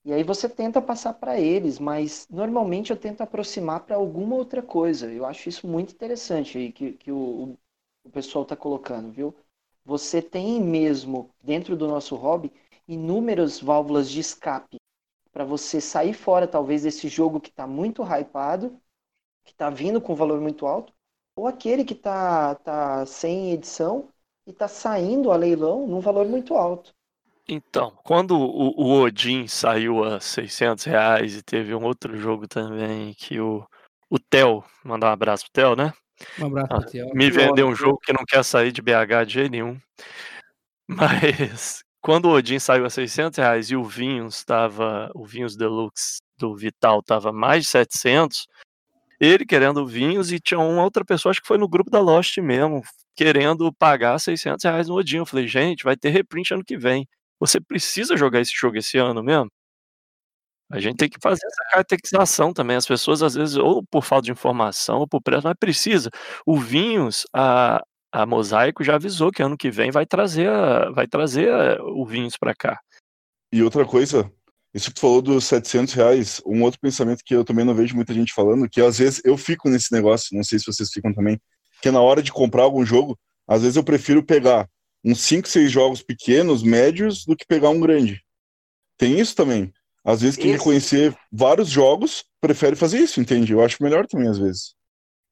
E 0.06 0.14
aí 0.14 0.24
você 0.24 0.50
tenta 0.50 0.82
passar 0.82 1.14
para 1.14 1.40
eles, 1.40 1.80
mas 1.80 2.28
normalmente 2.30 2.92
eu 2.92 2.98
tento 2.98 3.22
aproximar 3.22 3.82
para 3.86 3.96
alguma 3.96 4.36
outra 4.36 4.62
coisa. 4.62 5.12
Eu 5.12 5.26
acho 5.26 5.50
isso 5.50 5.68
muito 5.68 5.94
interessante 5.94 6.58
aí 6.58 6.72
que, 6.72 6.94
que 6.94 7.12
o, 7.12 7.58
o 8.04 8.10
pessoal 8.12 8.44
está 8.44 8.56
colocando, 8.56 9.12
viu? 9.12 9.36
Você 9.86 10.22
tem 10.22 10.62
mesmo, 10.62 11.30
dentro 11.44 11.76
do 11.78 11.88
nosso 11.88 12.16
hobby, 12.16 12.52
inúmeras 12.88 13.60
válvulas 13.62 14.10
de 14.10 14.20
escape 14.20 14.78
para 15.32 15.46
você 15.46 15.82
sair 15.82 16.14
fora, 16.14 16.48
talvez, 16.48 16.84
desse 16.84 17.08
jogo 17.10 17.42
que 17.42 17.50
está 17.50 17.68
muito 17.68 18.04
hypado, 18.04 18.80
que 19.46 19.52
está 19.54 19.70
vindo 19.70 20.02
com 20.02 20.16
valor 20.16 20.42
muito 20.42 20.66
alto, 20.68 20.94
ou 21.36 21.48
aquele 21.48 21.84
que 21.84 21.94
está 21.94 22.56
tá 22.56 23.06
sem 23.06 23.52
edição 23.52 24.10
e 24.46 24.52
está 24.52 24.68
saindo 24.68 25.32
a 25.32 25.36
leilão 25.36 25.88
num 25.88 26.00
valor 26.00 26.26
muito 26.28 26.54
alto. 26.56 26.94
Então, 27.48 27.92
quando 28.04 28.38
o, 28.38 28.70
o 28.82 29.02
Odin 29.02 29.48
saiu 29.48 30.04
a 30.04 30.20
600 30.20 30.86
reais 30.86 31.36
e 31.36 31.44
teve 31.44 31.76
um 31.76 31.84
outro 31.84 32.16
jogo 32.18 32.48
também 32.48 33.14
que 33.14 33.40
o, 33.40 33.66
o 34.10 34.18
Theo, 34.18 34.64
mandar 34.84 35.10
um 35.10 35.14
abraço 35.14 35.46
pro 35.46 35.54
Theo, 35.54 35.76
né? 35.76 35.94
Um 36.40 36.46
abraço 36.46 36.70
pro 36.70 36.92
Theo. 36.92 37.10
Me 37.14 37.30
vendeu 37.30 37.68
um 37.68 37.76
jogo 37.76 38.00
que 38.00 38.14
não 38.14 38.24
quer 38.26 38.44
sair 38.44 38.72
de 38.72 38.82
BH 38.82 39.26
de 39.28 39.34
jeito 39.34 39.52
nenhum. 39.52 39.78
Mas 40.88 41.84
quando 42.02 42.26
o 42.26 42.34
Odin 42.34 42.60
saiu 42.60 42.86
a 42.86 42.90
600 42.90 43.38
reais 43.38 43.72
e 43.72 43.76
o 43.76 43.84
Vinhos 43.84 44.36
estava, 44.36 45.12
o 45.14 45.26
Vinhos 45.26 45.56
Deluxe 45.56 46.22
do 46.38 46.56
Vital 46.56 47.00
estava 47.00 47.32
mais 47.34 47.64
de 47.64 47.70
700, 47.70 48.48
ele 49.24 49.46
querendo 49.46 49.86
vinhos 49.86 50.32
e 50.32 50.40
tinha 50.40 50.60
uma 50.60 50.84
outra 50.84 51.06
pessoa, 51.06 51.32
acho 51.32 51.42
que 51.42 51.48
foi 51.48 51.58
no 51.58 51.68
grupo 51.68 51.90
da 51.90 52.00
Lost 52.00 52.38
mesmo, 52.40 52.82
querendo 53.16 53.72
pagar 53.74 54.20
600 54.20 54.64
reais 54.64 54.88
no 54.88 54.96
Odin. 54.96 55.18
Eu 55.18 55.26
falei, 55.26 55.48
gente, 55.48 55.84
vai 55.84 55.96
ter 55.96 56.10
reprint 56.10 56.54
ano 56.54 56.64
que 56.64 56.78
vem. 56.78 57.08
Você 57.40 57.60
precisa 57.60 58.18
jogar 58.18 58.42
esse 58.42 58.54
jogo 58.54 58.78
esse 58.78 58.98
ano 58.98 59.24
mesmo? 59.24 59.50
A 60.72 60.80
gente 60.80 60.98
tem 60.98 61.10
que 61.10 61.20
fazer 61.22 61.46
essa 61.46 61.64
catequização 61.72 62.52
também. 62.52 62.76
As 62.76 62.86
pessoas, 62.88 63.22
às 63.22 63.36
vezes, 63.36 63.56
ou 63.58 63.84
por 63.86 64.04
falta 64.04 64.26
de 64.26 64.32
informação, 64.32 65.00
ou 65.00 65.08
por 65.08 65.22
preço, 65.22 65.46
mas 65.46 65.56
precisa. 65.60 66.10
O 66.46 66.58
Vinhos, 66.58 67.26
a, 67.34 67.84
a 68.12 68.26
Mosaico 68.26 68.84
já 68.84 68.96
avisou 68.96 69.32
que 69.32 69.44
ano 69.44 69.58
que 69.58 69.70
vem 69.70 69.92
vai 69.92 70.06
trazer, 70.06 70.50
a, 70.50 70.90
vai 70.90 71.08
trazer 71.08 71.52
a, 71.52 71.84
o 71.84 72.06
Vinhos 72.06 72.38
para 72.38 72.56
cá. 72.56 72.80
E 73.52 73.62
outra 73.62 73.86
coisa, 73.86 74.32
isso 74.74 74.90
que 74.90 74.96
tu 74.96 75.02
falou 75.02 75.22
dos 75.22 75.46
700 75.46 75.94
reais, 75.94 76.42
um 76.46 76.64
outro 76.64 76.80
pensamento 76.80 77.24
que 77.24 77.36
eu 77.36 77.46
também 77.46 77.64
não 77.64 77.76
vejo 77.76 77.96
muita 77.96 78.14
gente 78.14 78.34
falando, 78.34 78.68
que 78.68 78.82
às 78.82 78.98
vezes 78.98 79.22
eu 79.24 79.38
fico 79.38 79.70
nesse 79.70 79.92
negócio, 79.92 80.36
não 80.36 80.44
sei 80.44 80.58
se 80.58 80.66
vocês 80.66 80.90
ficam 80.92 81.14
também, 81.14 81.40
que 81.82 81.92
na 81.92 82.02
hora 82.02 82.24
de 82.24 82.32
comprar 82.32 82.64
algum 82.64 82.84
jogo, 82.84 83.18
às 83.48 83.62
vezes 83.62 83.76
eu 83.76 83.84
prefiro 83.84 84.26
pegar 84.26 84.68
uns 85.04 85.22
5, 85.22 85.48
6 85.48 85.72
jogos 85.72 86.02
pequenos, 86.02 86.64
médios, 86.64 87.26
do 87.26 87.36
que 87.36 87.46
pegar 87.46 87.70
um 87.70 87.80
grande. 87.80 88.24
Tem 88.98 89.20
isso 89.20 89.36
também. 89.36 89.72
Às 90.04 90.22
vezes 90.22 90.38
quem 90.38 90.58
conhecer 90.58 91.16
vários 91.32 91.70
jogos 91.70 92.26
prefere 92.42 92.76
fazer 92.76 93.00
isso, 93.00 93.22
entende? 93.22 93.54
Eu 93.54 93.64
acho 93.64 93.82
melhor 93.82 94.08
também 94.08 94.28
às 94.28 94.38
vezes. 94.38 94.76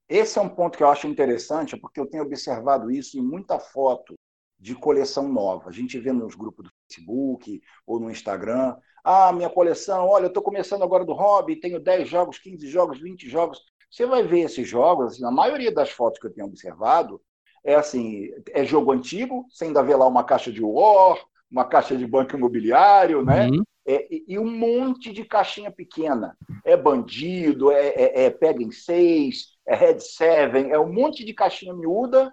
Esse 0.08 0.38
é 0.38 0.41
um 0.41 0.49
ponto 0.49 0.77
que 0.77 0.84
eu 0.84 0.89
acho 0.89 1.08
interessante, 1.08 1.77
porque 1.77 1.99
eu 1.99 2.06
tenho 2.06 2.23
observado 2.23 2.91
isso 2.91 3.17
em 3.17 3.21
muita 3.21 3.60
foto 3.60 4.13
de 4.60 4.75
coleção 4.75 5.27
nova. 5.27 5.69
A 5.69 5.71
gente 5.71 5.97
vê 5.99 6.12
nos 6.12 6.36
grupos 6.36 6.65
do 6.65 6.71
Facebook 6.88 7.62
ou 7.88 7.99
no 7.99 8.12
Instagram. 8.12 8.75
Ah, 9.03 9.31
minha 9.33 9.49
coleção, 9.49 10.07
olha, 10.07 10.25
eu 10.25 10.27
estou 10.27 10.43
começando 10.43 10.83
agora 10.83 11.03
do 11.03 11.13
hobby, 11.13 11.55
tenho 11.59 11.79
10 11.79 12.07
jogos, 12.07 12.37
15 12.39 12.67
jogos, 12.67 12.99
20 12.99 13.27
jogos. 13.29 13.59
Você 13.89 14.05
vai 14.05 14.23
ver 14.23 14.41
esses 14.41 14.67
jogos, 14.67 15.13
assim, 15.13 15.21
na 15.21 15.31
maioria 15.31 15.71
das 15.71 15.89
fotos 15.89 16.19
que 16.19 16.27
eu 16.27 16.33
tenho 16.33 16.47
observado, 16.47 17.21
é 17.63 17.75
assim, 17.75 18.29
é 18.51 18.63
jogo 18.63 18.91
antigo, 18.91 19.45
sem 19.49 19.67
ainda 19.67 19.83
ver 19.83 19.95
lá 19.95 20.07
uma 20.07 20.23
caixa 20.23 20.51
de 20.51 20.63
War, 20.63 21.17
uma 21.49 21.65
caixa 21.65 21.95
de 21.95 22.07
banco 22.07 22.35
imobiliário, 22.35 23.23
né? 23.23 23.47
Uhum. 23.47 23.63
É, 23.85 24.07
e 24.27 24.37
um 24.37 24.49
monte 24.49 25.11
de 25.11 25.25
caixinha 25.25 25.71
pequena. 25.71 26.37
É 26.63 26.77
bandido, 26.77 27.71
é, 27.71 27.87
é, 27.87 28.23
é 28.25 28.29
pega 28.29 28.63
em 28.63 28.71
seis, 28.71 29.47
é 29.67 29.75
Red 29.75 29.99
Seven, 29.99 30.71
é 30.71 30.79
um 30.79 30.91
monte 30.91 31.25
de 31.25 31.33
caixinha 31.33 31.73
miúda, 31.73 32.31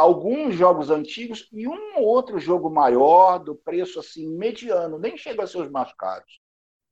alguns 0.00 0.54
jogos 0.54 0.90
antigos 0.90 1.48
e 1.52 1.66
um 1.68 1.98
outro 1.98 2.38
jogo 2.38 2.70
maior, 2.70 3.38
do 3.38 3.54
preço 3.54 4.00
assim 4.00 4.26
mediano, 4.36 4.98
nem 4.98 5.16
chega 5.16 5.42
a 5.42 5.46
ser 5.46 5.58
os 5.58 5.70
mais 5.70 5.92
caros. 5.94 6.40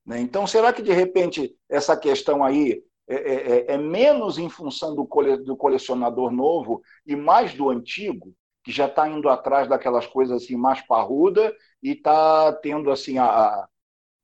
Né? 0.06 0.20
Então, 0.20 0.46
será 0.46 0.72
que 0.72 0.82
de 0.82 0.92
repente 0.92 1.56
essa 1.68 1.96
questão 1.96 2.44
aí 2.44 2.82
é, 3.08 3.14
é, 3.14 3.34
é, 3.34 3.72
é 3.72 3.78
menos 3.78 4.38
em 4.38 4.48
função 4.48 4.94
do, 4.94 5.06
cole, 5.06 5.36
do 5.38 5.56
colecionador 5.56 6.30
novo 6.30 6.82
e 7.06 7.16
mais 7.16 7.54
do 7.54 7.70
antigo? 7.70 8.34
que 8.68 8.72
já 8.72 8.84
está 8.84 9.08
indo 9.08 9.30
atrás 9.30 9.66
daquelas 9.66 10.06
coisas 10.06 10.42
assim 10.42 10.54
mais 10.54 10.82
parruda 10.82 11.56
e 11.82 11.92
está 11.92 12.52
tendo 12.52 12.90
assim 12.90 13.16
a, 13.16 13.66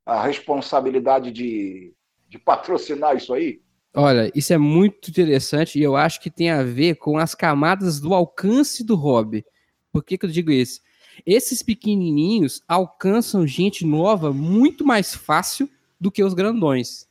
a 0.05 0.23
responsabilidade 0.23 1.33
de, 1.33 1.94
de 2.29 2.38
patrocinar 2.38 3.16
isso 3.16 3.33
aí? 3.33 3.62
Olha, 3.96 4.30
isso 4.35 4.52
é 4.52 4.59
muito 4.59 5.09
interessante 5.09 5.78
e 5.78 5.83
eu 5.83 5.94
acho 5.94 6.20
que 6.20 6.28
tem 6.28 6.50
a 6.50 6.64
ver 6.64 6.96
com 6.96 7.16
as 7.16 7.33
camadas 7.33 8.00
do 8.00 8.12
alcance 8.12 8.83
do 8.83 8.96
hobby. 8.96 9.44
Por 9.92 10.02
que, 10.02 10.18
que 10.18 10.26
eu 10.26 10.30
digo 10.30 10.50
isso? 10.50 10.80
Esses 11.24 11.62
pequenininhos 11.62 12.61
alcançam 12.66 13.46
gente 13.46 13.87
nova 13.87 14.33
muito 14.33 14.85
mais 14.85 15.14
fácil 15.14 15.70
do 16.00 16.11
que 16.11 16.24
os 16.24 16.35
grandões. 16.35 17.07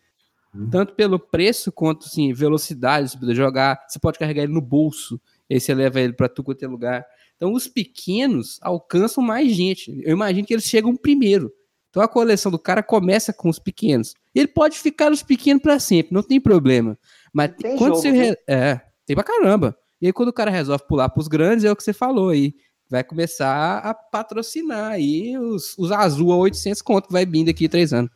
Hum. 0.53 0.69
Tanto 0.69 0.93
pelo 0.93 1.17
preço 1.17 1.71
quanto 1.71 2.05
assim, 2.05 2.33
velocidade, 2.33 3.11
você 3.11 3.17
pode 3.17 3.33
jogar, 3.33 3.85
você 3.87 3.97
pode 3.97 4.19
carregar 4.19 4.43
ele 4.43 4.53
no 4.53 4.61
bolso, 4.61 5.19
aí 5.49 5.61
você 5.61 5.73
leva 5.73 6.01
ele 6.01 6.11
para 6.11 6.27
tu 6.27 6.43
qualquer 6.43 6.67
lugar. 6.67 7.05
Então 7.37 7.53
os 7.53 7.65
pequenos 7.65 8.59
alcançam 8.61 9.23
mais 9.23 9.53
gente. 9.53 10.01
Eu 10.03 10.11
imagino 10.11 10.45
que 10.45 10.53
eles 10.53 10.65
chegam 10.65 10.97
primeiro. 10.97 11.49
Então 11.89 12.03
a 12.03 12.09
coleção 12.09 12.51
do 12.51 12.59
cara 12.59 12.83
começa 12.83 13.31
com 13.31 13.47
os 13.47 13.57
pequenos. 13.57 14.13
Ele 14.33 14.47
pode 14.47 14.79
ficar 14.79 15.09
nos 15.09 15.21
pequenos 15.21 15.61
para 15.61 15.79
sempre, 15.79 16.13
não 16.13 16.23
tem 16.23 16.39
problema. 16.39 16.97
Mas 17.31 17.51
tem 17.55 17.77
quando 17.77 17.95
jogo, 17.95 18.01
você. 18.01 18.11
Re... 18.11 18.37
É, 18.47 18.81
tem 19.05 19.15
pra 19.15 19.23
caramba. 19.23 19.75
E 20.01 20.07
aí, 20.07 20.13
quando 20.13 20.29
o 20.29 20.33
cara 20.33 20.51
resolve 20.51 20.83
pular 20.87 21.09
pros 21.09 21.27
grandes, 21.27 21.63
é 21.63 21.71
o 21.71 21.75
que 21.75 21.83
você 21.83 21.93
falou 21.93 22.29
aí. 22.29 22.53
Vai 22.89 23.03
começar 23.03 23.77
a 23.77 23.93
patrocinar 23.93 24.91
aí 24.91 25.37
os, 25.37 25.77
os 25.77 25.91
azul 25.91 26.31
a 26.31 26.35
800 26.37 26.81
conto 26.81 27.07
vai 27.09 27.25
vindo 27.25 27.47
daqui 27.47 27.69
três 27.69 27.93
anos. 27.93 28.11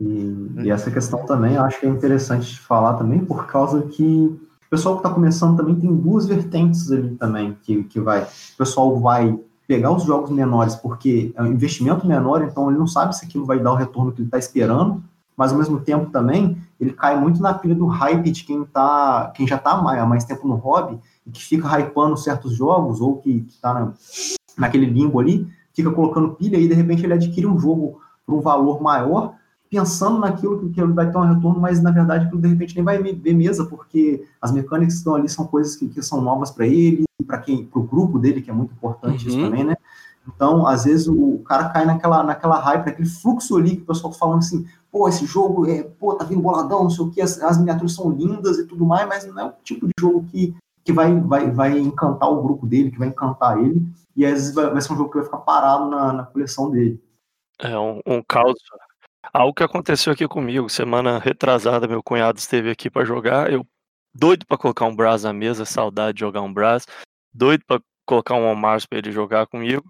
E, 0.00 0.64
e, 0.64 0.70
essa 0.70 0.90
questão 0.90 1.26
também, 1.26 1.54
eu 1.54 1.62
acho 1.62 1.78
que 1.78 1.86
é 1.86 1.88
interessante 1.88 2.52
de 2.52 2.60
falar 2.60 2.94
também, 2.94 3.22
por 3.22 3.46
causa 3.46 3.82
que 3.82 4.04
o 4.04 4.70
pessoal 4.70 4.94
que 4.94 5.00
está 5.00 5.12
começando 5.12 5.56
também 5.56 5.74
tem 5.74 5.94
duas 5.94 6.26
vertentes 6.26 6.90
ali 6.90 7.10
também, 7.16 7.56
que, 7.62 7.82
que 7.84 8.00
vai. 8.00 8.22
O 8.22 8.56
pessoal 8.56 8.98
vai 8.98 9.38
pegar 9.66 9.92
os 9.92 10.04
jogos 10.04 10.30
menores, 10.30 10.74
porque 10.74 11.32
é 11.34 11.42
um 11.42 11.46
investimento 11.48 12.06
menor, 12.06 12.42
então 12.42 12.70
ele 12.70 12.78
não 12.78 12.86
sabe 12.86 13.16
se 13.16 13.24
aquilo 13.24 13.44
vai 13.44 13.58
dar 13.58 13.72
o 13.72 13.76
retorno 13.76 14.12
que 14.12 14.20
ele 14.20 14.28
está 14.28 14.38
esperando, 14.38 15.02
mas 15.40 15.52
ao 15.52 15.58
mesmo 15.58 15.80
tempo 15.80 16.10
também 16.10 16.58
ele 16.78 16.92
cai 16.92 17.18
muito 17.18 17.40
na 17.40 17.54
pilha 17.54 17.74
do 17.74 17.86
hype 17.86 18.30
de 18.30 18.44
quem, 18.44 18.62
tá, 18.62 19.32
quem 19.34 19.46
já 19.46 19.56
está 19.56 19.70
há 19.70 20.06
mais, 20.06 20.22
tempo 20.22 20.46
no 20.46 20.54
hobby 20.54 20.98
e 21.26 21.30
que 21.30 21.42
fica 21.42 21.80
hypando 21.80 22.14
certos 22.14 22.52
jogos 22.52 23.00
ou 23.00 23.16
que 23.16 23.46
está 23.48 23.72
na, 23.72 23.94
naquele 24.58 24.84
limbo 24.84 25.18
ali, 25.18 25.48
fica 25.72 25.90
colocando 25.90 26.34
pilha 26.34 26.58
e 26.58 26.68
de 26.68 26.74
repente 26.74 27.06
ele 27.06 27.14
adquire 27.14 27.46
um 27.46 27.58
jogo 27.58 28.02
por 28.26 28.34
um 28.34 28.42
valor 28.42 28.82
maior, 28.82 29.32
pensando 29.70 30.18
naquilo 30.18 30.58
que, 30.58 30.68
que 30.68 30.84
vai 30.84 31.10
ter 31.10 31.16
um 31.16 31.32
retorno, 31.34 31.58
mas 31.58 31.82
na 31.82 31.90
verdade 31.90 32.30
de 32.30 32.46
repente 32.46 32.74
nem 32.74 32.84
vai 32.84 33.02
ver 33.02 33.32
mesa, 33.32 33.64
porque 33.64 34.22
as 34.42 34.52
mecânicas 34.52 34.92
que 34.92 34.98
estão 34.98 35.14
ali 35.14 35.28
são 35.30 35.46
coisas 35.46 35.74
que, 35.74 35.88
que 35.88 36.02
são 36.02 36.20
novas 36.20 36.50
para 36.50 36.66
ele, 36.66 37.04
para 37.26 37.38
quem, 37.38 37.64
para 37.64 37.80
o 37.80 37.84
grupo 37.84 38.18
dele, 38.18 38.42
que 38.42 38.50
é 38.50 38.52
muito 38.52 38.74
importante 38.74 39.24
uhum. 39.24 39.30
isso 39.30 39.40
também, 39.40 39.64
né? 39.64 39.74
Então, 40.34 40.66
às 40.66 40.84
vezes, 40.84 41.08
o 41.08 41.38
cara 41.46 41.68
cai 41.70 41.84
naquela, 41.84 42.22
naquela 42.22 42.58
hype, 42.58 42.86
naquele 42.86 43.08
fluxo 43.08 43.56
ali 43.56 43.76
que 43.76 43.82
o 43.82 43.86
pessoal 43.86 44.12
tá 44.12 44.18
falando 44.18 44.38
assim, 44.38 44.66
pô, 44.90 45.08
esse 45.08 45.26
jogo 45.26 45.68
é, 45.68 45.82
pô, 45.82 46.14
tá 46.14 46.24
vindo 46.24 46.42
boladão, 46.42 46.84
não 46.84 46.90
sei 46.90 47.04
o 47.04 47.10
que, 47.10 47.20
as, 47.20 47.40
as, 47.42 47.58
miniaturas 47.58 47.94
são 47.94 48.10
lindas 48.10 48.58
e 48.58 48.66
tudo 48.66 48.84
mais, 48.84 49.06
mas 49.08 49.26
não 49.26 49.40
é 49.40 49.44
o 49.44 49.52
tipo 49.62 49.86
de 49.86 49.92
jogo 49.98 50.24
que, 50.30 50.54
que 50.84 50.92
vai, 50.92 51.14
vai, 51.20 51.50
vai 51.50 51.78
encantar 51.78 52.30
o 52.30 52.42
grupo 52.42 52.66
dele, 52.66 52.90
que 52.90 52.98
vai 52.98 53.08
encantar 53.08 53.58
ele, 53.58 53.82
e 54.16 54.26
às 54.26 54.32
vezes 54.32 54.54
vai, 54.54 54.70
vai 54.70 54.80
ser 54.80 54.92
um 54.92 54.96
jogo 54.96 55.10
que 55.10 55.16
vai 55.16 55.24
ficar 55.24 55.38
parado 55.38 55.88
na, 55.88 56.12
na 56.12 56.24
coleção 56.24 56.70
dele. 56.70 57.02
É 57.58 57.78
um, 57.78 58.00
um 58.06 58.22
caos. 58.22 58.58
Algo 59.32 59.54
que 59.54 59.62
aconteceu 59.62 60.12
aqui 60.12 60.26
comigo, 60.26 60.68
semana 60.68 61.18
retrasada, 61.18 61.86
meu 61.86 62.02
cunhado 62.02 62.38
esteve 62.38 62.70
aqui 62.70 62.90
para 62.90 63.04
jogar, 63.04 63.52
eu 63.52 63.64
doido 64.14 64.44
para 64.46 64.58
colocar 64.58 64.86
um 64.86 64.96
Brás 64.96 65.22
na 65.22 65.32
mesa, 65.32 65.64
saudade 65.64 66.14
de 66.14 66.20
jogar 66.20 66.40
um 66.40 66.52
Brás 66.52 66.84
doido 67.32 67.64
para 67.66 67.80
colocar 68.04 68.34
um 68.34 68.50
Omar 68.50 68.80
para 68.88 68.98
ele 68.98 69.12
jogar 69.12 69.46
comigo. 69.46 69.84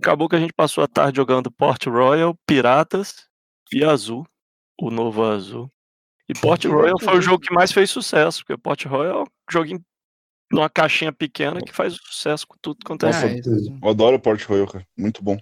Acabou 0.00 0.28
que 0.28 0.36
a 0.36 0.40
gente 0.40 0.52
passou 0.52 0.82
a 0.82 0.88
tarde 0.88 1.16
jogando 1.16 1.50
Port 1.50 1.84
Royal, 1.86 2.34
Piratas 2.46 3.26
e 3.72 3.84
Azul, 3.84 4.26
o 4.80 4.90
novo 4.90 5.24
Azul. 5.24 5.70
E 6.28 6.34
Port 6.34 6.64
Royal 6.64 6.98
foi 7.00 7.18
o 7.18 7.22
jogo 7.22 7.40
que 7.40 7.52
mais 7.52 7.72
fez 7.72 7.90
sucesso, 7.90 8.44
porque 8.44 8.60
Port 8.60 8.84
Royal 8.84 9.20
é 9.20 9.22
um 9.22 9.26
joguinho 9.50 9.84
numa 10.50 10.68
caixinha 10.68 11.12
pequena 11.12 11.60
que 11.60 11.72
faz 11.72 11.94
sucesso 11.94 12.46
com 12.46 12.56
tudo 12.60 12.78
quanto 12.84 13.06
é. 13.06 13.10
Ah, 13.10 13.82
eu 13.82 13.88
adoro 13.88 14.20
Port 14.20 14.42
Royal, 14.44 14.66
cara. 14.66 14.86
Muito 14.96 15.22
bom. 15.22 15.36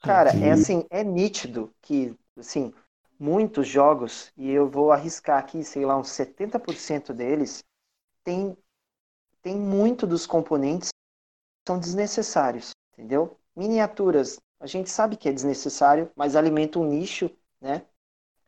Cara, 0.00 0.30
é 0.30 0.50
assim, 0.50 0.84
é 0.90 1.02
nítido 1.02 1.72
que, 1.82 2.14
assim, 2.36 2.72
muitos 3.18 3.66
jogos, 3.66 4.30
e 4.36 4.50
eu 4.50 4.68
vou 4.68 4.92
arriscar 4.92 5.38
aqui, 5.38 5.64
sei 5.64 5.84
lá, 5.84 5.96
uns 5.96 6.08
70% 6.08 7.12
deles, 7.12 7.64
tem 8.24 8.56
tem 9.42 9.56
muito 9.56 10.08
dos 10.08 10.26
componentes 10.26 10.88
que 10.88 11.70
são 11.70 11.78
desnecessários, 11.78 12.72
entendeu? 12.92 13.38
Miniaturas, 13.54 14.40
a 14.58 14.66
gente 14.66 14.90
sabe 14.90 15.16
que 15.16 15.28
é 15.28 15.32
desnecessário, 15.32 16.10
mas 16.16 16.34
alimenta 16.34 16.80
um 16.80 16.84
nicho, 16.84 17.30
né? 17.60 17.86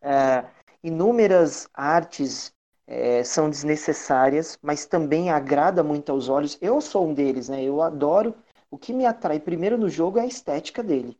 É, 0.00 0.44
inúmeras 0.82 1.68
artes 1.74 2.52
é, 2.86 3.22
são 3.24 3.50
desnecessárias, 3.50 4.58
mas 4.62 4.86
também 4.86 5.30
agrada 5.30 5.82
muito 5.82 6.10
aos 6.12 6.28
olhos. 6.28 6.58
Eu 6.60 6.80
sou 6.80 7.08
um 7.08 7.14
deles, 7.14 7.48
né? 7.48 7.62
Eu 7.62 7.82
adoro. 7.82 8.34
O 8.70 8.78
que 8.78 8.92
me 8.92 9.06
atrai 9.06 9.40
primeiro 9.40 9.78
no 9.78 9.88
jogo 9.88 10.18
é 10.18 10.22
a 10.22 10.26
estética 10.26 10.82
dele. 10.82 11.18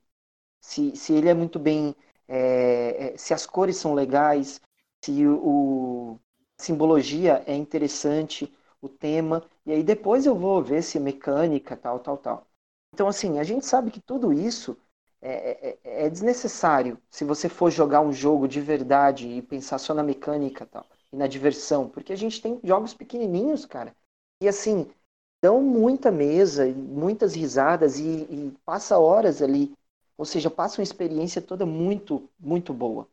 Se, 0.60 0.94
se 0.96 1.12
ele 1.14 1.28
é 1.28 1.34
muito 1.34 1.58
bem. 1.58 1.94
É, 2.28 3.14
é 3.14 3.16
se 3.16 3.32
as 3.34 3.46
cores 3.46 3.76
são 3.78 3.94
legais, 3.94 4.60
se 5.04 5.26
o, 5.26 6.12
o 6.14 6.20
simbologia 6.58 7.42
é 7.46 7.54
interessante, 7.56 8.52
o 8.82 8.88
tema, 8.88 9.44
e 9.64 9.72
aí 9.72 9.82
depois 9.82 10.26
eu 10.26 10.34
vou 10.36 10.62
ver 10.62 10.82
se 10.82 11.00
mecânica, 11.00 11.76
tal, 11.76 12.00
tal, 12.00 12.18
tal. 12.18 12.46
Então, 12.92 13.08
assim, 13.08 13.38
a 13.38 13.44
gente 13.44 13.64
sabe 13.66 13.90
que 13.90 14.00
tudo 14.00 14.32
isso 14.32 14.76
é, 15.20 15.68
é, 15.70 15.78
é, 15.84 16.06
é 16.06 16.10
desnecessário 16.10 16.98
se 17.10 17.24
você 17.24 17.48
for 17.48 17.70
jogar 17.70 18.00
um 18.00 18.12
jogo 18.12 18.46
de 18.48 18.60
verdade 18.60 19.28
e 19.28 19.42
pensar 19.42 19.78
só 19.78 19.94
na 19.94 20.02
mecânica 20.02 20.66
tal, 20.66 20.86
e 21.12 21.16
na 21.16 21.26
diversão, 21.26 21.88
porque 21.88 22.12
a 22.12 22.16
gente 22.16 22.40
tem 22.42 22.60
jogos 22.64 22.94
pequenininhos, 22.94 23.64
cara, 23.66 23.94
e 24.40 24.48
assim, 24.48 24.90
dão 25.42 25.62
muita 25.62 26.10
mesa, 26.10 26.66
muitas 26.66 27.34
risadas 27.34 27.98
e, 27.98 28.04
e 28.30 28.54
passa 28.64 28.98
horas 28.98 29.42
ali, 29.42 29.74
ou 30.16 30.24
seja, 30.24 30.50
passa 30.50 30.80
uma 30.80 30.84
experiência 30.84 31.42
toda 31.42 31.66
muito, 31.66 32.28
muito 32.38 32.72
boa. 32.74 33.08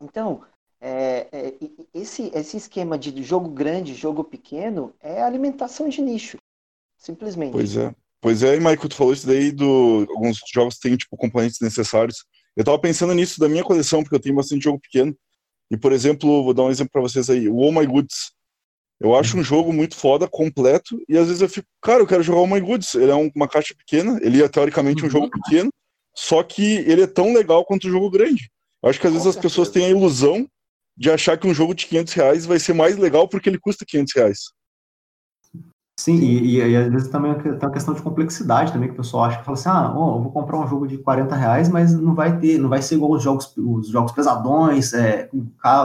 Então, 0.00 0.44
É, 0.84 1.28
é, 1.32 1.58
esse, 1.94 2.28
esse 2.34 2.56
esquema 2.56 2.98
de 2.98 3.22
jogo 3.22 3.48
grande, 3.48 3.94
jogo 3.94 4.24
pequeno, 4.24 4.92
é 5.00 5.22
alimentação 5.22 5.88
de 5.88 6.02
nicho, 6.02 6.38
simplesmente. 6.96 7.50
Pois 7.50 7.76
é. 7.76 7.94
Pois 8.22 8.44
é, 8.44 8.56
Michael, 8.56 8.88
tu 8.88 8.94
falou 8.94 9.12
isso 9.12 9.26
daí 9.26 9.50
do 9.50 10.06
alguns 10.10 10.38
jogos 10.54 10.78
têm 10.78 10.96
tipo 10.96 11.16
componentes 11.16 11.58
necessários. 11.60 12.24
Eu 12.56 12.62
tava 12.62 12.78
pensando 12.78 13.12
nisso 13.12 13.40
da 13.40 13.48
minha 13.48 13.64
coleção, 13.64 14.00
porque 14.00 14.14
eu 14.14 14.20
tenho 14.20 14.36
bastante 14.36 14.62
jogo 14.62 14.78
pequeno. 14.78 15.12
E 15.68 15.76
por 15.76 15.90
exemplo, 15.90 16.44
vou 16.44 16.54
dar 16.54 16.62
um 16.62 16.70
exemplo 16.70 16.92
para 16.92 17.02
vocês 17.02 17.28
aí, 17.28 17.48
o 17.48 17.56
Oh 17.56 17.72
My 17.72 17.84
Goods. 17.84 18.30
Eu 19.00 19.16
acho 19.16 19.36
um 19.36 19.42
jogo 19.42 19.72
muito 19.72 19.96
foda, 19.96 20.28
completo, 20.28 21.02
e 21.08 21.18
às 21.18 21.26
vezes 21.26 21.42
eu 21.42 21.48
fico, 21.48 21.66
cara, 21.82 22.00
eu 22.00 22.06
quero 22.06 22.22
jogar 22.22 22.38
o 22.38 22.42
Oh 22.44 22.46
My 22.46 22.60
Goods. 22.60 22.94
Ele 22.94 23.10
é 23.10 23.14
um, 23.16 23.28
uma 23.34 23.48
caixa 23.48 23.74
pequena, 23.74 24.20
ele 24.22 24.40
é 24.40 24.48
teoricamente 24.48 25.04
um 25.04 25.10
jogo 25.10 25.28
pequeno, 25.28 25.72
só 26.14 26.44
que 26.44 26.62
ele 26.62 27.02
é 27.02 27.06
tão 27.08 27.34
legal 27.34 27.64
quanto 27.64 27.86
o 27.86 27.88
um 27.88 27.90
jogo 27.90 28.08
grande. 28.08 28.48
Eu 28.80 28.88
acho 28.88 29.00
que 29.00 29.06
às 29.08 29.12
vezes 29.12 29.26
as 29.26 29.36
pessoas 29.36 29.68
têm 29.68 29.86
a 29.86 29.90
ilusão 29.90 30.46
de 30.96 31.10
achar 31.10 31.36
que 31.36 31.48
um 31.48 31.54
jogo 31.54 31.74
de 31.74 31.86
500 31.86 32.12
reais 32.12 32.46
vai 32.46 32.60
ser 32.60 32.72
mais 32.72 32.96
legal 32.96 33.26
porque 33.26 33.48
ele 33.48 33.58
custa 33.58 33.84
500 33.84 34.12
reais. 34.14 34.38
Sim, 36.00 36.16
e, 36.16 36.56
e, 36.56 36.70
e, 36.70 36.76
às 36.76 36.90
vezes 36.90 37.08
também 37.08 37.34
tem 37.34 37.52
uma 37.52 37.70
questão 37.70 37.92
de 37.92 38.02
complexidade 38.02 38.72
também, 38.72 38.88
que 38.88 38.94
o 38.94 38.96
pessoal 38.96 39.24
acha 39.24 39.38
que 39.38 39.44
fala 39.44 39.56
assim, 39.56 39.68
ah, 39.68 39.92
oh, 39.94 40.16
eu 40.16 40.22
vou 40.22 40.32
comprar 40.32 40.58
um 40.58 40.66
jogo 40.66 40.86
de 40.86 40.96
40 40.98 41.36
reais, 41.36 41.68
mas 41.68 41.94
não 41.94 42.14
vai 42.14 42.38
ter, 42.38 42.58
não 42.58 42.68
vai 42.68 42.80
ser 42.80 42.94
igual 42.96 43.12
os 43.12 43.22
jogos, 43.22 43.54
os 43.56 43.88
jogos 43.88 44.10
pesadões, 44.10 44.94
é, 44.94 45.28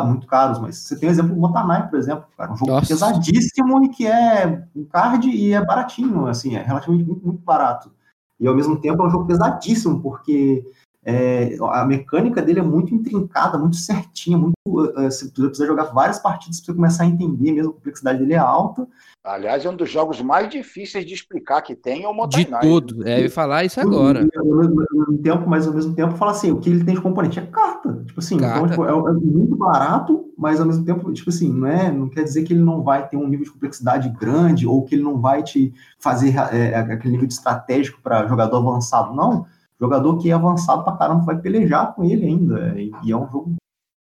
muito 0.06 0.26
caros, 0.26 0.60
mas 0.60 0.78
você 0.78 0.98
tem 0.98 1.10
o 1.10 1.12
exemplo 1.12 1.36
do 1.36 1.42
Montanai, 1.42 1.90
por 1.90 2.00
exemplo, 2.00 2.26
cara, 2.38 2.54
um 2.54 2.58
jogo 2.58 2.72
Nossa. 2.72 2.88
pesadíssimo 2.88 3.84
e 3.84 3.90
que 3.90 4.08
é 4.08 4.66
um 4.76 4.86
card 4.86 5.30
e 5.30 5.54
é 5.54 5.64
baratinho, 5.64 6.26
assim, 6.26 6.56
é 6.56 6.64
relativamente 6.64 7.06
muito, 7.06 7.26
muito 7.26 7.42
barato. 7.44 7.92
E 8.40 8.48
ao 8.48 8.56
mesmo 8.56 8.80
tempo 8.80 9.04
é 9.04 9.08
um 9.08 9.10
jogo 9.10 9.26
pesadíssimo, 9.26 10.02
porque 10.02 10.64
é, 11.10 11.56
a 11.62 11.86
mecânica 11.86 12.42
dele 12.42 12.60
é 12.60 12.64
muito 12.64 12.94
intrincada, 12.94 13.58
muito 13.58 13.78
certinha, 13.78 14.38
muito, 14.38 14.56
uh, 14.68 14.92
você 15.04 15.30
precisa 15.30 15.66
jogar 15.66 15.86
várias 15.86 16.20
partidas 16.20 16.60
para 16.60 16.66
você 16.66 16.76
começar 16.76 17.04
a 17.04 17.08
entender, 17.08 17.54
mesmo 17.54 17.70
a 17.70 17.74
complexidade 17.76 18.20
dele 18.20 18.34
é 18.34 18.38
alta. 18.38 18.86
Aliás, 19.24 19.64
é 19.64 19.70
um 19.70 19.76
dos 19.76 19.90
jogos 19.90 20.22
mais 20.22 20.50
difíceis 20.50 21.06
de 21.06 21.14
explicar 21.14 21.62
que 21.62 21.78
tem 21.78 22.04
é 22.04 22.10
o 22.10 22.14
Mountain 22.14 22.44
De 22.44 22.60
tudo, 22.60 23.08
é, 23.08 23.20
eu 23.20 23.24
ia 23.24 23.32
falar 23.32 23.64
isso 23.64 23.80
agora. 23.80 24.28
Ao 24.36 24.46
mesmo 24.46 25.18
tempo, 25.24 25.50
mas 25.50 25.66
ao 25.66 25.74
mesmo 25.74 25.96
tempo 25.96 26.18
fala 26.18 26.32
assim, 26.32 26.52
o 26.52 26.60
que 26.60 26.70
ele 26.70 26.84
tem 26.84 26.96
de 26.96 27.02
componente 27.02 27.40
é 27.40 27.46
carta. 27.46 28.04
Tipo 28.06 28.20
assim, 28.20 28.36
então, 28.36 28.50
carta. 28.50 28.74
Então, 28.74 28.86
tipo, 28.86 29.08
é, 29.08 29.10
é, 29.10 29.14
muito 29.14 29.56
barato, 29.56 30.26
mas 30.38 30.60
ao 30.60 30.66
mesmo 30.66 30.84
tempo, 30.84 31.14
tipo 31.14 31.30
assim, 31.30 31.54
não, 31.54 31.68
é, 31.68 31.90
não 31.90 32.10
quer 32.10 32.24
dizer 32.24 32.44
que 32.44 32.52
ele 32.52 32.62
não 32.62 32.84
vai 32.84 33.08
ter 33.08 33.16
um 33.16 33.30
nível 33.30 33.46
de 33.46 33.52
complexidade 33.52 34.10
grande 34.10 34.68
ou 34.68 34.84
que 34.84 34.96
ele 34.96 35.04
não 35.04 35.22
vai 35.22 35.42
te 35.42 35.74
fazer 35.98 36.36
é, 36.52 36.76
aquele 36.76 37.14
nível 37.14 37.28
de 37.28 37.34
estratégico 37.34 38.02
para 38.04 38.28
jogador 38.28 38.58
avançado, 38.58 39.16
não 39.16 39.46
jogador 39.80 40.18
que 40.18 40.30
é 40.30 40.34
avançado 40.34 40.84
pra 40.84 40.98
caramba 40.98 41.26
vai 41.26 41.40
pelejar 41.40 41.94
com 41.94 42.04
ele 42.04 42.26
ainda. 42.26 42.76
E 42.80 43.12
é 43.12 43.16
um 43.16 43.30
jogo, 43.30 43.56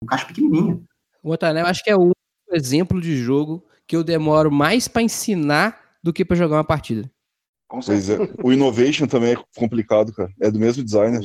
um 0.03 0.07
caixa 0.07 0.25
pequenininha. 0.25 0.81
O 1.21 1.31
Otané, 1.31 1.61
eu 1.61 1.65
acho 1.65 1.83
que 1.83 1.89
é 1.89 1.97
o 1.97 2.11
exemplo 2.51 2.99
de 3.01 3.17
jogo 3.17 3.63
que 3.85 3.95
eu 3.95 4.03
demoro 4.03 4.51
mais 4.51 4.87
para 4.87 5.01
ensinar 5.01 5.79
do 6.01 6.13
que 6.13 6.23
para 6.23 6.37
jogar 6.37 6.57
uma 6.57 6.63
partida. 6.63 7.09
Pois 7.67 8.09
é. 8.09 8.17
O 8.43 8.51
Innovation 8.51 9.05
também 9.05 9.33
é 9.33 9.43
complicado, 9.55 10.11
cara. 10.13 10.31
É 10.41 10.49
do 10.49 10.59
mesmo 10.59 10.83
designer. 10.83 11.21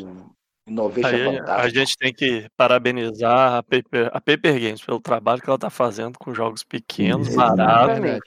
Innovation 0.67 1.09
é 1.09 1.29
Aí, 1.29 1.37
é 1.37 1.41
A 1.41 1.69
gente 1.69 1.97
tem 1.97 2.13
que 2.13 2.47
parabenizar 2.57 3.55
a 3.55 3.63
Paper, 3.63 4.11
a 4.13 4.21
Paper 4.21 4.61
Games 4.61 4.83
pelo 4.83 5.01
trabalho 5.01 5.41
que 5.41 5.49
ela 5.49 5.59
tá 5.59 5.71
fazendo 5.71 6.19
com 6.19 6.35
jogos 6.35 6.63
pequenos, 6.63 7.35
baratos, 7.35 8.05
é, 8.05 8.19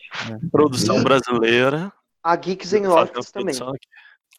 produção 0.51 1.03
brasileira. 1.03 1.91
A 2.24 2.36
Geeks 2.36 2.74
em 2.74 2.86
Lofts 2.88 3.32
também. 3.32 3.55
Aqui. 3.55 3.88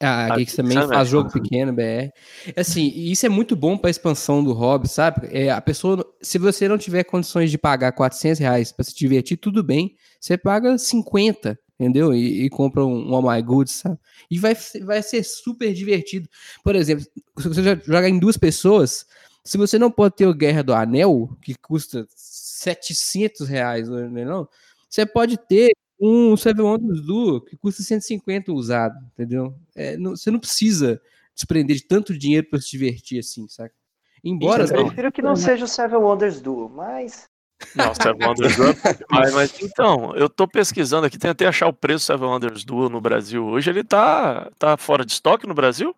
Ah, 0.01 0.32
a 0.32 0.36
Geeks 0.36 0.55
também 0.55 0.78
faz 0.86 1.09
jogo 1.09 1.30
pequeno, 1.30 1.72
BR. 1.72 2.12
Assim, 2.57 2.86
isso 2.94 3.26
é 3.26 3.28
muito 3.28 3.57
bom 3.57 3.76
para 3.76 3.88
a 3.88 3.90
expansão 3.90 4.44
do 4.44 4.53
hobby, 4.53 4.88
sabe? 4.88 5.28
É, 5.32 5.51
a 5.51 5.61
pessoa, 5.61 6.07
se 6.22 6.38
você 6.38 6.68
não 6.68 6.78
tiver 6.78 7.03
condições 7.03 7.51
de 7.51 7.59
pagar 7.59 7.90
400 7.92 8.38
reais 8.38 8.70
para 8.70 8.84
se 8.84 8.94
divertir, 8.94 9.36
tudo 9.36 9.62
bem. 9.62 9.96
Você 10.20 10.38
paga 10.38 10.78
50, 10.78 11.59
entendeu? 11.78 12.14
E, 12.14 12.44
e 12.44 12.51
compra 12.51 12.84
um, 12.84 13.11
um 13.11 13.12
Oh 13.12 13.22
My 13.22 13.42
Goods, 13.42 13.74
sabe? 13.74 13.99
E 14.30 14.38
vai, 14.38 14.57
vai 14.82 15.03
ser 15.03 15.24
super 15.24 15.74
divertido. 15.74 16.28
Por 16.62 16.76
exemplo, 16.76 17.05
se 17.38 17.49
você 17.49 17.62
jogar 17.84 18.09
em 18.09 18.20
duas 18.20 18.36
pessoas, 18.36 19.05
se 19.42 19.59
você 19.59 19.80
não 19.80 19.90
pode 19.90 20.14
ter 20.14 20.26
o 20.26 20.34
Guerra 20.34 20.62
do 20.62 20.74
Anel, 20.74 21.28
que 21.42 21.57
custa 21.57 22.07
700 22.14 23.49
reais, 23.49 23.88
não 23.88 23.99
é 23.99 24.24
não? 24.24 24.49
Você 24.88 25.05
pode 25.05 25.36
ter 25.36 25.72
um 26.01 26.36
Seven 26.36 26.64
Wonders 26.64 27.01
Duo 27.03 27.40
que 27.40 27.57
custa 27.57 27.82
150 27.82 28.53
usado, 28.53 28.96
entendeu? 29.12 29.55
É, 29.74 29.96
não, 29.96 30.16
você 30.16 30.30
não 30.30 30.38
precisa 30.38 31.01
desprender 31.34 31.76
de 31.76 31.86
tanto 31.86 32.16
dinheiro 32.16 32.49
para 32.49 32.61
se 32.61 32.70
divertir 32.70 33.18
assim, 33.18 33.49
saca? 33.49 33.74
Embora. 34.22 34.64
Eu 34.64 34.86
prefiro 34.86 35.12
que 35.12 35.22
não 35.22 35.36
seja 35.36 35.64
o 35.64 35.68
Seven 35.68 35.99
Wonders 35.99 36.40
Duo, 36.40 36.68
mas. 36.68 37.28
Não, 37.74 37.92
Seven 37.94 38.26
Wonders 38.26 38.57
Duo 38.57 38.74
mas, 39.11 39.30
é 39.30 39.34
mas 39.34 39.61
então, 39.61 40.14
eu 40.14 40.28
tô 40.28 40.46
pesquisando 40.46 41.07
aqui, 41.07 41.18
tentei 41.18 41.46
achar 41.46 41.66
o 41.66 41.72
preço 41.72 42.05
do 42.05 42.07
Seven 42.07 42.28
Wonders 42.28 42.64
Duo 42.64 42.88
no 42.88 43.01
Brasil 43.01 43.44
hoje. 43.44 43.70
Ele 43.70 43.82
tá, 43.82 44.51
tá 44.59 44.76
fora 44.76 45.05
de 45.05 45.12
estoque 45.12 45.46
no 45.46 45.55
Brasil? 45.55 45.94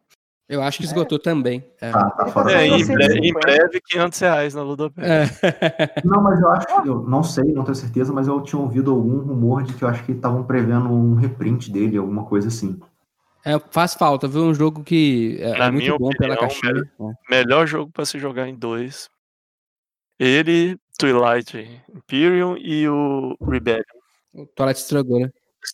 Eu 0.51 0.61
acho 0.61 0.79
que 0.79 0.85
esgotou 0.85 1.17
é. 1.17 1.21
também. 1.21 1.65
É, 1.81 1.91
ah, 1.91 2.11
tá 2.11 2.51
é 2.51 2.67
em, 2.67 2.85
breve, 2.85 3.19
em, 3.21 3.33
breve, 3.33 3.81
500 3.81 4.19
reais 4.19 4.53
na 4.53 4.63
Ludopé. 4.65 5.01
É. 5.01 6.03
Não, 6.05 6.21
mas 6.21 6.41
eu 6.41 6.51
acho, 6.51 6.67
eu 6.85 7.03
não 7.05 7.23
sei, 7.23 7.45
não 7.45 7.63
tenho 7.63 7.77
certeza, 7.77 8.13
mas 8.13 8.27
eu 8.27 8.41
tinha 8.43 8.61
ouvido 8.61 8.91
algum 8.91 9.21
rumor 9.21 9.63
de 9.63 9.73
que 9.75 9.85
eu 9.85 9.89
acho 9.89 10.03
que 10.03 10.11
estavam 10.11 10.43
prevendo 10.43 10.91
um 10.91 11.15
reprint 11.15 11.71
dele, 11.71 11.97
alguma 11.97 12.25
coisa 12.25 12.49
assim. 12.49 12.81
É, 13.45 13.61
faz 13.71 13.95
falta, 13.95 14.27
viu? 14.27 14.43
Um 14.43 14.53
jogo 14.53 14.83
que 14.83 15.39
é, 15.41 15.51
é 15.51 15.71
muito 15.71 15.97
bom 15.97 16.09
opinião, 16.09 16.19
pela 16.19 16.37
caixinha. 16.37 16.73
Melhor, 16.73 17.15
melhor 17.31 17.67
jogo 17.69 17.93
para 17.93 18.05
se 18.05 18.19
jogar 18.19 18.49
em 18.49 18.57
dois. 18.57 19.09
Ele, 20.19 20.77
Twilight 20.99 21.81
Imperium 21.95 22.57
e 22.59 22.89
o 22.89 23.37
Rebellion. 23.41 23.85
O 24.35 24.47
Twilight 24.47 24.81
Struggle, 24.81 25.21
né? 25.21 25.31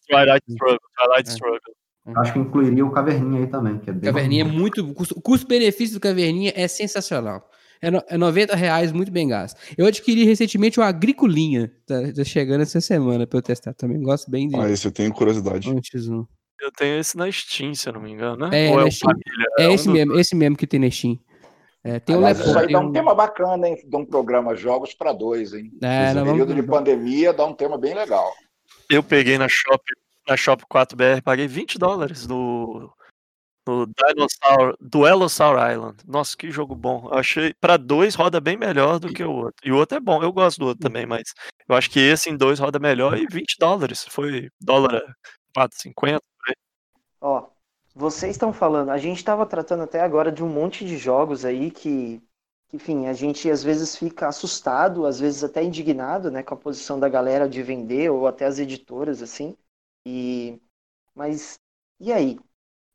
Twilight 0.06 0.44
Struggle, 0.50 0.78
Twilight 0.98 1.30
é. 1.30 1.32
Struggle. 1.32 1.76
Acho 2.14 2.32
que 2.32 2.38
incluiria 2.38 2.84
o 2.84 2.90
Caverninha 2.90 3.40
aí 3.40 3.46
também. 3.48 3.78
Que 3.78 3.90
é 3.90 3.94
Caverninha 3.94 4.42
é 4.42 4.46
muito. 4.46 4.84
O 4.88 5.20
custo-benefício 5.20 5.94
do 5.94 6.00
Caverninha 6.00 6.52
é 6.54 6.68
sensacional. 6.68 7.48
É, 7.80 7.90
no, 7.90 8.02
é 8.08 8.16
90 8.16 8.54
reais, 8.54 8.92
muito 8.92 9.10
bem 9.10 9.28
gasto. 9.28 9.58
Eu 9.76 9.86
adquiri 9.86 10.24
recentemente 10.24 10.78
o 10.78 10.82
Agricolinha. 10.82 11.70
Tá, 11.86 11.94
tá 12.14 12.24
chegando 12.24 12.62
essa 12.62 12.80
semana 12.80 13.26
para 13.26 13.38
eu 13.38 13.42
testar. 13.42 13.74
Também 13.74 14.00
gosto 14.00 14.30
bem 14.30 14.48
de. 14.48 14.56
Ah, 14.56 14.70
esse 14.70 14.86
eu 14.86 14.92
tenho 14.92 15.12
curiosidade. 15.12 15.68
Eu 15.68 16.72
tenho 16.72 16.98
esse 16.98 17.16
na 17.16 17.30
Steam, 17.30 17.74
se 17.74 17.88
eu 17.88 17.92
não 17.92 18.00
me 18.00 18.10
engano, 18.10 18.48
né? 18.48 18.68
É, 18.68 18.70
Ou 18.70 18.80
é, 18.80 18.88
é, 19.58 19.64
é 19.64 19.72
esse 19.74 19.88
um 19.88 19.92
mesmo, 19.92 20.18
esse 20.18 20.34
mesmo 20.34 20.56
que 20.56 20.66
tem 20.66 20.80
na 20.80 20.90
Steam. 20.90 21.18
É, 21.84 22.00
tem 22.00 22.16
Aliás, 22.16 22.40
isso 22.40 22.58
aí 22.58 22.72
dá 22.72 22.80
um, 22.80 22.86
um 22.86 22.92
tema 22.92 23.14
bacana, 23.14 23.68
hein? 23.68 23.76
De 23.86 23.96
um 23.96 24.04
programa 24.04 24.56
Jogos 24.56 24.94
para 24.94 25.12
dois, 25.12 25.52
hein? 25.52 25.70
É, 25.82 26.14
Nesse 26.14 26.14
período 26.14 26.48
vamos... 26.48 26.56
de 26.56 26.62
pandemia 26.62 27.32
dá 27.32 27.44
um 27.44 27.54
tema 27.54 27.76
bem 27.78 27.94
legal. 27.94 28.32
Eu 28.90 29.02
peguei 29.02 29.38
na 29.38 29.48
Shop 29.48 29.82
na 30.26 30.36
Shop 30.36 30.64
4BR, 30.66 31.22
paguei 31.22 31.46
20 31.46 31.78
dólares 31.78 32.26
no, 32.26 32.92
no 33.66 33.86
Dinosaur, 33.86 34.76
Duelosaur 34.80 35.56
Island. 35.70 35.96
Nossa, 36.06 36.36
que 36.36 36.50
jogo 36.50 36.74
bom. 36.74 37.08
Eu 37.10 37.18
achei, 37.18 37.52
para 37.60 37.76
dois 37.76 38.14
roda 38.14 38.40
bem 38.40 38.56
melhor 38.56 38.98
do 38.98 39.12
que 39.12 39.24
o 39.24 39.32
outro. 39.32 39.60
E 39.64 39.72
o 39.72 39.76
outro 39.76 39.98
é 39.98 40.00
bom, 40.00 40.22
eu 40.22 40.32
gosto 40.32 40.58
do 40.58 40.66
outro 40.66 40.82
também, 40.82 41.06
mas 41.06 41.32
eu 41.68 41.74
acho 41.74 41.90
que 41.90 42.00
esse 42.00 42.30
em 42.30 42.36
dois 42.36 42.58
roda 42.58 42.78
melhor 42.78 43.18
e 43.18 43.26
20 43.26 43.56
dólares. 43.58 44.06
Foi 44.08 44.48
dólar 44.60 45.02
4,50. 45.56 46.20
Ó, 47.20 47.48
vocês 47.94 48.32
estão 48.32 48.52
falando, 48.52 48.90
a 48.90 48.98
gente 48.98 49.16
estava 49.16 49.46
tratando 49.46 49.82
até 49.82 50.00
agora 50.00 50.30
de 50.30 50.44
um 50.44 50.48
monte 50.48 50.84
de 50.84 50.96
jogos 50.98 51.44
aí 51.44 51.70
que, 51.70 52.22
enfim, 52.72 53.06
a 53.06 53.12
gente 53.12 53.50
às 53.50 53.64
vezes 53.64 53.96
fica 53.96 54.28
assustado, 54.28 55.06
às 55.06 55.18
vezes 55.18 55.42
até 55.42 55.64
indignado, 55.64 56.30
né, 56.30 56.42
com 56.42 56.54
a 56.54 56.58
posição 56.58 57.00
da 57.00 57.08
galera 57.08 57.48
de 57.48 57.62
vender 57.62 58.10
ou 58.10 58.26
até 58.26 58.44
as 58.44 58.58
editoras, 58.58 59.22
assim. 59.22 59.56
E 60.06 60.60
mas 61.14 61.58
e 62.00 62.12
aí? 62.12 62.38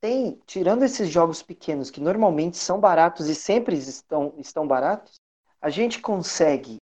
Tem, 0.01 0.39
tirando 0.47 0.83
esses 0.83 1.09
jogos 1.09 1.43
pequenos 1.43 1.91
que 1.91 2.01
normalmente 2.01 2.57
são 2.57 2.79
baratos 2.79 3.27
e 3.29 3.35
sempre 3.35 3.77
estão, 3.77 4.33
estão 4.37 4.67
baratos, 4.67 5.19
a 5.61 5.69
gente 5.69 6.01
consegue 6.01 6.77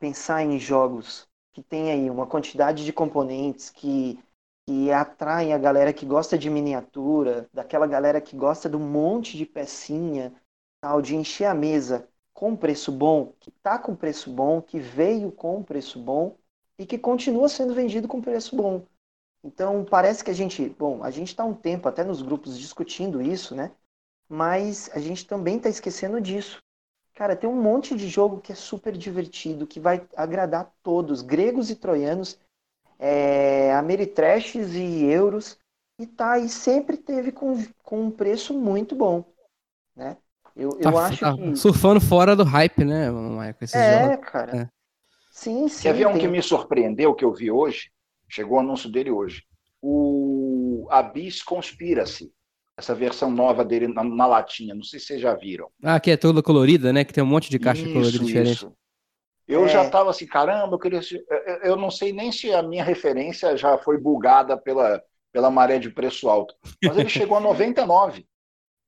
pensar 0.00 0.42
em 0.42 0.58
jogos 0.58 1.28
que 1.52 1.62
tem 1.62 1.90
aí 1.90 2.10
uma 2.10 2.26
quantidade 2.26 2.84
de 2.84 2.92
componentes 2.92 3.70
que, 3.70 4.18
que 4.66 4.92
atraem 4.92 5.52
a 5.52 5.58
galera 5.58 5.92
que 5.92 6.06
gosta 6.06 6.38
de 6.38 6.48
miniatura, 6.48 7.48
daquela 7.52 7.86
galera 7.86 8.20
que 8.20 8.36
gosta 8.36 8.70
de 8.70 8.76
um 8.76 8.88
monte 8.88 9.36
de 9.36 9.46
pecinha, 9.46 10.32
tal, 10.80 11.02
de 11.02 11.16
encher 11.16 11.46
a 11.46 11.54
mesa 11.54 12.08
com 12.32 12.56
preço 12.56 12.92
bom, 12.92 13.34
que 13.40 13.50
tá 13.50 13.78
com 13.78 13.96
preço 13.96 14.30
bom, 14.30 14.62
que 14.62 14.78
veio 14.78 15.32
com 15.32 15.62
preço 15.62 15.98
bom 15.98 16.36
e 16.78 16.86
que 16.86 16.98
continua 16.98 17.48
sendo 17.48 17.74
vendido 17.74 18.08
com 18.08 18.20
preço 18.22 18.54
bom. 18.56 18.86
Então, 19.46 19.84
parece 19.84 20.24
que 20.24 20.30
a 20.30 20.34
gente, 20.34 20.68
bom, 20.70 21.04
a 21.04 21.10
gente 21.10 21.28
está 21.28 21.44
um 21.44 21.54
tempo 21.54 21.88
até 21.88 22.02
nos 22.04 22.20
grupos 22.22 22.58
discutindo 22.58 23.22
isso, 23.22 23.54
né? 23.54 23.70
Mas 24.28 24.90
a 24.94 25.00
gente 25.00 25.26
também 25.26 25.58
está 25.58 25.68
esquecendo 25.68 26.20
disso. 26.20 26.60
Cara, 27.14 27.36
tem 27.36 27.48
um 27.50 27.60
monte 27.62 27.96
de 27.96 28.08
jogo 28.08 28.40
que 28.40 28.52
é 28.52 28.56
super 28.56 28.96
divertido, 28.96 29.66
que 29.66 29.80
vai 29.80 30.08
agradar 30.16 30.72
todos, 30.82 31.22
gregos 31.22 31.70
e 31.70 31.76
troianos, 31.76 32.38
é, 32.98 33.72
ameritrashes 33.74 34.74
e 34.74 35.04
euros, 35.06 35.58
e 35.98 36.06
tá, 36.06 36.38
e 36.38 36.48
sempre 36.48 36.96
teve 36.96 37.32
com, 37.32 37.56
com 37.82 38.02
um 38.02 38.10
preço 38.10 38.54
muito 38.54 38.94
bom, 38.96 39.24
né? 39.96 40.16
Eu, 40.56 40.78
eu 40.80 40.96
Tá- 40.96 40.98
acho 40.98 41.26
tá 41.32 41.34
que. 41.34 41.42
surfando 41.54 42.00
fora 42.00 42.36
do 42.36 42.44
hype, 42.44 42.84
né, 42.84 43.10
Michael? 43.10 43.56
Esses 43.60 43.84
É, 43.84 43.84
jogos. 43.84 44.18
cara. 44.18 44.60
É. 44.62 44.68
Sim, 45.30 45.68
sim. 45.68 45.80
Quer 45.80 45.94
ver 45.94 46.06
um 46.06 46.18
tem- 46.18 46.18
que 46.18 46.28
me 46.28 46.42
surpreendeu, 46.42 47.14
que 47.14 47.24
eu 47.24 47.32
vi 47.32 47.50
hoje? 47.50 47.90
Chegou 48.28 48.56
o 48.58 48.60
anúncio 48.60 48.90
dele 48.90 49.10
hoje. 49.10 49.42
O 49.82 50.86
Abyss 50.90 51.42
Conspiracy. 51.42 52.32
Essa 52.76 52.94
versão 52.94 53.30
nova 53.30 53.64
dele 53.64 53.88
na, 53.88 54.04
na 54.04 54.26
latinha. 54.26 54.74
Não 54.74 54.82
sei 54.82 55.00
se 55.00 55.06
vocês 55.06 55.20
já 55.20 55.34
viram. 55.34 55.68
Ah, 55.82 55.98
que 55.98 56.10
é 56.10 56.16
toda 56.16 56.42
colorida, 56.42 56.92
né? 56.92 57.04
Que 57.04 57.12
tem 57.12 57.24
um 57.24 57.26
monte 57.26 57.48
de 57.48 57.58
caixa 57.58 57.84
colorida 57.84 58.18
diferente. 58.18 58.68
Eu 59.48 59.64
É. 59.64 59.68
já 59.68 59.84
estava 59.84 60.10
assim, 60.10 60.26
caramba, 60.26 60.74
eu, 60.74 60.78
queria... 60.78 61.00
eu 61.62 61.76
não 61.76 61.90
sei 61.90 62.12
nem 62.12 62.32
se 62.32 62.52
a 62.52 62.62
minha 62.62 62.82
referência 62.84 63.56
já 63.56 63.78
foi 63.78 63.96
bugada 63.98 64.58
pela, 64.58 65.00
pela 65.32 65.50
maré 65.50 65.78
de 65.78 65.88
preço 65.88 66.28
alto. 66.28 66.54
Mas 66.84 66.98
ele 66.98 67.08
chegou 67.08 67.36
a 67.38 67.40
99. 67.40 68.26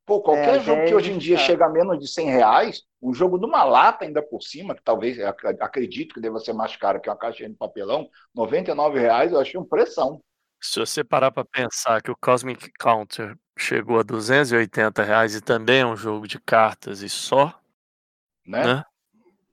Pô, 0.09 0.23
qualquer 0.23 0.55
É, 0.55 0.61
jogo 0.61 0.81
é 0.81 0.87
que 0.89 0.95
hoje 0.95 1.13
em 1.13 1.19
dia 1.19 1.37
tá. 1.37 1.47
chega 1.47 1.67
a 1.67 1.69
menos 1.69 1.99
de 2.01 2.09
100 2.09 2.27
reais, 2.31 2.83
um 3.01 3.15
jogo 3.15 3.39
de 3.39 3.45
uma 3.47 3.63
lata 3.63 4.05
ainda 4.05 4.23
por 4.23 4.43
cima, 4.43 4.75
que 4.75 4.83
talvez, 4.83 5.21
ac- 5.21 5.47
acredito 5.61 6.15
que 6.15 6.21
deva 6.21 6.41
ser 6.41 6.53
mais 6.55 6.75
caro 6.77 7.01
que 7.01 7.09
uma 7.11 7.17
caixinha 7.17 7.51
de 7.51 7.55
papelão, 7.57 8.09
99 8.35 8.99
reais, 8.99 9.33
eu 9.33 9.39
achei 9.41 9.61
um 9.61 9.65
pressão. 9.65 10.21
Se 10.61 10.79
você 10.81 11.03
parar 11.05 11.31
pra 11.33 11.45
pensar 11.45 12.01
que 12.03 12.11
o 12.13 12.17
Cosmic 12.17 12.71
Counter 12.79 13.37
chegou 13.59 13.99
a 13.99 14.03
280 14.05 15.03
reais 15.03 15.35
e 15.35 15.41
também 15.41 15.81
é 15.81 15.87
um 15.87 15.97
jogo 15.97 16.27
de 16.29 16.39
cartas 16.41 17.03
e 17.03 17.09
só, 17.09 17.61
Né? 18.47 18.63
né? 18.65 18.85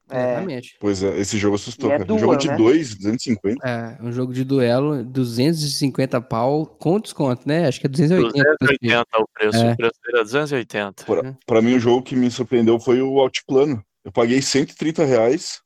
É, 0.09 0.23
Exatamente. 0.33 0.75
Pois 0.79 1.01
é, 1.01 1.19
esse 1.19 1.37
jogo 1.37 1.55
assustou, 1.55 1.89
é 1.89 1.93
cara. 1.93 2.05
dual, 2.05 2.19
jogo 2.19 2.35
de 2.37 2.47
né? 2.49 2.57
2, 2.57 2.95
250. 2.95 3.67
É, 3.67 3.97
um 4.03 4.11
jogo 4.11 4.33
de 4.33 4.43
duelo, 4.43 5.03
250 5.03 6.21
pau 6.21 6.65
com 6.65 6.99
desconto, 6.99 7.47
né? 7.47 7.67
Acho 7.67 7.79
que 7.79 7.87
é 7.87 7.89
280. 7.89 8.43
280 8.61 9.05
o 9.19 9.27
preço, 9.33 9.57
É. 9.57 9.71
o 9.71 9.75
preço 9.77 9.93
é 10.13 10.23
280. 10.23 11.03
Pra, 11.05 11.35
pra 11.45 11.61
mim, 11.61 11.75
o 11.75 11.79
jogo 11.79 12.03
que 12.03 12.15
me 12.15 12.29
surpreendeu 12.29 12.79
foi 12.79 13.01
o 13.01 13.19
Altiplano. 13.19 13.83
Eu 14.03 14.11
paguei 14.11 14.41
130 14.41 15.03
reais 15.03 15.61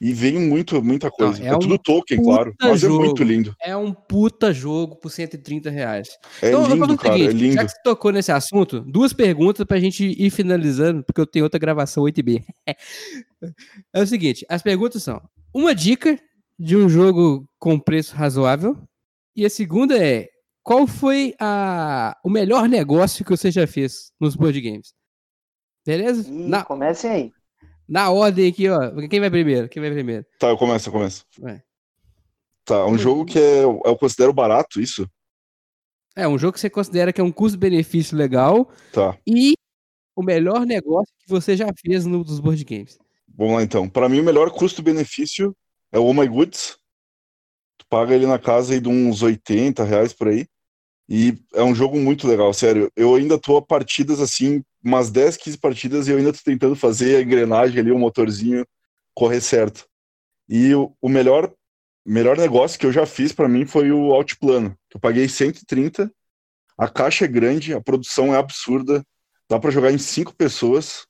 e 0.00 0.12
veio 0.12 0.40
muito, 0.40 0.82
muita 0.82 1.10
coisa. 1.10 1.42
é 1.42 1.48
é 1.48 1.56
um 1.56 1.58
tudo 1.58 1.76
token, 1.78 2.22
claro. 2.22 2.54
Mas 2.60 2.80
jogo. 2.80 3.02
é 3.02 3.06
muito 3.06 3.22
lindo. 3.24 3.56
É 3.60 3.76
um 3.76 3.92
puta 3.92 4.52
jogo 4.52 4.96
por 4.96 5.10
130 5.10 5.70
reais. 5.70 6.08
É 6.40 6.48
então, 6.48 6.66
lindo, 6.68 6.96
cara. 6.96 7.14
seguinte, 7.14 7.30
é 7.30 7.32
lindo. 7.32 7.54
já 7.54 7.64
que 7.64 7.70
você 7.72 7.82
tocou 7.82 8.12
nesse 8.12 8.30
assunto, 8.30 8.80
duas 8.80 9.12
perguntas 9.12 9.66
pra 9.66 9.80
gente 9.80 10.04
ir 10.04 10.30
finalizando, 10.30 11.02
porque 11.02 11.20
eu 11.20 11.26
tenho 11.26 11.44
outra 11.44 11.58
gravação 11.58 12.04
8B. 12.04 12.44
é 13.92 14.02
o 14.02 14.06
seguinte, 14.06 14.46
as 14.48 14.62
perguntas 14.62 15.02
são, 15.02 15.20
uma 15.52 15.74
dica 15.74 16.18
de 16.56 16.76
um 16.76 16.88
jogo 16.88 17.48
com 17.58 17.78
preço 17.78 18.14
razoável, 18.14 18.76
e 19.34 19.44
a 19.44 19.50
segunda 19.50 19.96
é, 19.96 20.28
qual 20.62 20.86
foi 20.86 21.34
a, 21.40 22.16
o 22.24 22.30
melhor 22.30 22.68
negócio 22.68 23.24
que 23.24 23.30
você 23.30 23.50
já 23.50 23.66
fez 23.66 24.12
nos 24.20 24.36
board 24.36 24.60
games? 24.60 24.92
Beleza? 25.84 26.28
e 26.28 26.48
Na, 26.48 26.64
comecem 26.64 27.10
aí. 27.10 27.32
Na 27.88 28.10
ordem 28.10 28.48
aqui, 28.48 28.68
ó. 28.68 28.78
Quem 29.08 29.20
vai 29.20 29.30
primeiro? 29.30 29.68
Quem 29.68 29.80
vai 29.80 29.90
primeiro? 29.90 30.26
Tá, 30.38 30.48
eu 30.48 30.58
começo, 30.58 30.88
eu 30.88 30.92
começo. 30.92 31.24
Vai. 31.38 31.62
Tá, 32.64 32.84
um 32.86 32.98
jogo 32.98 33.24
que 33.24 33.38
é, 33.38 33.62
eu 33.64 33.96
considero 33.98 34.32
barato, 34.32 34.80
isso? 34.80 35.08
É 36.14 36.26
um 36.28 36.36
jogo 36.38 36.52
que 36.54 36.60
você 36.60 36.68
considera 36.68 37.12
que 37.12 37.20
é 37.20 37.24
um 37.24 37.32
custo-benefício 37.32 38.16
legal 38.16 38.68
Tá. 38.92 39.16
e 39.26 39.54
o 40.14 40.22
melhor 40.22 40.66
negócio 40.66 41.14
que 41.18 41.28
você 41.28 41.56
já 41.56 41.66
fez 41.80 42.04
no, 42.04 42.22
dos 42.24 42.40
board 42.40 42.62
games. 42.64 42.98
Vamos 43.36 43.54
lá 43.54 43.62
então. 43.62 43.88
Pra 43.88 44.08
mim, 44.08 44.20
o 44.20 44.24
melhor 44.24 44.50
custo-benefício 44.50 45.56
é 45.92 45.98
o 45.98 46.04
Oh 46.04 46.12
My 46.12 46.26
Goods. 46.26 46.76
Tu 47.78 47.86
paga 47.88 48.14
ele 48.14 48.26
na 48.26 48.38
casa 48.38 48.74
aí 48.74 48.80
de 48.80 48.88
uns 48.88 49.22
80 49.22 49.84
reais 49.84 50.12
por 50.12 50.28
aí. 50.28 50.46
E 51.08 51.38
é 51.54 51.62
um 51.62 51.74
jogo 51.74 51.98
muito 51.98 52.26
legal, 52.26 52.52
sério. 52.52 52.90
Eu 52.96 53.14
ainda 53.14 53.38
tô 53.38 53.56
a 53.56 53.62
partidas 53.62 54.20
assim, 54.20 54.62
umas 54.82 55.10
10, 55.10 55.36
15 55.36 55.58
partidas 55.58 56.08
e 56.08 56.12
eu 56.12 56.18
ainda 56.18 56.32
tô 56.32 56.38
tentando 56.44 56.76
fazer 56.76 57.16
a 57.16 57.22
engrenagem 57.22 57.78
ali, 57.80 57.90
o 57.90 57.98
motorzinho 57.98 58.66
correr 59.14 59.40
certo. 59.40 59.86
E 60.48 60.74
o, 60.74 60.94
o 61.00 61.08
melhor 61.08 61.52
melhor 62.06 62.38
negócio 62.38 62.78
que 62.78 62.86
eu 62.86 62.92
já 62.92 63.04
fiz 63.04 63.32
pra 63.32 63.48
mim 63.48 63.66
foi 63.66 63.92
o 63.92 64.12
Altiplano, 64.12 64.74
eu 64.94 64.98
paguei 64.98 65.28
130. 65.28 66.10
A 66.78 66.88
caixa 66.88 67.24
é 67.24 67.28
grande, 67.28 67.74
a 67.74 67.80
produção 67.80 68.34
é 68.34 68.38
absurda. 68.38 69.04
Dá 69.50 69.58
pra 69.58 69.70
jogar 69.70 69.90
em 69.90 69.98
cinco 69.98 70.34
pessoas. 70.34 71.06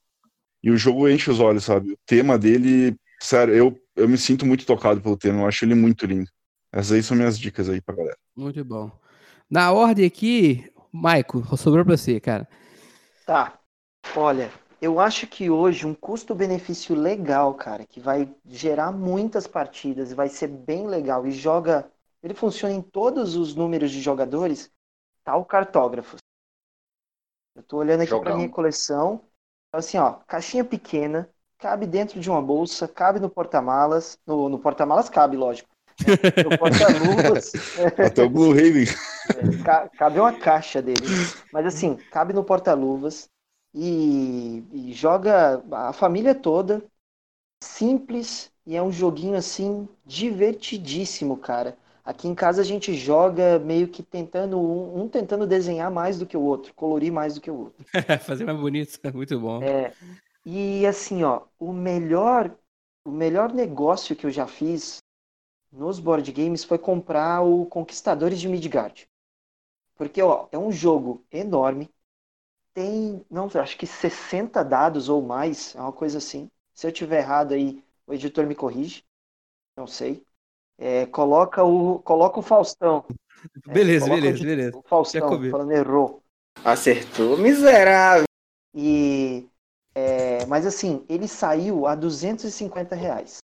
E 0.63 0.71
o 0.71 0.77
jogo 0.77 1.09
enche 1.09 1.31
os 1.31 1.39
olhos, 1.39 1.65
sabe? 1.65 1.93
O 1.93 1.99
tema 2.07 2.39
dele, 2.39 2.97
sério, 3.21 3.55
eu, 3.55 3.79
eu 3.95 4.09
me 4.09 4.17
sinto 4.17 4.47
muito 4.47 4.67
tocado 4.67 5.01
pelo 5.01 5.17
tema, 5.17 5.43
eu 5.43 5.47
acho 5.47 5.65
ele 5.65 5.75
muito 5.75 6.07
lindo. 6.07 6.29
Essas 6.73 6.93
aí 6.93 7.03
são 7.03 7.17
minhas 7.17 7.39
dicas 7.39 7.69
aí 7.69 7.81
pra 7.81 7.95
galera. 7.95 8.17
Muito 8.35 8.65
bom. 8.65 8.91
Na 9.49 9.71
ordem 9.73 10.05
aqui, 10.05 10.65
Maico, 10.93 11.57
sobrou 11.57 11.85
pra 11.85 11.97
você, 11.97 12.19
cara. 12.19 12.49
Tá. 13.29 13.61
Olha, 14.17 14.51
eu 14.81 14.99
acho 14.99 15.27
que 15.27 15.51
hoje 15.51 15.87
um 15.87 15.95
custo-benefício 15.95 16.97
legal, 16.97 17.53
cara, 17.53 17.85
que 17.85 18.01
vai 18.01 18.35
gerar 18.47 18.91
muitas 18.91 19.47
partidas 19.47 20.11
e 20.11 20.15
vai 20.15 20.31
ser 20.31 20.47
bem 20.49 20.87
legal 20.87 21.27
e 21.27 21.31
joga. 21.31 21.93
Ele 22.23 22.33
funciona 22.33 22.75
em 22.75 22.81
todos 22.81 23.37
os 23.37 23.55
números 23.55 23.91
de 23.91 24.01
jogadores, 24.01 24.73
tá 25.23 25.37
o 25.37 25.45
Cartógrafos. 25.45 26.21
Eu 27.55 27.63
tô 27.63 27.77
olhando 27.77 28.03
aqui 28.03 28.19
pra 28.19 28.33
Jogão. 28.33 28.33
minha 28.33 28.49
coleção. 28.49 29.21
Então, 29.69 29.79
assim, 29.81 29.99
ó, 29.99 30.13
caixinha 30.27 30.65
pequena, 30.65 31.29
cabe 31.59 31.87
dentro 31.87 32.19
de 32.19 32.31
uma 32.31 32.41
bolsa, 32.41 32.89
cabe 32.89 33.21
no 33.21 33.29
porta-malas. 33.29 34.19
No, 34.27 34.49
no 34.49 34.59
porta-malas 34.59 35.11
cabe, 35.11 35.37
lógico. 35.37 35.69
No 36.41 36.53
porta-luvas. 36.53 37.57
Até 38.01 38.23
o 38.23 38.31
Blue 38.31 38.53
Raven. 38.53 38.87
É, 39.35 39.51
ca- 39.63 39.89
cabe 39.91 40.21
uma 40.21 40.33
caixa 40.33 40.81
dele. 40.83 41.15
Mas 41.51 41.67
assim, 41.67 41.97
cabe 42.11 42.33
no 42.33 42.45
porta-luvas 42.45 43.29
e, 43.75 44.63
e 44.73 44.93
joga 44.93 45.63
a 45.73 45.93
família 45.93 46.35
toda. 46.35 46.83
Simples 47.63 48.53
e 48.67 48.77
é 48.77 48.83
um 48.83 48.93
joguinho 48.93 49.37
assim 49.37 49.89
divertidíssimo, 50.07 51.37
cara. 51.37 51.79
Aqui 52.05 52.29
em 52.29 52.35
casa 52.35 52.63
a 52.63 52.65
gente 52.65 52.95
joga 52.95 53.59
meio 53.59 53.89
que 53.89 54.03
tentando 54.03 54.59
um, 54.61 55.03
um 55.03 55.09
tentando 55.09 55.47
desenhar 55.47 55.91
mais 55.91 56.19
do 56.19 56.27
que 56.27 56.37
o 56.37 56.43
outro, 56.43 56.75
colorir 56.75 57.13
mais 57.13 57.35
do 57.35 57.41
que 57.41 57.51
o 57.51 57.57
outro. 57.57 57.87
Fazer 58.27 58.45
mais 58.45 58.59
bonito, 58.59 58.99
muito 59.15 59.39
bom. 59.41 59.63
É, 59.63 59.95
e 60.45 60.87
assim, 60.87 61.23
ó, 61.25 61.43
o 61.59 61.73
melhor 61.73 62.57
o 63.05 63.11
melhor 63.11 63.53
negócio 63.53 64.15
que 64.15 64.27
eu 64.27 64.31
já 64.31 64.47
fiz 64.47 64.99
nos 65.73 65.99
board 65.99 66.31
games 66.33 66.65
foi 66.65 66.79
comprar 66.79 67.43
o 67.43 67.67
Conquistadores 67.67 68.41
de 68.41 68.49
Midgard. 68.49 69.09
Porque, 69.97 70.23
ó, 70.23 70.49
é 70.53 70.59
um 70.59 70.73
jogo 70.73 71.25
enorme. 71.31 71.91
Tem, 72.75 73.25
não, 73.31 73.49
acho 73.55 73.77
que 73.77 73.87
60 73.87 74.63
dados 74.65 75.09
ou 75.09 75.23
mais, 75.23 75.75
é 75.75 75.81
uma 75.81 75.93
coisa 75.93 76.19
assim. 76.19 76.51
Se 76.75 76.87
eu 76.87 76.93
tiver 76.93 77.19
errado 77.19 77.53
aí, 77.55 77.83
o 78.07 78.15
editor 78.15 78.47
me 78.47 78.55
corrige. 78.55 79.05
Não 79.77 79.87
sei. 79.87 80.25
É, 80.79 81.07
coloca 81.07 81.65
o 81.65 81.99
coloca 82.01 82.39
o 82.39 82.43
Faustão. 82.43 83.05
É, 83.69 83.73
beleza, 83.75 84.07
coloca 84.07 84.21
beleza, 84.23 84.45
o- 84.45 84.47
beleza. 84.47 84.79
O 84.79 84.83
Faustão 84.83 85.51
falando 85.51 85.73
errou. 85.73 86.23
Acertou, 86.65 87.37
miserável. 87.37 88.25
E, 88.75 89.49
é, 89.95 90.47
mas 90.47 90.67
assim, 90.67 91.05
ele 91.09 91.27
saiu 91.29 91.87
a 91.87 91.95
250 91.95 92.95
reais. 92.95 93.39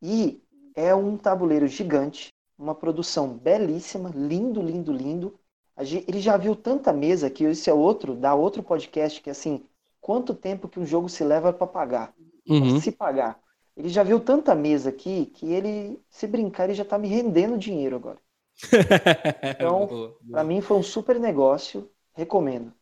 E 0.00 0.40
é 0.78 0.94
um 0.94 1.16
tabuleiro 1.16 1.66
gigante, 1.66 2.28
uma 2.56 2.72
produção 2.72 3.36
belíssima, 3.36 4.12
lindo, 4.14 4.62
lindo, 4.62 4.92
lindo. 4.92 5.34
Ele 5.76 6.20
já 6.20 6.36
viu 6.36 6.54
tanta 6.54 6.92
mesa 6.92 7.28
que 7.28 7.42
esse 7.42 7.68
é 7.68 7.74
outro, 7.74 8.14
dá 8.14 8.32
outro 8.34 8.62
podcast 8.62 9.20
que 9.20 9.28
é 9.28 9.32
assim, 9.32 9.64
quanto 10.00 10.32
tempo 10.32 10.68
que 10.68 10.78
um 10.78 10.86
jogo 10.86 11.08
se 11.08 11.24
leva 11.24 11.52
para 11.52 11.66
pagar, 11.66 12.14
pra 12.46 12.54
Uhum. 12.54 12.80
se 12.80 12.92
pagar. 12.92 13.40
Ele 13.76 13.88
já 13.88 14.04
viu 14.04 14.20
tanta 14.20 14.54
mesa 14.54 14.90
aqui 14.90 15.26
que 15.26 15.52
ele, 15.52 16.00
se 16.08 16.26
brincar, 16.28 16.64
ele 16.64 16.74
já 16.74 16.84
tá 16.84 16.96
me 16.96 17.08
rendendo 17.08 17.58
dinheiro 17.58 17.96
agora. 17.96 18.18
Então, 19.42 19.88
Para 20.30 20.44
mim 20.44 20.60
foi 20.60 20.76
um 20.76 20.82
super 20.82 21.18
negócio, 21.18 21.90
recomendo. 22.14 22.72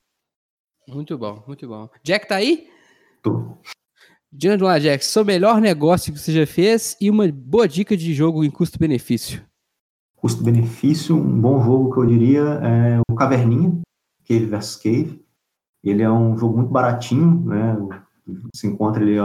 Muito 0.87 1.17
bom, 1.17 1.43
muito 1.47 1.67
bom. 1.67 1.89
Jack 2.03 2.29
tá 2.29 2.37
aí? 2.37 2.71
Tô. 3.23 3.57
Diante 4.33 4.65
Jack, 4.81 5.05
seu 5.05 5.25
melhor 5.25 5.61
negócio 5.61 6.13
que 6.13 6.19
você 6.19 6.33
já 6.33 6.47
fez 6.47 6.97
e 7.01 7.09
uma 7.11 7.31
boa 7.31 7.67
dica 7.69 7.97
de 7.97 8.13
jogo 8.13 8.45
em 8.45 8.51
custo-benefício. 8.51 9.43
Custo-benefício, 10.17 11.17
um 11.17 11.41
bom 11.41 11.63
jogo 11.63 11.93
que 11.93 12.01
eu 12.01 12.07
diria 12.07 12.41
é 12.63 13.01
o 13.11 13.15
Caverninha, 13.15 13.81
Cave 14.29 14.47
vs 14.47 14.77
Cave. 14.77 15.25
Ele 15.85 16.03
é 16.03 16.11
um 16.11 16.37
jogo 16.37 16.57
muito 16.57 16.71
baratinho, 16.71 17.41
né? 17.47 17.77
Se 18.55 18.67
encontra 18.67 19.03
ele 19.03 19.19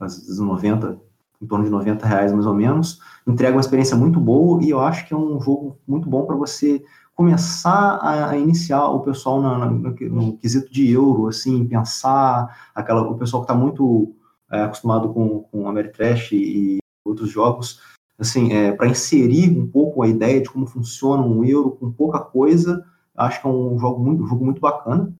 às 0.00 0.18
vezes 0.18 0.38
90, 0.40 0.98
em 1.40 1.46
torno 1.46 1.64
de 1.64 1.70
90 1.70 2.04
reais 2.06 2.32
mais 2.32 2.44
ou 2.44 2.54
menos. 2.54 3.00
Entrega 3.26 3.54
uma 3.56 3.60
experiência 3.60 3.96
muito 3.96 4.18
boa 4.18 4.62
e 4.62 4.70
eu 4.70 4.80
acho 4.80 5.06
que 5.06 5.14
é 5.14 5.16
um 5.16 5.40
jogo 5.40 5.78
muito 5.86 6.08
bom 6.10 6.26
para 6.26 6.34
você 6.34 6.82
começar 7.14 7.98
a, 8.02 8.36
iniciar 8.36 8.88
o 8.88 9.00
pessoal 9.00 9.40
na- 9.40 9.66
no, 9.70 9.78
no 10.10 10.36
quesito 10.38 10.72
de 10.72 10.90
euro, 10.90 11.28
assim, 11.28 11.66
pensar 11.66 12.70
aquela, 12.74 13.02
o 13.02 13.16
pessoal 13.16 13.42
que 13.42 13.50
está 13.50 13.54
muito 13.54 14.14
é, 14.50 14.62
acostumado 14.62 15.12
com, 15.12 15.42
com 15.44 15.68
Ameritrash 15.68 16.32
e 16.32 16.78
outros 17.04 17.30
jogos, 17.30 17.80
assim, 18.18 18.52
é, 18.52 18.72
para 18.72 18.88
inserir 18.88 19.56
um 19.56 19.66
pouco 19.66 20.02
a 20.02 20.08
ideia 20.08 20.40
de 20.40 20.50
como 20.50 20.66
funciona 20.66 21.22
um 21.22 21.44
euro 21.44 21.70
com 21.72 21.90
pouca 21.92 22.20
coisa, 22.20 22.84
acho 23.16 23.40
que 23.40 23.46
é 23.46 23.50
um 23.50 23.78
jogo 23.78 24.02
muito, 24.02 24.22
um 24.22 24.26
jogo 24.26 24.44
muito 24.44 24.60
bacana. 24.60 25.12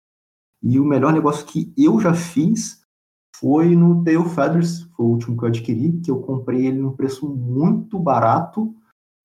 E 0.62 0.80
o 0.80 0.84
melhor 0.84 1.12
negócio 1.12 1.46
que 1.46 1.72
eu 1.76 2.00
já 2.00 2.12
fiz 2.12 2.82
foi 3.36 3.76
no 3.76 4.02
Tail 4.02 4.24
Feathers, 4.24 4.82
foi 4.96 5.06
o 5.06 5.10
último 5.10 5.36
que 5.36 5.44
eu 5.44 5.48
adquiri, 5.48 6.00
que 6.00 6.10
eu 6.10 6.20
comprei 6.20 6.66
ele 6.66 6.78
num 6.78 6.96
preço 6.96 7.28
muito 7.28 7.98
barato, 7.98 8.74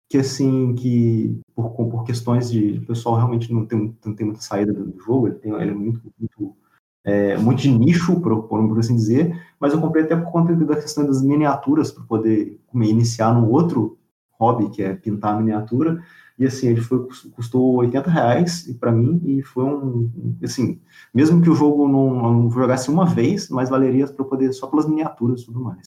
que 0.10 0.18
assim, 0.20 0.76
que 0.76 1.42
por, 1.56 1.72
por 1.72 2.04
questões 2.04 2.52
de 2.52 2.78
o 2.78 2.86
pessoal 2.86 3.16
realmente 3.16 3.52
não 3.52 3.66
tem, 3.66 3.98
não 4.06 4.14
tem 4.14 4.26
muita 4.28 4.42
saída 4.42 4.72
do 4.72 5.00
jogo, 5.00 5.28
ele, 5.28 5.36
tem, 5.38 5.52
ele 5.54 5.72
é 5.72 5.74
muito, 5.74 6.02
muito, 6.20 6.56
é, 7.04 7.38
muito 7.38 7.62
de 7.62 7.70
nicho, 7.70 8.20
por, 8.22 8.44
por 8.44 8.80
assim 8.80 8.96
dizer, 8.96 9.38
mas 9.60 9.74
eu 9.74 9.82
comprei 9.82 10.04
até 10.04 10.16
por 10.16 10.32
conta 10.32 10.56
da 10.56 10.76
questão 10.76 11.06
das 11.06 11.22
miniaturas, 11.22 11.92
para 11.92 12.04
poder 12.04 12.60
iniciar 12.74 13.34
no 13.34 13.50
outro 13.52 13.98
hobby, 14.40 14.70
que 14.70 14.82
é 14.82 14.94
pintar 14.96 15.36
a 15.36 15.40
miniatura, 15.40 16.02
e 16.38 16.46
assim, 16.46 16.68
ele 16.68 16.82
foi, 16.82 17.08
custou 17.36 17.76
80 17.76 18.10
reais 18.10 18.76
para 18.80 18.92
mim, 18.92 19.22
e 19.26 19.44
foi 19.44 19.64
um, 19.64 20.12
assim, 20.44 20.82
mesmo 21.14 21.42
que 21.42 21.50
o 21.50 21.56
jogo 21.56 21.88
não, 21.88 22.34
não 22.34 22.52
jogasse 22.52 22.90
uma 22.90 23.06
vez, 23.06 23.50
mas 23.50 23.70
valeria 23.70 24.08
para 24.08 24.26
poder, 24.26 24.52
só 24.54 24.68
pelas 24.68 24.88
miniaturas 24.88 25.42
e 25.42 25.46
tudo 25.46 25.60
mais. 25.60 25.84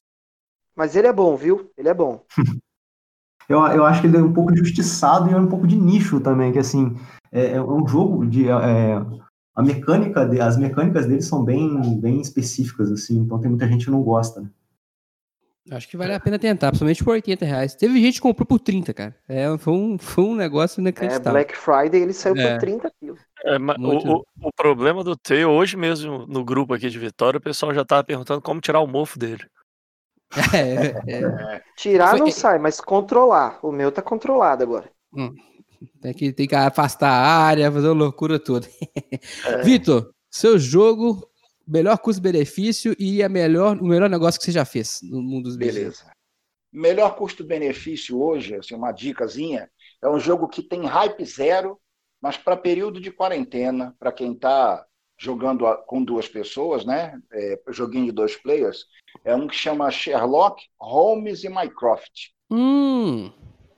Mas 0.74 0.94
ele 0.94 1.08
é 1.08 1.12
bom, 1.12 1.36
viu? 1.36 1.70
Ele 1.76 1.88
é 1.88 1.94
bom. 1.94 2.22
eu, 3.48 3.58
eu 3.58 3.84
acho 3.84 4.00
que 4.00 4.06
ele 4.06 4.18
é 4.18 4.22
um 4.22 4.32
pouco 4.32 4.52
injustiçado 4.52 5.30
e 5.30 5.32
é 5.32 5.36
um 5.36 5.48
pouco 5.48 5.66
de 5.66 5.74
nicho 5.74 6.20
também, 6.20 6.52
que 6.52 6.58
assim, 6.58 6.96
é, 7.32 7.52
é 7.52 7.62
um 7.62 7.86
jogo 7.88 8.24
de... 8.26 8.48
É, 8.48 9.04
a 9.56 9.62
mecânica, 9.62 10.26
de, 10.26 10.38
as 10.38 10.58
mecânicas 10.58 11.06
dele 11.06 11.22
são 11.22 11.42
bem, 11.42 11.98
bem 11.98 12.20
específicas, 12.20 12.92
assim, 12.92 13.18
então 13.18 13.40
tem 13.40 13.48
muita 13.48 13.66
gente 13.66 13.86
que 13.86 13.90
não 13.90 14.02
gosta, 14.02 14.42
né? 14.42 14.50
Acho 15.70 15.88
que 15.88 15.96
vale 15.96 16.14
a 16.14 16.20
pena 16.20 16.38
tentar, 16.38 16.68
principalmente 16.68 17.02
por 17.02 17.10
80 17.12 17.44
reais. 17.44 17.74
Teve 17.74 18.00
gente 18.00 18.16
que 18.16 18.20
comprou 18.20 18.46
por 18.46 18.60
30, 18.60 18.94
cara. 18.94 19.16
É, 19.28 19.46
foi, 19.58 19.72
um, 19.72 19.98
foi 19.98 20.22
um 20.22 20.34
negócio 20.36 20.80
inacreditável. 20.80 21.28
É, 21.28 21.32
Black 21.32 21.56
Friday 21.56 22.02
ele 22.02 22.12
saiu 22.12 22.36
é. 22.36 22.52
por 22.52 22.60
30 22.60 22.92
quilos. 23.00 23.20
É, 23.44 23.56
o, 23.56 24.18
o, 24.18 24.24
o, 24.42 24.52
problema 24.54 25.02
do 25.02 25.16
Tail, 25.16 25.50
hoje 25.50 25.76
mesmo 25.76 26.24
no 26.28 26.44
grupo 26.44 26.72
aqui 26.72 26.88
de 26.88 26.98
Vitória, 27.00 27.38
o 27.38 27.42
pessoal 27.42 27.74
já 27.74 27.84
tava 27.84 28.04
perguntando 28.04 28.40
como 28.40 28.60
tirar 28.60 28.78
o 28.80 28.86
mofo 28.86 29.18
dele. 29.18 29.44
É, 30.54 30.86
é, 31.10 31.54
é. 31.56 31.62
Tirar 31.76 32.16
não 32.16 32.30
sai, 32.30 32.60
mas 32.60 32.80
controlar. 32.80 33.58
O 33.60 33.72
meu 33.72 33.90
tá 33.90 34.02
controlado 34.02 34.62
agora. 34.62 34.88
Hum, 35.12 35.34
tem, 36.00 36.14
que, 36.14 36.32
tem 36.32 36.46
que 36.46 36.54
afastar 36.54 37.10
a 37.10 37.26
área, 37.26 37.70
fazer 37.70 37.88
uma 37.88 38.04
loucura 38.04 38.38
toda. 38.38 38.66
É. 39.44 39.62
Vitor, 39.64 40.12
seu 40.30 40.58
jogo 40.58 41.28
melhor 41.66 41.98
custo-benefício 41.98 42.94
e 42.98 43.22
a 43.22 43.28
melhor, 43.28 43.76
o 43.78 43.86
melhor 43.86 44.08
negócio 44.08 44.38
que 44.38 44.46
você 44.46 44.52
já 44.52 44.64
fez 44.64 45.00
no 45.02 45.20
mundo 45.20 45.44
dos 45.44 45.56
Beleza. 45.56 46.10
Melhor 46.72 47.16
custo-benefício 47.16 48.20
hoje, 48.20 48.54
assim, 48.54 48.74
uma 48.74 48.92
dicasinha, 48.92 49.70
é 50.02 50.08
um 50.08 50.20
jogo 50.20 50.46
que 50.46 50.62
tem 50.62 50.84
hype 50.84 51.24
zero, 51.24 51.80
mas 52.20 52.36
para 52.36 52.56
período 52.56 53.00
de 53.00 53.10
quarentena, 53.10 53.94
para 53.98 54.12
quem 54.12 54.32
está 54.32 54.84
jogando 55.18 55.64
com 55.86 56.04
duas 56.04 56.28
pessoas, 56.28 56.84
né? 56.84 57.18
É, 57.32 57.58
joguinho 57.68 58.06
de 58.06 58.12
dois 58.12 58.36
players, 58.36 58.84
é 59.24 59.34
um 59.34 59.48
que 59.48 59.56
chama 59.56 59.90
Sherlock 59.90 60.62
Holmes 60.78 61.44
e 61.44 61.48
Mycroft. 61.48 62.30
Hum. 62.50 63.32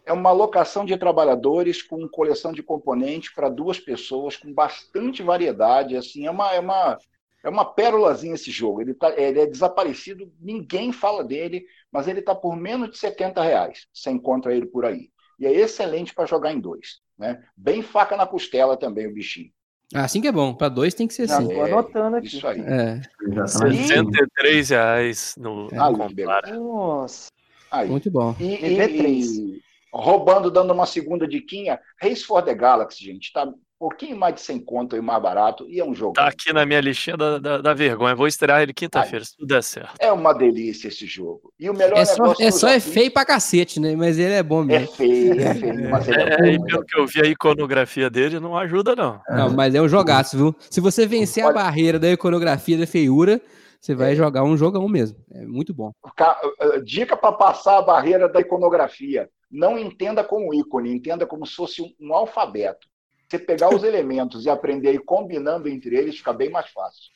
É 0.09 0.13
uma 0.13 0.31
alocação 0.31 0.87
de 0.87 0.97
trabalhadores 0.97 1.83
com 1.83 2.09
coleção 2.09 2.51
de 2.51 2.63
componentes 2.63 3.35
para 3.35 3.51
duas 3.51 3.79
pessoas, 3.79 4.39
com 4.39 4.51
bastante 4.51 5.23
variedade. 5.23 5.97
Assim, 5.97 6.25
é 6.25 6.31
uma, 6.31 6.51
é 6.55 6.59
uma 6.59 6.99
é 7.45 7.49
uma 7.51 7.65
pérolazinha 7.65 8.35
esse 8.35 8.51
jogo. 8.51 8.81
Ele, 8.81 8.95
tá, 8.95 9.13
ele 9.17 9.39
é 9.39 9.47
desaparecido, 9.47 10.33
ninguém 10.41 10.93
fala 10.93 11.23
dele, 11.23 11.67
mas 11.93 12.09
ele 12.09 12.21
está 12.21 12.35
por 12.35 12.57
menos 12.57 12.91
de 12.91 12.97
70 12.97 13.43
reais. 13.43 13.87
Você 13.93 14.11
encontra 14.11 14.55
ele 14.55 14.65
por 14.65 14.87
aí. 14.87 15.11
E 15.39 15.47
é 15.47 15.53
excelente 15.53 16.15
para 16.15 16.25
jogar 16.25 16.55
em 16.55 16.59
dois. 16.59 17.01
Né? 17.19 17.45
Bem 17.55 17.83
faca 17.83 18.17
na 18.17 18.27
costela 18.27 18.79
também 18.79 19.07
o 19.07 19.13
bichinho. 19.13 19.51
Ah, 19.95 20.05
assim 20.05 20.23
que 20.23 20.29
é 20.29 20.33
bom. 20.33 20.55
Para 20.55 20.71
dois 20.71 20.95
tem 20.95 21.07
que 21.07 21.13
ser 21.13 21.25
assim. 21.25 21.49
Estou 21.49 21.65
anotando 21.65 22.17
aqui. 22.17 22.29
Isso 22.29 22.47
aí. 22.47 22.61
É. 22.61 23.01
63 23.47 24.71
reais 24.71 25.35
no, 25.39 25.69
é. 25.71 25.79
Ali, 25.79 26.25
Nossa. 26.59 27.29
Aí. 27.71 27.89
Muito 27.89 28.11
bom. 28.11 28.35
E, 28.41 28.55
e, 28.55 28.79
e, 28.79 29.63
roubando, 29.93 30.51
dando 30.51 30.73
uma 30.73 30.87
segunda 30.87 31.27
diquinha, 31.27 31.81
Race 32.01 32.25
for 32.25 32.43
the 32.43 32.55
Galaxy, 32.55 33.05
gente. 33.05 33.33
Tá 33.33 33.49
pouquinho 33.79 34.17
mais 34.17 34.35
de 34.35 34.41
100 34.41 34.61
conto 34.61 34.97
e 34.97 35.01
mais 35.01 35.23
barato, 35.23 35.67
e 35.69 35.79
é 35.79 35.85
um 35.85 35.95
jogo. 35.95 36.15
Tá 36.15 36.27
aqui 36.27 36.53
na 36.53 36.67
minha 36.67 36.81
listinha 36.81 37.17
da, 37.17 37.39
da, 37.39 37.59
da 37.59 37.75
vergonha. 37.75 38.15
Vou 38.15 38.27
estrear 38.27 38.61
ele 38.61 38.75
quinta-feira, 38.75 39.25
se 39.25 39.37
tudo 39.37 39.47
der 39.47 39.63
certo. 39.63 39.95
É 40.01 40.11
uma 40.11 40.33
delícia 40.33 40.89
esse 40.89 41.07
jogo. 41.07 41.53
E 41.59 41.71
o 41.71 41.75
melhor 41.75 41.97
é 41.97 42.05
só, 42.05 42.35
é, 42.41 42.51
só 42.51 42.69
é 42.69 42.81
feio 42.81 43.13
pra 43.13 43.25
cacete, 43.25 43.79
né? 43.79 43.95
Mas 43.95 44.19
ele 44.19 44.35
é 44.35 44.43
bom 44.43 44.65
mesmo. 44.65 44.93
É 44.93 44.97
feio, 44.97 45.41
é 45.41 45.55
feio, 45.55 45.75
mas 45.91 46.09
ele 46.09 46.21
é, 46.21 46.35
é 46.35 46.39
bom. 46.39 46.47
E 46.47 46.67
pelo 46.67 46.85
que 46.85 46.99
eu 46.99 47.07
vi 47.07 47.21
a 47.21 47.27
iconografia 47.27 48.11
dele, 48.11 48.41
não 48.41 48.57
ajuda, 48.57 48.97
não. 48.97 49.21
Não, 49.29 49.51
mas 49.51 49.75
é 49.75 49.81
um 49.81 49.89
jogaço, 49.89 50.37
viu? 50.37 50.55
Se 50.69 50.81
você 50.81 51.07
vencer 51.07 51.45
Olha... 51.45 51.53
a 51.53 51.65
barreira 51.65 51.99
da 51.99 52.11
iconografia 52.11 52.77
da 52.77 52.87
feiura, 52.87 53.41
você 53.81 53.95
vai 53.95 54.13
é. 54.13 54.17
jogar 54.17 54.43
um 54.43 54.57
jogão 54.57 54.89
mesmo. 54.89 55.19
É 55.33 55.47
muito 55.47 55.73
bom. 55.73 55.93
Eh, 56.19 56.81
dica 56.81 57.17
para 57.17 57.33
passar 57.33 57.79
a 57.79 57.83
barreira 57.83 58.29
da 58.29 58.41
iconografia. 58.41 59.29
Não 59.51 59.79
entenda 59.79 60.23
como 60.23 60.55
ícone, 60.55 60.93
entenda 60.93 61.27
como 61.27 61.47
se 61.47 61.55
fosse 61.55 61.83
um, 61.83 61.93
um 62.01 62.15
alfabeto 62.15 62.87
você 63.29 63.39
pegar 63.39 63.75
os 63.75 63.85
elementos 63.85 64.45
e 64.45 64.51
aprender 64.51 64.95
e 64.95 64.99
combinando 64.99 65.69
entre 65.69 65.95
eles, 65.95 66.17
fica 66.17 66.33
bem 66.33 66.51
mais 66.51 66.71
fácil. 66.71 67.11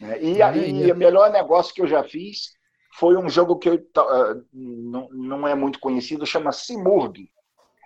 Né? 0.00 0.20
E, 0.20 0.42
aí, 0.42 0.90
o 0.90 0.96
melhor 0.96 1.30
negócio 1.30 1.72
que 1.72 1.80
eu 1.80 1.86
já 1.86 2.02
fiz 2.02 2.52
foi 2.98 3.16
um 3.16 3.28
jogo 3.28 3.56
que 3.56 3.68
eu, 3.68 3.74
uh, 3.74 4.44
não, 4.52 5.08
não 5.10 5.48
é 5.48 5.54
muito 5.54 5.78
conhecido, 5.78 6.26
chama 6.26 6.50
Simurg. 6.50 7.30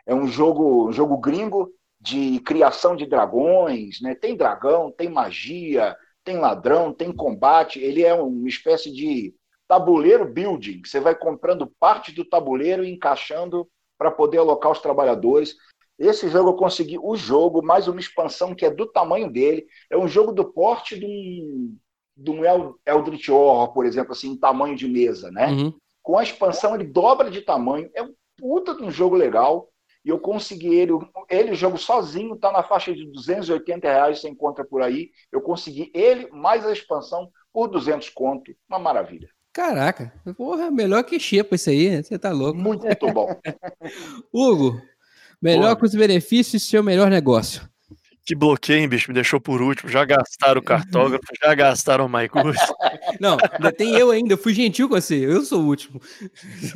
É 0.06 0.14
um 0.14 0.26
jogo, 0.26 0.88
um 0.88 0.92
jogo 0.92 1.18
gringo 1.18 1.70
de 2.00 2.40
criação 2.40 2.96
de 2.96 3.06
dragões, 3.06 4.00
né? 4.00 4.14
Tem 4.14 4.34
dragão, 4.34 4.90
tem 4.90 5.10
magia, 5.10 5.94
tem 6.24 6.38
ladrão, 6.38 6.94
tem 6.94 7.12
combate. 7.12 7.78
Ele 7.78 8.02
é 8.02 8.14
uma 8.14 8.48
espécie 8.48 8.90
de 8.90 9.34
tabuleiro 9.70 10.24
building. 10.24 10.82
Você 10.84 10.98
vai 10.98 11.14
comprando 11.14 11.72
parte 11.78 12.10
do 12.10 12.24
tabuleiro 12.24 12.82
e 12.82 12.90
encaixando 12.90 13.68
para 13.96 14.10
poder 14.10 14.38
alocar 14.38 14.72
os 14.72 14.80
trabalhadores. 14.80 15.54
Esse 15.96 16.28
jogo 16.28 16.50
eu 16.50 16.54
consegui 16.54 16.98
o 16.98 17.14
jogo, 17.14 17.62
mais 17.62 17.86
uma 17.86 18.00
expansão 18.00 18.52
que 18.52 18.66
é 18.66 18.70
do 18.70 18.84
tamanho 18.84 19.30
dele. 19.30 19.64
É 19.88 19.96
um 19.96 20.08
jogo 20.08 20.32
do 20.32 20.44
porte 20.44 20.98
de 20.98 21.06
um, 21.06 21.76
de 22.16 22.30
um 22.32 22.40
Eldritch 22.84 23.28
Horror, 23.28 23.72
por 23.72 23.86
exemplo, 23.86 24.10
assim, 24.10 24.32
em 24.32 24.36
tamanho 24.36 24.74
de 24.74 24.88
mesa, 24.88 25.30
né? 25.30 25.46
Uhum. 25.52 25.72
Com 26.02 26.18
a 26.18 26.24
expansão, 26.24 26.74
ele 26.74 26.82
dobra 26.82 27.30
de 27.30 27.40
tamanho. 27.40 27.88
É 27.94 28.02
um 28.02 28.12
puta 28.36 28.74
de 28.74 28.82
um 28.82 28.90
jogo 28.90 29.14
legal. 29.14 29.68
E 30.04 30.08
eu 30.08 30.18
consegui 30.18 30.74
ele, 30.74 30.92
ele, 31.28 31.52
o 31.52 31.54
jogo 31.54 31.78
sozinho, 31.78 32.34
está 32.34 32.50
na 32.50 32.64
faixa 32.64 32.92
de 32.92 33.06
280 33.06 33.86
reais, 33.86 34.20
você 34.20 34.28
encontra 34.28 34.64
por 34.64 34.82
aí. 34.82 35.10
Eu 35.30 35.40
consegui 35.40 35.92
ele, 35.94 36.28
mais 36.32 36.66
a 36.66 36.72
expansão, 36.72 37.30
por 37.52 37.68
200 37.68 38.08
conto. 38.08 38.52
Uma 38.68 38.78
maravilha. 38.80 39.30
Caraca, 39.52 40.12
porra, 40.36 40.70
melhor 40.70 41.02
que 41.02 41.18
Xepa 41.18 41.56
isso 41.56 41.70
aí, 41.70 42.02
você 42.02 42.18
tá 42.18 42.30
louco. 42.30 42.58
Muito 42.58 43.12
bom. 43.12 43.28
Hugo, 44.32 44.80
Melhor 45.40 45.74
custo-benefício 45.76 46.58
e 46.58 46.60
seu 46.60 46.82
melhor 46.82 47.10
negócio. 47.10 47.62
Que 48.24 48.34
bloqueio, 48.34 48.88
bicho, 48.88 49.10
me 49.10 49.14
deixou 49.14 49.40
por 49.40 49.60
último. 49.62 49.90
Já 49.90 50.04
gastaram 50.04 50.60
o 50.60 50.64
cartógrafo, 50.64 51.24
já 51.42 51.54
gastaram 51.54 52.06
o 52.06 52.08
MyCourse. 52.08 52.60
Não, 53.20 53.36
ainda 53.52 53.72
tem 53.72 53.96
eu 53.96 54.10
ainda, 54.10 54.34
eu 54.34 54.38
fui 54.38 54.54
gentil 54.54 54.88
com 54.88 54.94
você, 54.94 55.16
eu 55.16 55.42
sou 55.42 55.62
o 55.62 55.66
último. 55.66 56.00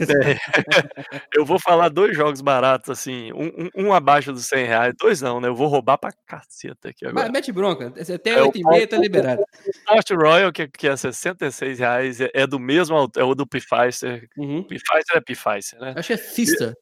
É. 0.00 0.34
Eu 1.34 1.44
vou 1.44 1.58
falar 1.58 1.88
dois 1.88 2.16
jogos 2.16 2.40
baratos, 2.40 2.90
assim, 2.90 3.32
um, 3.32 3.46
um, 3.46 3.86
um, 3.86 3.92
abaixo 3.92 4.32
dos 4.32 4.46
100 4.46 4.66
reais, 4.66 4.94
dois 4.98 5.20
não, 5.20 5.40
né? 5.40 5.48
Eu 5.48 5.54
vou 5.54 5.66
roubar 5.66 5.98
pra 5.98 6.12
caceta 6.26 6.90
aqui 6.90 7.06
agora. 7.06 7.24
Mas 7.24 7.32
mete 7.32 7.52
bronca, 7.52 7.92
até 7.98 8.30
é 8.30 8.42
8,5 8.42 8.88
tá 8.88 8.96
liberado. 8.96 9.42
O 9.42 9.86
Port 9.86 10.10
Royal, 10.10 10.52
que, 10.52 10.68
que 10.68 10.88
é 10.88 10.96
66 10.96 11.78
reais, 11.78 12.20
é, 12.20 12.30
é 12.32 12.46
do 12.46 12.58
mesmo, 12.58 13.10
é 13.16 13.24
o 13.24 13.34
do 13.34 13.46
Pfizer. 13.46 14.28
Uhum. 14.36 14.62
Pfizer 14.62 15.16
é 15.16 15.20
Pfizer, 15.20 15.80
né? 15.80 15.94
Acho 15.96 16.08
que 16.08 16.12
é 16.14 16.18
Fister. 16.18 16.74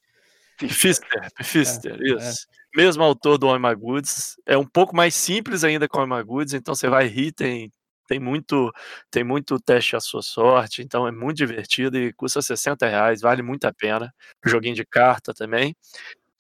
Fister, 0.69 1.29
Fister, 1.43 1.99
é, 2.01 2.15
isso. 2.15 2.47
É. 2.75 2.77
Mesmo 2.77 3.03
autor 3.03 3.39
do 3.39 3.59
My 3.59 3.75
Goods. 3.75 4.37
É 4.47 4.57
um 4.57 4.67
pouco 4.67 4.95
mais 4.97 5.15
simples 5.15 5.65
ainda 5.65 5.89
com 5.89 6.03
o 6.03 6.07
My 6.07 6.23
Goods, 6.23 6.55
então 6.55 6.75
você 6.75 6.89
vai 6.89 7.07
rir, 7.07 7.33
tem, 7.33 7.71
tem, 8.09 8.19
muito, 8.19 8.73
tem 9.11 9.25
muito 9.25 9.59
teste 9.61 9.97
à 9.97 10.01
sua 10.01 10.23
sorte, 10.23 10.83
então 10.83 11.07
é 11.07 11.13
muito 11.13 11.37
divertido 11.37 11.99
e 11.99 12.13
custa 12.13 12.41
60 12.41 12.87
reais, 12.87 13.21
vale 13.21 13.43
muito 13.43 13.65
a 13.67 13.73
pena. 13.73 14.13
Joguinho 14.45 14.75
de 14.75 14.85
carta 14.85 15.35
também. 15.35 15.75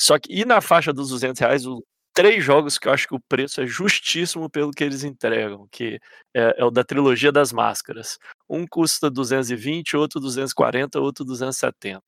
Só 0.01 0.19
que, 0.19 0.33
e 0.33 0.45
na 0.45 0.61
faixa 0.61 0.93
dos 0.93 1.11
200 1.11 1.41
reais, 1.41 1.67
o, 1.67 1.85
três 2.15 2.45
jogos 2.45 2.79
que 2.79 2.89
eu 2.89 2.93
acho 2.93 3.09
que 3.09 3.15
o 3.15 3.21
preço 3.21 3.61
é 3.61 3.67
justíssimo 3.67 4.49
pelo 4.51 4.71
que 4.71 4.85
eles 4.85 5.05
entregam, 5.05 5.67
que 5.71 5.99
é, 6.35 6.55
é, 6.59 6.65
o 6.65 6.71
da 6.71 6.85
trilogia 6.85 7.33
das 7.33 7.53
máscaras. 7.53 8.19
Um 8.49 8.67
custa 8.67 9.11
220, 9.11 9.97
outro 9.97 10.21
240, 10.21 11.01
outro 11.01 11.25
270. 11.25 12.03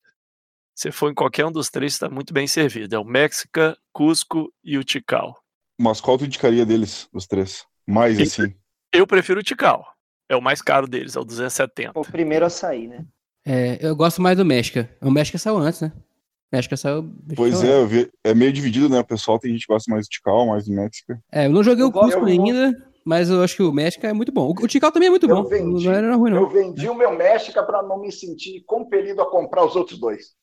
Se 0.74 0.90
for 0.90 1.10
em 1.10 1.14
qualquer 1.14 1.46
um 1.46 1.52
dos 1.52 1.70
três, 1.70 1.92
está 1.92 2.10
muito 2.10 2.34
bem 2.34 2.46
servido. 2.46 2.96
É 2.96 2.98
o 2.98 3.04
Mexica, 3.04 3.76
Cusco 3.92 4.52
e 4.62 4.76
o 4.76 4.82
Tikal. 4.84 5.36
Mas 5.78 6.00
qual 6.00 6.18
tu 6.18 6.24
indicaria 6.24 6.66
deles, 6.66 7.08
os 7.12 7.26
três? 7.26 7.64
Mais 7.86 8.18
eu, 8.18 8.24
assim? 8.24 8.54
Eu 8.92 9.06
prefiro 9.06 9.40
o 9.40 9.42
Tikal. 9.42 9.86
É 10.28 10.34
o 10.34 10.42
mais 10.42 10.60
caro 10.60 10.88
deles, 10.88 11.16
é 11.16 11.20
o 11.20 11.24
270. 11.24 11.98
O 11.98 12.02
primeiro 12.02 12.44
a 12.44 12.50
sair, 12.50 12.88
né? 12.88 13.04
É, 13.46 13.78
eu 13.86 13.94
gosto 13.94 14.22
mais 14.22 14.36
do 14.36 14.44
México. 14.44 14.88
O 15.00 15.10
México 15.10 15.38
saiu 15.38 15.58
antes, 15.58 15.80
né? 15.80 15.92
O 15.94 16.56
México 16.56 16.76
saiu. 16.76 17.10
Pois 17.36 17.62
é, 17.62 17.80
eu 17.80 17.86
vi, 17.86 18.10
é 18.24 18.34
meio 18.34 18.52
dividido, 18.52 18.88
né? 18.88 19.00
O 19.00 19.04
pessoal 19.04 19.38
tem 19.38 19.52
gente 19.52 19.66
que 19.66 19.72
gosta 19.72 19.90
mais 19.92 20.06
do 20.06 20.10
Tikal, 20.10 20.46
mais 20.46 20.64
do 20.64 20.72
México. 20.72 21.12
É, 21.30 21.46
eu 21.46 21.50
não 21.50 21.62
joguei 21.62 21.84
eu 21.84 21.88
o 21.88 21.92
Cusco 21.92 22.24
ainda, 22.24 22.72
mas 23.04 23.28
eu 23.28 23.42
acho 23.42 23.56
que 23.56 23.62
o 23.62 23.72
México 23.72 24.06
é 24.06 24.12
muito 24.12 24.32
bom. 24.32 24.50
O 24.50 24.66
Tikal 24.66 24.90
também 24.90 25.08
é 25.08 25.10
muito 25.10 25.28
Eu 25.28 25.36
bom. 25.36 25.44
vendi, 25.44 25.86
não 25.86 25.92
era 25.92 26.16
ruim, 26.16 26.30
não. 26.30 26.40
Eu 26.40 26.48
vendi 26.48 26.88
o 26.88 26.94
meu 26.94 27.12
México 27.12 27.62
para 27.64 27.82
não 27.82 28.00
me 28.00 28.10
sentir 28.10 28.62
compelido 28.66 29.20
a 29.20 29.30
comprar 29.30 29.64
os 29.64 29.76
outros 29.76 29.98
dois. 29.98 30.34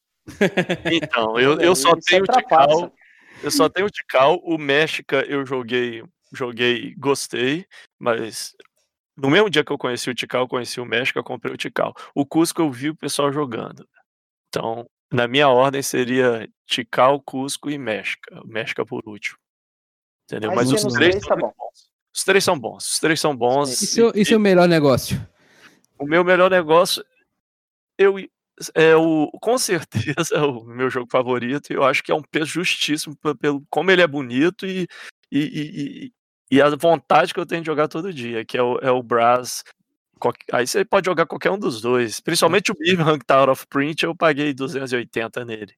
Então, 0.92 1.40
eu, 1.40 1.60
eu 1.60 1.76
só 1.76 1.92
tenho 1.96 2.24
o. 2.24 2.28
Tikal. 2.28 2.94
Eu 3.44 3.52
só 3.52 3.68
tenho 3.68 3.88
o 3.88 3.92
Tikal. 3.92 4.40
O 4.44 4.58
México 4.58 5.16
eu 5.16 5.46
joguei, 5.46 6.04
joguei, 6.32 6.94
gostei, 6.96 7.66
mas 8.00 8.56
no 9.18 9.30
mesmo 9.30 9.50
dia 9.50 9.64
que 9.64 9.72
eu 9.72 9.78
conheci 9.78 10.10
o 10.10 10.16
Tikal, 10.16 10.42
eu 10.42 10.48
conheci 10.48 10.80
o 10.80 10.86
México, 10.86 11.20
eu 11.20 11.24
comprei 11.24 11.54
o 11.54 11.58
Tikal. 11.58 11.94
O 12.16 12.26
Cusco 12.26 12.62
eu 12.62 12.72
vi 12.72 12.90
o 12.90 12.96
pessoal 12.96 13.32
jogando. 13.32 13.88
Então, 14.50 14.88
na 15.12 15.28
minha 15.28 15.50
ordem 15.50 15.82
seria 15.82 16.48
Tikal, 16.66 17.22
Cusco 17.22 17.70
e 17.70 17.78
México. 17.78 18.22
México 18.46 18.86
por 18.86 19.04
último. 19.06 19.38
Entendeu? 20.26 20.52
Mas 20.54 20.72
Mas 20.72 20.86
os 20.86 20.94
três 20.94 21.20
tá 21.20 21.36
bons. 21.36 21.54
Os 22.14 22.24
três 22.24 22.44
são 22.44 22.60
bons. 22.60 22.88
Os 22.88 23.00
três 23.00 23.20
são 23.20 23.36
bons. 23.36 23.82
E 23.82 23.88
seu, 23.88 24.12
e 24.16 24.26
seu 24.26 24.40
melhor 24.40 24.68
negócio? 24.68 25.26
O 25.98 26.06
meu 26.06 26.24
melhor 26.24 26.50
negócio, 26.50 27.04
eu 27.98 28.16
é 28.76 28.96
o 28.96 29.30
com 29.42 29.58
certeza 29.58 30.36
é 30.36 30.42
o 30.42 30.64
meu 30.64 30.90
jogo 30.90 31.08
favorito. 31.10 31.72
e 31.72 31.76
Eu 31.76 31.84
acho 31.84 32.04
que 32.04 32.12
é 32.12 32.16
um 32.16 32.22
peso 32.22 32.46
justíssimo 32.48 33.16
pe- 33.16 33.36
pelo 33.36 33.64
como 33.70 33.90
ele 33.92 34.02
é 34.02 34.08
bonito 34.08 34.66
e, 34.66 34.88
e, 35.32 35.40
e, 35.40 36.12
e- 36.58 36.62
a 36.62 36.70
vontade 36.76 37.34
que 37.34 37.40
eu 37.40 37.46
tenho 37.46 37.62
de 37.62 37.68
jogar 37.68 37.88
todo 37.88 38.14
dia, 38.14 38.44
que 38.46 38.58
é 38.58 38.64
o, 38.64 38.78
é 38.80 38.92
o 38.92 39.02
Brass. 39.02 39.64
Aí 40.52 40.68
você 40.68 40.86
pode 40.86 41.06
jogar 41.08 41.26
qualquer 41.26 41.50
um 41.50 41.58
dos 41.58 41.82
dois, 41.82 42.20
principalmente 42.20 42.72
o 42.72 42.76
Birmingham 42.76 43.18
que 43.18 43.26
tá 43.26 43.38
out 43.38 43.50
of 43.50 43.66
print, 43.68 44.04
eu 44.04 44.16
paguei 44.16 44.54
280 44.54 45.44
nele. 45.44 45.74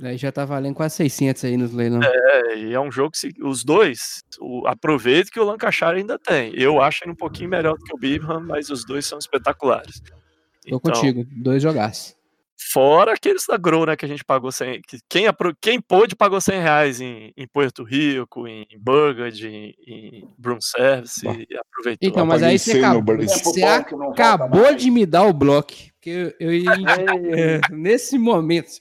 Aí 0.00 0.16
já 0.16 0.30
tá 0.30 0.44
valendo 0.44 0.76
quase 0.76 0.94
600 0.96 1.44
aí 1.44 1.56
nos 1.56 1.72
leilão. 1.72 2.00
É, 2.04 2.56
e 2.56 2.72
é 2.72 2.78
um 2.78 2.92
jogo 2.92 3.10
que 3.10 3.32
os 3.42 3.64
dois, 3.64 4.22
o, 4.38 4.64
aproveite 4.68 5.32
que 5.32 5.40
o 5.40 5.44
Lancashire 5.44 5.96
ainda 5.96 6.16
tem. 6.16 6.52
Eu 6.54 6.80
acho 6.80 7.02
ele 7.02 7.10
um 7.10 7.16
pouquinho 7.16 7.50
melhor 7.50 7.76
do 7.76 7.82
que 7.82 7.92
o 7.92 7.98
Birmingham, 7.98 8.38
mas 8.38 8.70
os 8.70 8.84
dois 8.84 9.04
são 9.04 9.18
espetaculares. 9.18 10.00
Tô 10.00 10.76
Então, 10.76 10.78
contigo, 10.80 11.24
dois 11.32 11.60
jogaços. 11.60 12.14
Fora 12.60 13.12
aqueles 13.12 13.46
da 13.46 13.56
Grow, 13.56 13.86
né? 13.86 13.96
Que 13.96 14.04
a 14.04 14.08
gente 14.08 14.24
pagou 14.24 14.50
100. 14.50 14.82
que 14.82 14.98
Quem, 15.08 15.26
quem 15.60 15.80
pôde 15.80 16.16
pagou 16.16 16.40
100 16.40 16.60
reais 16.60 17.00
em, 17.00 17.32
em 17.36 17.46
Puerto 17.46 17.84
Rico, 17.84 18.48
em 18.48 18.66
Burgard, 18.76 19.46
em, 19.46 19.74
em 19.86 20.28
Broom 20.36 20.60
Service 20.60 21.24
e 21.24 21.56
aproveitou. 21.56 22.08
Então, 22.08 22.26
mas 22.26 22.42
aí 22.42 22.58
você 22.58 22.72
100 22.72 22.80
no 22.80 22.86
acabou, 22.86 23.02
Burger 23.02 23.28
você 23.28 23.60
bom 23.60 24.10
acabou 24.10 24.74
de 24.74 24.90
me 24.90 25.06
dar 25.06 25.24
o 25.24 25.32
bloco. 25.32 25.72
Que 26.00 26.10
eu, 26.10 26.34
eu 26.40 26.52
ia 26.52 26.72
é, 27.32 27.60
nesse 27.70 28.18
momento. 28.18 28.80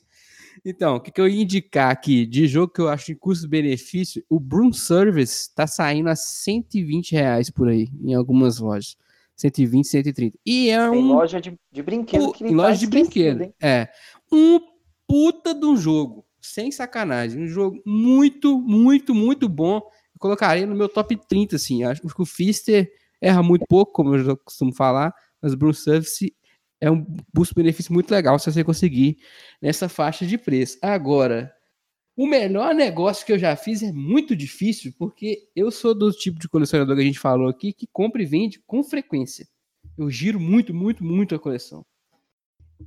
Então, 0.65 0.95
o 0.95 0.99
que, 0.99 1.11
que 1.11 1.21
eu 1.21 1.27
ia 1.27 1.43
indicar 1.43 1.91
aqui 1.91 2.25
de 2.25 2.47
jogo 2.47 2.73
que 2.73 2.81
eu 2.81 2.89
acho 2.89 3.05
de 3.05 3.15
custo-benefício? 3.15 4.23
O 4.27 4.39
Broom 4.39 4.73
Service 4.73 5.53
tá 5.53 5.67
saindo 5.67 6.09
a 6.09 6.15
120 6.15 7.11
reais 7.11 7.49
por 7.51 7.69
aí, 7.69 7.89
em 8.03 8.15
algumas 8.15 8.57
lojas. 8.57 8.97
120, 9.37 9.87
130. 9.87 10.37
E 10.45 10.69
é 10.69 10.89
Tem 10.89 10.99
um 10.99 11.07
loja 11.07 11.39
de, 11.39 11.57
de 11.71 11.83
brinquedo 11.83 12.33
que 12.33 12.43
tá 12.43 12.51
loja 12.51 12.77
de 12.79 12.87
brinquedo. 12.87 13.43
hein? 13.43 13.53
É. 13.61 13.87
Um 14.31 14.59
puta 15.07 15.53
de 15.53 15.65
um 15.65 15.77
jogo. 15.77 16.25
Sem 16.41 16.71
sacanagem. 16.71 17.43
Um 17.43 17.47
jogo 17.47 17.81
muito, 17.85 18.59
muito, 18.59 19.13
muito 19.13 19.47
bom. 19.47 19.77
Eu 19.77 20.19
colocaria 20.19 20.65
no 20.65 20.75
meu 20.75 20.89
top 20.89 21.15
30, 21.27 21.55
assim. 21.55 21.83
Acho 21.83 22.01
que 22.01 22.21
o 22.21 22.25
Fister 22.25 22.89
erra 23.21 23.43
muito 23.43 23.65
pouco, 23.67 23.91
como 23.93 24.15
eu 24.15 24.23
já 24.23 24.35
costumo 24.35 24.73
falar, 24.73 25.13
mas 25.41 25.53
o 25.53 25.57
Broom 25.57 25.73
Service 25.73 26.33
é 26.79 26.89
um 26.89 27.05
custo-benefício 27.35 27.93
muito 27.93 28.09
legal 28.11 28.37
se 28.37 28.51
você 28.51 28.63
conseguir 28.63 29.17
nessa 29.61 29.89
faixa 29.89 30.25
de 30.25 30.37
preço. 30.37 30.77
Agora, 30.81 31.51
o 32.17 32.25
melhor 32.25 32.73
negócio 32.73 33.23
que 33.23 33.31
eu 33.31 33.37
já 33.37 33.55
fiz 33.55 33.83
é 33.83 33.91
muito 33.91 34.35
difícil, 34.35 34.91
porque 34.97 35.47
eu 35.55 35.69
sou 35.69 35.93
do 35.93 36.11
tipo 36.11 36.39
de 36.39 36.49
colecionador 36.49 36.95
que 36.95 37.01
a 37.03 37.05
gente 37.05 37.19
falou 37.19 37.47
aqui, 37.47 37.71
que 37.71 37.85
compra 37.93 38.23
e 38.23 38.25
vende 38.25 38.59
com 38.65 38.83
frequência. 38.83 39.47
Eu 39.95 40.09
giro 40.09 40.39
muito, 40.39 40.73
muito, 40.73 41.03
muito 41.03 41.35
a 41.35 41.39
coleção. 41.39 41.85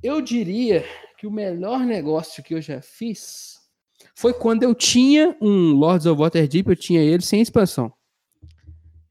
Eu 0.03 0.19
diria 0.19 0.83
que 1.17 1.25
o 1.25 1.31
melhor 1.31 1.79
negócio 1.79 2.43
que 2.43 2.53
eu 2.53 2.61
já 2.61 2.81
fiz 2.81 3.55
foi 4.13 4.33
quando 4.33 4.63
eu 4.63 4.75
tinha 4.75 5.33
um 5.41 5.71
Lords 5.75 6.05
of 6.05 6.19
Waterdeep, 6.19 6.67
eu 6.67 6.75
tinha 6.75 7.01
ele 7.01 7.23
sem 7.23 7.39
expansão. 7.39 7.91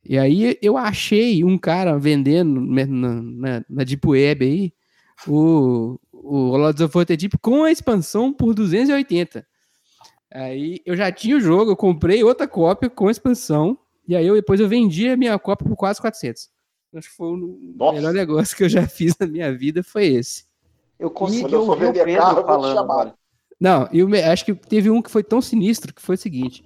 E 0.05 0.19
aí 0.19 0.59
eu 0.61 0.77
achei 0.77 1.43
um 1.45 1.57
cara 1.57 1.99
vendendo 1.99 2.61
na, 2.61 2.85
na, 2.85 3.65
na 3.71 3.85
Deep 3.85 4.07
Web 4.07 4.45
aí 4.45 4.73
o, 5.27 5.99
o 6.13 6.57
Lords 6.59 6.83
of 6.83 6.95
Waterdeep 6.95 7.39
com 7.39 7.65
a 7.65 7.73
expansão 7.73 8.31
por 8.35 8.53
280. 8.53 9.47
Aí 10.33 10.81
eu 10.87 10.97
já 10.97 11.11
tinha 11.11 11.37
o 11.37 11.41
jogo, 11.41 11.73
eu 11.73 11.77
comprei 11.77 12.23
outra 12.23 12.47
cópia 12.47 12.89
com 12.89 13.11
expansão, 13.11 13.77
e 14.07 14.15
aí 14.15 14.27
eu, 14.27 14.35
depois 14.35 14.61
eu 14.61 14.69
vendi 14.69 15.09
a 15.09 15.17
minha 15.17 15.39
cópia 15.39 15.67
por 15.69 15.77
quase 15.77 16.01
400. 16.01 16.49
Acho 16.95 17.09
que 17.09 17.17
foi 17.17 17.29
o 17.29 17.59
Nossa. 17.77 17.93
melhor 17.97 18.13
negócio 18.13 18.57
que 18.57 18.65
eu 18.65 18.69
já 18.69 18.87
fiz 18.89 19.15
na 19.19 19.27
minha 19.27 19.57
vida, 19.57 19.83
foi 19.83 20.07
esse. 20.07 20.45
Eu 20.99 21.11
consegui 21.11 21.53
eu 21.53 21.61
ouvir 21.63 21.85
o 21.85 21.87
vender 21.87 22.05
Pedro 22.05 22.21
carro, 22.21 22.41
eu 22.41 22.47
falando. 22.47 23.15
Não, 23.59 23.89
eu 23.93 24.09
me- 24.09 24.23
acho 24.23 24.45
que 24.45 24.55
teve 24.55 24.91
um 24.91 25.01
que 25.03 25.11
foi 25.11 25.23
tão 25.23 25.41
sinistro 25.41 25.95
que 25.95 26.03
foi 26.03 26.15
o 26.15 26.19
seguinte: 26.19 26.65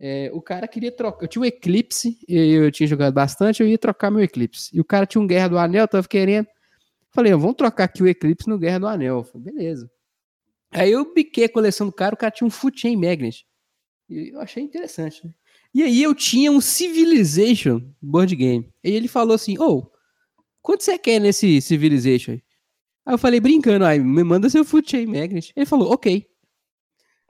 é, 0.00 0.30
o 0.32 0.40
cara 0.40 0.66
queria 0.68 0.90
trocar. 0.90 1.24
Eu 1.24 1.28
tinha 1.28 1.42
um 1.42 1.44
Eclipse, 1.44 2.18
e 2.28 2.52
eu 2.52 2.70
tinha 2.72 2.86
jogado 2.86 3.12
bastante, 3.14 3.62
eu 3.62 3.68
ia 3.68 3.78
trocar 3.78 4.10
meu 4.10 4.22
Eclipse. 4.22 4.70
E 4.72 4.80
o 4.80 4.84
cara 4.84 5.06
tinha 5.06 5.20
um 5.20 5.26
Guerra 5.26 5.48
do 5.48 5.58
Anel, 5.58 5.86
tava 5.88 6.06
querendo. 6.08 6.46
Falei, 7.10 7.32
vamos 7.32 7.56
trocar 7.56 7.84
aqui 7.84 8.02
o 8.02 8.06
Eclipse 8.08 8.48
no 8.48 8.58
Guerra 8.58 8.80
do 8.80 8.86
Anel. 8.86 9.18
Eu 9.18 9.24
Falei, 9.24 9.52
beleza. 9.52 9.90
Aí 10.76 10.92
eu 10.92 11.12
biquei 11.12 11.44
a 11.44 11.48
coleção 11.48 11.86
do 11.86 11.92
cara, 11.92 12.14
o 12.14 12.18
cara 12.18 12.30
tinha 12.30 12.46
um 12.46 12.50
Foot 12.50 12.80
Chain 12.80 12.96
Magnet. 12.96 13.46
E 14.08 14.30
eu 14.32 14.40
achei 14.40 14.62
interessante, 14.62 15.26
né? 15.26 15.32
E 15.74 15.82
aí 15.82 16.02
eu 16.02 16.14
tinha 16.14 16.50
um 16.52 16.60
Civilization 16.60 17.82
board 18.00 18.34
game. 18.36 18.72
E 18.84 18.90
ele 18.90 19.08
falou 19.08 19.34
assim: 19.34 19.58
Ô, 19.58 19.90
quanto 20.62 20.84
você 20.84 20.98
quer 20.98 21.18
nesse 21.18 21.60
Civilization 21.60 22.32
aí? 22.32 22.42
Aí 23.06 23.14
eu 23.14 23.18
falei, 23.18 23.38
brincando, 23.38 23.84
aí, 23.84 24.00
me 24.00 24.24
manda 24.24 24.50
seu 24.50 24.64
Foot 24.64 24.90
Chain 24.90 25.06
Magnet. 25.06 25.52
Ele 25.54 25.64
falou, 25.64 25.92
ok. 25.92 26.26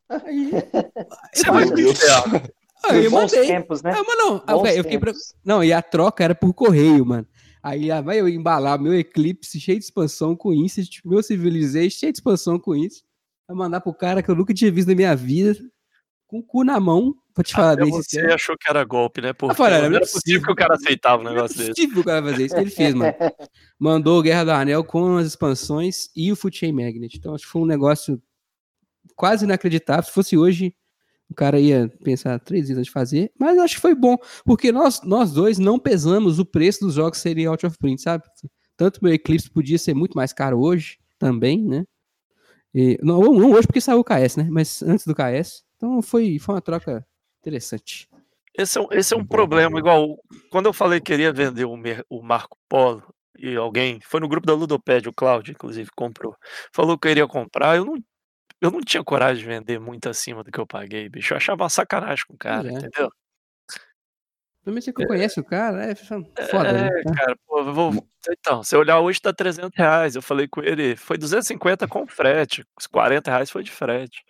Aí, 0.08 0.50
Você 1.34 1.50
vai 1.50 1.66
pro 1.66 1.80
inferno. 1.80 2.42
aí 2.84 3.04
eu 3.04 3.10
mandei. 3.10 3.46
tempos, 3.46 3.82
né? 3.82 3.92
Ah, 3.94 4.02
mas 4.02 4.18
não, 4.18 4.42
aí 4.46 4.78
eu, 4.78 4.84
fiquei 4.84 4.98
tempos. 4.98 5.34
Não, 5.44 5.62
e 5.62 5.74
a 5.74 5.82
troca 5.82 6.24
era 6.24 6.34
por 6.34 6.54
correio, 6.54 7.04
mano. 7.04 7.26
Aí 7.62 7.88
lá 7.88 8.00
vai 8.00 8.20
eu 8.20 8.28
embalar 8.28 8.80
meu 8.80 8.94
Eclipse 8.94 9.60
cheio 9.60 9.78
de 9.78 9.84
expansão 9.84 10.34
com 10.34 10.54
Instant, 10.54 11.00
meu 11.04 11.22
Civilization 11.22 11.98
cheio 11.98 12.12
de 12.12 12.18
expansão 12.18 12.58
com 12.58 12.74
Instant, 12.74 13.05
vai 13.46 13.56
mandar 13.56 13.80
pro 13.80 13.94
cara 13.94 14.22
que 14.22 14.30
eu 14.30 14.34
nunca 14.34 14.52
tinha 14.52 14.70
visto 14.70 14.88
na 14.88 14.94
minha 14.94 15.14
vida, 15.14 15.56
com 16.26 16.38
o 16.40 16.42
cu 16.42 16.64
na 16.64 16.80
mão, 16.80 17.14
pra 17.32 17.44
te 17.44 17.54
falar 17.54 17.72
Até 17.72 17.82
bem 17.82 17.92
você 17.92 18.08
sincero. 18.10 18.34
achou 18.34 18.56
que 18.58 18.68
era 18.68 18.82
golpe, 18.84 19.20
né? 19.20 19.32
Porque 19.32 19.54
falei, 19.54 19.80
não 19.82 19.90
não 19.90 19.94
é 19.94 20.00
era 20.00 20.06
possível 20.06 20.42
que 20.42 20.52
o 20.52 20.56
cara 20.56 20.74
aceitava 20.74 21.22
um 21.22 21.24
negócio 21.24 21.56
desse. 21.56 21.70
possível 21.70 21.94
que 21.94 22.00
o 22.00 22.04
cara 22.04 22.26
fazer 22.26 22.46
isso. 22.46 22.56
Ele 22.56 22.70
fez, 22.70 22.94
mano. 22.94 23.12
Mandou 23.78 24.22
Guerra 24.22 24.44
do 24.44 24.50
Anel 24.50 24.82
com 24.84 25.16
as 25.16 25.26
expansões 25.28 26.08
e 26.16 26.32
o 26.32 26.36
Foot 26.36 26.58
Chain 26.58 26.72
Magnet. 26.72 27.16
Então, 27.16 27.34
acho 27.34 27.44
que 27.44 27.50
foi 27.50 27.62
um 27.62 27.66
negócio 27.66 28.20
quase 29.14 29.44
inacreditável. 29.44 30.02
Se 30.02 30.10
fosse 30.10 30.36
hoje, 30.36 30.74
o 31.30 31.34
cara 31.34 31.60
ia 31.60 31.88
pensar 32.02 32.40
três 32.40 32.62
vezes 32.62 32.78
antes 32.78 32.86
de 32.86 32.92
fazer. 32.92 33.30
Mas 33.38 33.56
acho 33.58 33.76
que 33.76 33.80
foi 33.80 33.94
bom, 33.94 34.16
porque 34.44 34.72
nós, 34.72 35.02
nós 35.02 35.32
dois 35.32 35.58
não 35.58 35.78
pesamos 35.78 36.40
o 36.40 36.44
preço 36.44 36.80
dos 36.80 36.94
jogos 36.94 37.18
serem 37.18 37.46
out 37.46 37.64
of 37.64 37.78
print, 37.78 38.02
sabe? 38.02 38.24
Tanto 38.76 39.00
meu 39.02 39.12
Eclipse 39.12 39.50
podia 39.50 39.78
ser 39.78 39.94
muito 39.94 40.14
mais 40.14 40.32
caro 40.32 40.58
hoje, 40.60 40.98
também, 41.18 41.62
né? 41.62 41.84
E, 42.74 42.98
não, 43.02 43.20
não 43.22 43.52
hoje 43.52 43.66
porque 43.66 43.80
saiu 43.80 44.00
o 44.00 44.04
KS, 44.04 44.38
né? 44.38 44.48
Mas 44.50 44.82
antes 44.82 45.06
do 45.06 45.14
KS. 45.14 45.62
Então 45.76 46.00
foi, 46.02 46.38
foi 46.38 46.54
uma 46.54 46.60
troca 46.60 47.06
interessante. 47.40 48.08
Esse 48.56 48.78
é, 48.78 48.80
um- 48.80 48.88
esse 48.90 49.14
é 49.14 49.16
um 49.16 49.26
problema, 49.26 49.78
igual 49.78 50.16
quando 50.50 50.66
eu 50.66 50.72
falei 50.72 50.98
que 51.00 51.06
queria 51.12 51.32
vender 51.32 51.64
o, 51.66 51.76
Mer- 51.76 52.04
o 52.08 52.22
Marco 52.22 52.56
Polo 52.68 53.02
e 53.38 53.54
alguém, 53.54 54.00
foi 54.02 54.18
no 54.20 54.28
grupo 54.28 54.46
da 54.46 54.54
Ludopédia, 54.54 55.10
o 55.10 55.14
Cláudio, 55.14 55.52
inclusive, 55.52 55.90
comprou. 55.94 56.34
Falou 56.74 56.98
que 56.98 57.06
eu 57.06 57.10
iria 57.12 57.28
comprar, 57.28 57.76
eu 57.76 57.84
não, 57.84 57.96
eu 58.60 58.70
não 58.70 58.80
tinha 58.80 59.04
coragem 59.04 59.42
de 59.44 59.48
vender 59.48 59.78
muito 59.80 60.08
acima 60.08 60.42
do 60.44 60.50
que 60.50 60.58
eu 60.60 60.66
paguei, 60.66 61.08
bicho. 61.08 61.34
Eu 61.34 61.38
achava 61.38 61.64
uma 61.64 61.68
sacanagem 61.70 62.24
com 62.28 62.34
o 62.34 62.38
cara, 62.38 62.68
é. 62.68 62.72
entendeu? 62.72 63.10
Também 64.66 64.80
você 64.82 64.92
que 64.92 65.06
conhece 65.06 65.38
o 65.38 65.44
cara, 65.44 65.84
é 65.84 65.94
foda, 65.94 66.68
é, 66.68 66.72
né? 66.72 67.02
cara, 67.16 67.36
pô, 67.46 67.60
eu 67.60 67.72
vou. 67.72 68.06
Então, 68.28 68.64
se 68.64 68.74
eu 68.74 68.80
olhar 68.80 68.98
hoje 68.98 69.20
tá 69.22 69.32
300 69.32 69.70
reais. 69.78 70.16
Eu 70.16 70.22
falei 70.22 70.48
com 70.48 70.60
ele, 70.60 70.96
foi 70.96 71.16
250 71.16 71.86
com 71.86 72.04
frete, 72.04 72.64
os 72.76 72.88
40 72.88 73.30
reais 73.30 73.48
foi 73.48 73.62
de 73.62 73.70
frete. 73.70 74.24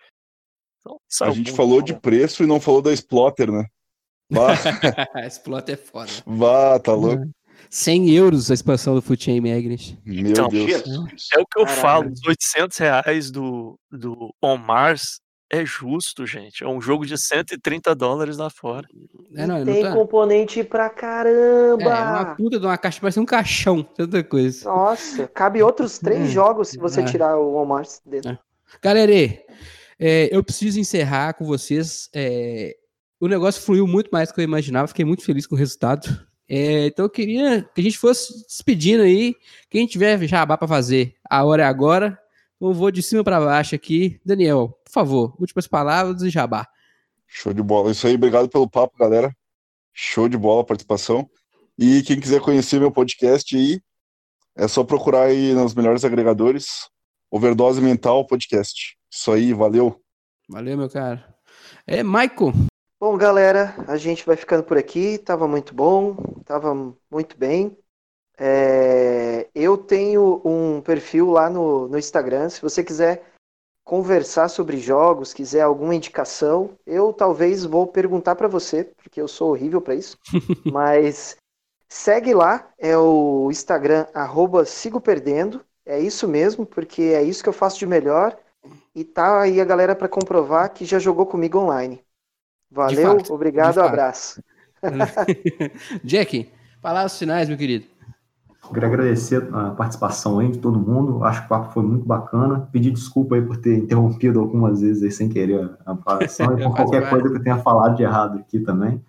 Então, 0.79 0.99
A 1.21 1.31
gente 1.31 1.51
falou 1.51 1.79
bom. 1.79 1.85
de 1.85 1.95
preço 1.99 2.43
e 2.43 2.45
não 2.45 2.59
falou 2.61 2.83
da 2.83 2.93
Splotter, 2.93 3.51
né? 3.51 3.65
Vá, 4.29 4.49
Explota 5.25 5.71
é 5.71 5.75
foda. 5.75 6.11
vá, 6.23 6.79
tá 6.79 6.93
louco? 6.93 7.23
100 7.71 8.11
euros 8.11 8.51
a 8.51 8.53
expansão 8.53 8.93
do 8.93 9.01
Foot 9.01 9.23
Chain 9.23 9.41
Magnet. 9.41 9.97
Meu 10.05 10.29
Então, 10.31 10.47
Deus. 10.49 10.83
É 11.33 11.39
o 11.39 11.45
que 11.47 11.59
eu 11.59 11.65
Caralho. 11.65 11.81
falo, 11.81 12.11
os 12.13 12.21
800 12.27 12.77
reais 12.77 13.31
do, 13.31 13.75
do 13.91 14.31
On 14.41 14.55
Mars 14.57 15.19
é 15.49 15.65
justo, 15.65 16.25
gente. 16.25 16.63
É 16.63 16.67
um 16.67 16.81
jogo 16.81 17.05
de 17.05 17.17
130 17.17 17.93
dólares 17.95 18.37
lá 18.37 18.49
fora. 18.49 18.87
É, 19.35 19.45
não, 19.47 19.59
não 19.59 19.65
Tem 19.65 19.81
tá. 19.83 19.93
componente 19.93 20.63
pra 20.63 20.85
É, 20.85 20.89
caramba. 20.89 21.83
é 21.83 21.87
uma 22.03 22.35
puta 22.35 22.59
de 22.59 22.65
uma 22.65 22.77
caixa, 22.77 22.99
parece 23.01 23.19
um 23.19 23.25
caixão, 23.25 23.81
tanta 23.83 24.23
coisa. 24.23 24.65
Nossa, 24.69 25.27
cabe 25.27 25.61
outros 25.63 25.99
três 25.99 26.21
É. 26.29 26.31
jogos 26.31 26.69
se 26.69 26.77
você 26.77 27.01
É. 27.01 27.05
tirar 27.05 27.37
o 27.37 27.55
Omar 27.55 27.83
dentro. 28.05 28.31
É. 28.31 28.39
Galera, 28.81 29.11
é, 29.99 30.29
eu 30.31 30.43
preciso 30.43 30.79
encerrar 30.79 31.33
com 31.33 31.45
vocês. 31.45 32.09
é, 32.13 32.75
o 33.19 33.27
negócio 33.27 33.61
fluiu 33.61 33.87
muito 33.87 34.09
mais 34.11 34.29
do 34.29 34.35
que 34.35 34.41
eu 34.41 34.45
imaginava, 34.45 34.87
fiquei 34.87 35.03
muito 35.05 35.23
feliz 35.23 35.47
com 35.47 35.55
o 35.55 35.57
resultado. 35.57 36.07
É, 36.49 36.85
então 36.85 37.03
eu 37.05 37.09
queria 37.09 37.67
que 37.73 37.81
a 37.81 37.83
gente 37.83 37.97
fosse 37.97 38.45
despedindo 38.45 39.01
aí. 39.03 39.35
Quem 39.69 39.85
tiver 39.87 40.17
jabá 40.27 40.55
para 40.57 40.67
fazer, 40.67 41.15
a 41.29 41.43
hora 41.43 41.63
é 41.63 41.65
agora. 41.65 42.17
Eu 42.59 42.73
vou 42.73 42.89
de 42.89 43.03
cima 43.03 43.23
para 43.23 43.39
baixo 43.39 43.75
aqui. 43.75 44.19
Daniel, 44.25 44.79
por 44.83 44.91
favor, 44.91 45.35
últimas 45.39 45.67
palavras 45.67 46.21
e 46.23 46.29
jabá. 46.29 46.67
Show 47.27 47.53
de 47.53 47.61
bola. 47.61 47.91
Isso 47.91 48.07
aí, 48.07 48.15
obrigado 48.15 48.49
pelo 48.49 48.69
papo, 48.69 48.97
galera. 48.97 49.35
Show 49.93 50.27
de 50.27 50.37
bola 50.37 50.61
a 50.61 50.65
participação. 50.65 51.29
E 51.77 52.01
quem 52.01 52.19
quiser 52.19 52.41
conhecer 52.41 52.79
meu 52.79 52.91
podcast 52.91 53.55
aí, 53.55 53.79
é 54.55 54.67
só 54.67 54.83
procurar 54.83 55.23
aí 55.23 55.53
nos 55.53 55.75
melhores 55.75 56.03
agregadores. 56.03 56.89
Overdose 57.29 57.81
Mental 57.81 58.25
Podcast. 58.25 58.97
Isso 59.11 59.31
aí, 59.31 59.53
valeu. 59.53 60.01
Valeu, 60.49 60.77
meu 60.77 60.89
cara. 60.89 61.35
É, 61.85 62.01
Michael. 62.01 62.53
Bom, 62.99 63.15
galera, 63.17 63.75
a 63.87 63.97
gente 63.97 64.25
vai 64.25 64.35
ficando 64.35 64.63
por 64.63 64.77
aqui. 64.77 65.19
Tava 65.19 65.47
muito 65.47 65.75
bom, 65.75 66.15
tava 66.43 66.73
muito 67.11 67.37
bem. 67.37 67.77
É, 68.39 69.47
eu 69.55 69.77
tenho 69.77 70.41
um 70.45 70.81
perfil 70.81 71.31
lá 71.31 71.49
no, 71.49 71.87
no 71.87 71.97
Instagram. 71.97 72.49
Se 72.49 72.61
você 72.61 72.83
quiser 72.83 73.23
conversar 73.83 74.49
sobre 74.49 74.77
jogos, 74.77 75.33
quiser 75.33 75.61
alguma 75.61 75.95
indicação, 75.95 76.71
eu 76.85 77.13
talvez 77.13 77.63
vou 77.63 77.87
perguntar 77.87 78.35
para 78.35 78.47
você, 78.47 78.83
porque 78.97 79.19
eu 79.19 79.27
sou 79.27 79.51
horrível 79.51 79.81
para 79.81 79.95
isso. 79.95 80.17
mas 80.71 81.37
segue 81.87 82.33
lá, 82.33 82.69
é 82.77 82.97
o 82.97 83.49
Instagram 83.49 84.05
arroba 84.13 84.65
sigo 84.65 85.01
perdendo. 85.01 85.61
É 85.85 85.99
isso 85.99 86.27
mesmo, 86.27 86.65
porque 86.65 87.01
é 87.01 87.23
isso 87.23 87.41
que 87.41 87.47
eu 87.49 87.53
faço 87.53 87.79
de 87.79 87.87
melhor. 87.87 88.37
E 88.93 89.05
tá 89.05 89.41
aí 89.41 89.61
a 89.61 89.65
galera 89.65 89.95
para 89.95 90.09
comprovar 90.09 90.73
que 90.73 90.83
já 90.83 90.99
jogou 90.99 91.25
comigo 91.25 91.57
online. 91.57 92.03
Valeu, 92.69 93.19
fato, 93.19 93.33
obrigado, 93.33 93.79
abraço. 93.79 94.43
Jack, 96.03 96.51
palavras 96.81 97.17
finais, 97.17 97.47
meu 97.47 97.57
querido. 97.57 97.96
Queria 98.73 98.87
agradecer 98.87 99.47
a 99.53 99.71
participação 99.71 100.39
aí 100.39 100.51
de 100.51 100.59
todo 100.59 100.79
mundo. 100.79 101.23
Acho 101.23 101.41
que 101.41 101.45
o 101.45 101.49
papo 101.49 101.73
foi 101.73 101.83
muito 101.83 102.05
bacana. 102.05 102.67
Pedir 102.71 102.91
desculpa 102.91 103.35
aí 103.35 103.41
por 103.41 103.57
ter 103.57 103.77
interrompido 103.77 104.39
algumas 104.39 104.81
vezes 104.81 105.03
aí 105.03 105.11
sem 105.11 105.29
querer 105.29 105.77
a 105.85 105.95
falação 105.95 106.53
e 106.59 106.63
por 106.63 106.75
qualquer 106.75 107.09
coisa 107.09 107.29
que 107.29 107.37
eu 107.37 107.43
tenha 107.43 107.57
falado 107.59 107.95
de 107.95 108.03
errado 108.03 108.39
aqui 108.39 108.59
também. 108.59 109.03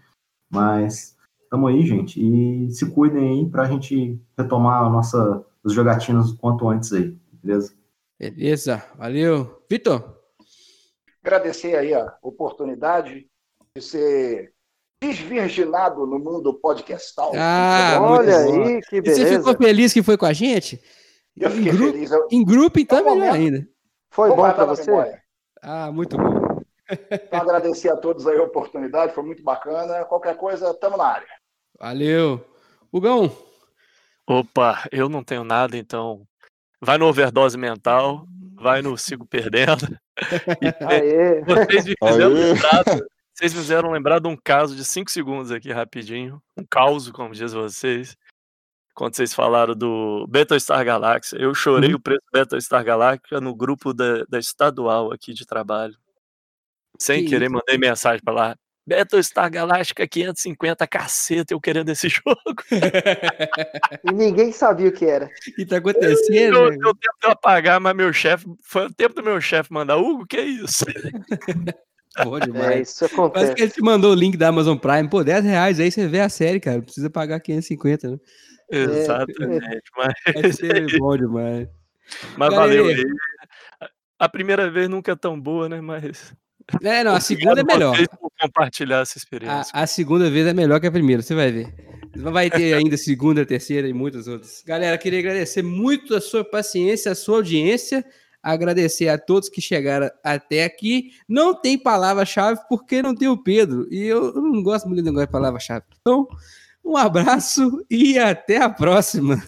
Mas 0.50 1.16
estamos 1.42 1.70
aí, 1.70 1.84
gente. 1.84 2.20
E 2.20 2.70
se 2.70 2.90
cuidem 2.90 3.28
aí 3.28 3.50
para 3.50 3.62
a 3.62 3.66
gente 3.66 4.20
retomar 4.36 4.84
a 4.84 4.90
nossa, 4.90 5.44
os 5.62 5.72
jogatinas 5.72 6.30
o 6.30 6.38
quanto 6.38 6.68
antes 6.68 6.92
aí, 6.92 7.16
beleza? 7.42 7.74
Beleza, 8.18 8.84
valeu. 8.96 9.62
Vitor? 9.68 10.18
Agradecer 11.22 11.76
aí 11.76 11.94
a 11.94 12.16
oportunidade 12.22 13.28
de 13.74 13.82
ser 13.82 14.52
desvirginado 15.00 16.06
no 16.06 16.18
mundo 16.18 16.54
podcastal. 16.54 17.32
Ah, 17.36 17.98
olha 18.00 18.36
aí, 18.38 18.80
que 18.82 19.00
beleza. 19.00 19.22
E 19.22 19.26
você 19.26 19.38
ficou 19.38 19.56
feliz 19.56 19.92
que 19.92 20.02
foi 20.02 20.16
com 20.16 20.26
a 20.26 20.32
gente? 20.32 20.80
Eu 21.36 21.50
fiquei 21.50 21.72
em 21.72 21.76
grupo, 21.76 21.92
feliz. 21.92 22.10
Eu... 22.10 22.28
Em 22.30 22.44
grupo, 22.44 22.78
então, 22.80 23.04
tá 23.04 23.10
melhor 23.10 23.34
ainda. 23.34 23.68
Foi 24.10 24.30
bom 24.30 24.52
para 24.52 24.64
você? 24.64 24.90
Memória. 24.90 25.22
Ah, 25.62 25.92
muito 25.92 26.16
bom. 26.16 26.48
Então, 27.10 27.40
agradecer 27.40 27.90
a 27.90 27.96
todos 27.98 28.26
aí 28.26 28.38
a 28.38 28.44
oportunidade, 28.44 29.12
foi 29.12 29.22
muito 29.22 29.42
bacana. 29.42 30.06
Qualquer 30.06 30.34
coisa, 30.38 30.70
estamos 30.70 30.96
na 30.96 31.04
área. 31.04 31.28
Valeu. 31.78 32.42
Hugão? 32.90 33.30
Opa, 34.26 34.88
eu 34.90 35.06
não 35.06 35.22
tenho 35.22 35.44
nada, 35.44 35.76
então 35.76 36.26
vai 36.80 36.96
no 36.96 37.06
overdose 37.06 37.58
mental, 37.58 38.24
vai 38.54 38.80
no 38.80 38.96
sigo 38.96 39.26
perdendo. 39.26 39.98
Aê. 40.88 41.42
Vocês 41.42 41.84
me 41.84 41.94
fizeram 42.02 42.32
lembrar, 42.32 42.84
vocês 43.38 43.54
me 43.54 43.60
fizeram 43.60 43.92
lembrar 43.92 44.18
de 44.18 44.26
um 44.26 44.36
caso 44.36 44.74
de 44.74 44.84
5 44.84 45.12
segundos 45.12 45.52
aqui 45.52 45.70
rapidinho, 45.70 46.42
um 46.56 46.64
caos, 46.68 47.08
como 47.08 47.32
diz 47.32 47.52
vocês. 47.52 48.16
Quando 48.96 49.14
vocês 49.14 49.32
falaram 49.32 49.76
do 49.76 50.26
Battlestar 50.28 50.84
Galactica, 50.84 51.40
eu 51.40 51.54
chorei 51.54 51.90
uhum. 51.90 51.98
o 51.98 52.00
preço 52.00 52.20
do 52.32 52.36
Battlestar 52.36 52.84
Galactica 52.84 53.40
no 53.40 53.54
grupo 53.54 53.94
da, 53.94 54.24
da 54.28 54.40
estadual 54.40 55.12
aqui 55.12 55.32
de 55.32 55.46
trabalho. 55.46 55.94
Sem 56.98 57.22
que 57.22 57.30
querer, 57.30 57.44
isso? 57.44 57.54
mandei 57.54 57.78
mensagem 57.78 58.20
para 58.24 58.34
lá. 58.34 58.56
Battlestar 58.84 59.48
Galactica 59.52 60.08
550, 60.08 60.84
caceta, 60.88 61.54
eu 61.54 61.60
querendo 61.60 61.90
esse 61.90 62.08
jogo. 62.10 62.64
e 64.02 64.12
ninguém 64.12 64.50
sabia 64.50 64.88
o 64.88 64.92
que 64.92 65.04
era. 65.04 65.30
Que 65.54 65.64
tá 65.64 65.76
acontecendo? 65.76 66.56
Eu, 66.56 66.72
eu 66.72 66.92
tento 66.96 67.30
apagar, 67.30 67.78
mas 67.78 67.94
meu 67.94 68.12
chefe, 68.12 68.46
foi 68.64 68.86
o 68.86 68.92
tempo 68.92 69.14
do 69.14 69.22
meu 69.22 69.40
chefe 69.40 69.72
mandar, 69.72 69.96
Hugo, 69.96 70.26
que 70.26 70.38
é 70.38 70.44
isso? 70.44 70.84
Pô, 72.22 72.38
demais. 72.40 72.70
É, 72.70 72.80
isso 72.82 73.04
acontece. 73.04 73.46
Quase 73.46 73.54
que 73.54 73.62
ele 73.62 73.70
te 73.70 73.82
mandou 73.82 74.12
o 74.12 74.14
link 74.14 74.36
da 74.36 74.48
Amazon 74.48 74.76
Prime, 74.76 75.08
pô, 75.08 75.22
10 75.22 75.44
reais, 75.44 75.80
aí 75.80 75.90
você 75.90 76.06
vê 76.06 76.20
a 76.20 76.28
série, 76.28 76.60
cara, 76.60 76.82
precisa 76.82 77.10
pagar 77.10 77.40
550, 77.40 78.10
né? 78.10 78.18
Exatamente, 78.70 79.64
é, 79.64 79.80
mas... 79.96 80.62
É 80.62 80.86
bom 80.98 81.16
demais. 81.16 81.68
Mas 82.36 82.50
Galera, 82.50 82.82
valeu 82.82 82.86
aí. 82.86 83.04
A 84.18 84.28
primeira 84.28 84.70
vez 84.70 84.88
nunca 84.88 85.12
é 85.12 85.16
tão 85.16 85.40
boa, 85.40 85.68
né, 85.68 85.80
mas... 85.80 86.34
É, 86.82 87.02
não, 87.02 87.14
a 87.14 87.20
segunda 87.20 87.60
é 87.60 87.64
melhor. 87.64 87.96
compartilhar 88.38 89.00
essa 89.00 89.16
experiência. 89.16 89.72
A, 89.72 89.82
a, 89.82 89.86
segunda 89.86 90.30
vez 90.30 90.46
é 90.46 90.52
melhor 90.52 90.80
que 90.80 90.86
a 90.86 90.92
primeira, 90.92 91.22
você 91.22 91.34
vai 91.34 91.50
ver. 91.50 91.74
Vai 92.16 92.50
ter 92.50 92.74
ainda 92.74 92.96
segunda, 92.96 93.46
terceira 93.46 93.88
e 93.88 93.92
muitas 93.92 94.26
outras. 94.26 94.62
Galera, 94.66 94.98
queria 94.98 95.20
agradecer 95.20 95.62
muito 95.62 96.14
a 96.14 96.20
sua 96.20 96.44
paciência, 96.44 97.12
a 97.12 97.14
sua 97.14 97.36
audiência. 97.36 98.04
Agradecer 98.52 99.08
a 99.08 99.18
todos 99.18 99.48
que 99.48 99.60
chegaram 99.60 100.10
até 100.24 100.64
aqui. 100.64 101.12
Não 101.28 101.54
tem 101.54 101.78
palavra-chave 101.78 102.60
porque 102.68 103.02
não 103.02 103.14
tem 103.14 103.28
o 103.28 103.36
Pedro. 103.36 103.86
E 103.90 104.04
eu, 104.04 104.32
não 104.34 104.62
gosto 104.62 104.86
muito 104.86 105.02
de 105.02 105.04
negócio 105.04 105.26
de 105.26 105.32
palavra-chave. 105.32 105.84
Então, 106.00 106.26
um 106.84 106.96
abraço 106.96 107.84
e 107.90 108.18
até 108.18 108.56
a 108.58 108.70
próxima 108.70 109.42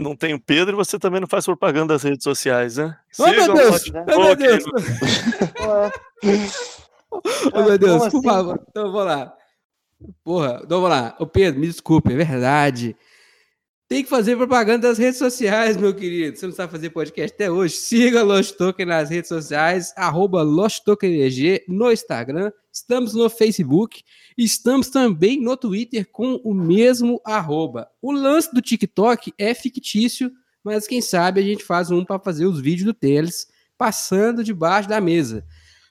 não 0.00 0.16
tem 0.16 0.34
o 0.34 0.40
Pedro 0.40 0.74
e 0.74 0.76
você 0.76 0.98
também 0.98 1.20
não 1.20 1.28
faz 1.28 1.44
propaganda 1.44 1.94
das 1.94 2.02
redes 2.02 2.24
sociais, 2.24 2.76
né? 2.76 2.96
Oh, 3.18 3.26
meu 3.30 3.54
Deus! 3.54 3.84
Oh, 3.92 4.24
meu 4.24 4.36
Deus! 4.36 4.64
oh, 7.52 7.62
meu 7.62 7.78
Deus, 7.78 7.98
por 7.98 8.06
assim? 8.06 8.22
favor. 8.22 8.60
Então, 8.68 8.90
vou 8.90 9.04
lá. 9.04 9.36
Porra, 10.24 10.62
então, 10.64 10.80
vou 10.80 10.88
lá. 10.88 11.14
Ô, 11.18 11.26
Pedro, 11.26 11.60
me 11.60 11.66
desculpe, 11.66 12.12
é 12.12 12.16
verdade. 12.16 12.96
Tem 13.90 14.04
que 14.04 14.08
fazer 14.08 14.36
propaganda 14.36 14.86
das 14.86 14.98
redes 14.98 15.18
sociais, 15.18 15.76
meu 15.76 15.92
querido. 15.92 16.38
Você 16.38 16.46
não 16.46 16.54
sabe 16.54 16.70
fazer 16.70 16.90
podcast 16.90 17.34
até 17.34 17.50
hoje? 17.50 17.74
Siga 17.74 18.22
Lost 18.22 18.54
Token 18.54 18.86
nas 18.86 19.10
redes 19.10 19.26
sociais, 19.28 19.92
arroba 19.96 20.44
no 20.44 21.90
Instagram. 21.90 22.52
Estamos 22.72 23.14
no 23.14 23.28
Facebook. 23.28 24.04
Estamos 24.38 24.90
também 24.90 25.42
no 25.42 25.56
Twitter 25.56 26.08
com 26.08 26.40
o 26.44 26.54
mesmo 26.54 27.20
arroba. 27.24 27.90
O 28.00 28.12
lance 28.12 28.54
do 28.54 28.62
TikTok 28.62 29.34
é 29.36 29.52
fictício, 29.54 30.30
mas 30.62 30.86
quem 30.86 31.00
sabe 31.00 31.40
a 31.40 31.44
gente 31.44 31.64
faz 31.64 31.90
um 31.90 32.04
para 32.04 32.20
fazer 32.20 32.46
os 32.46 32.60
vídeos 32.60 32.86
do 32.86 32.94
Teles 32.94 33.48
passando 33.76 34.44
debaixo 34.44 34.88
da 34.88 35.00
mesa. 35.00 35.44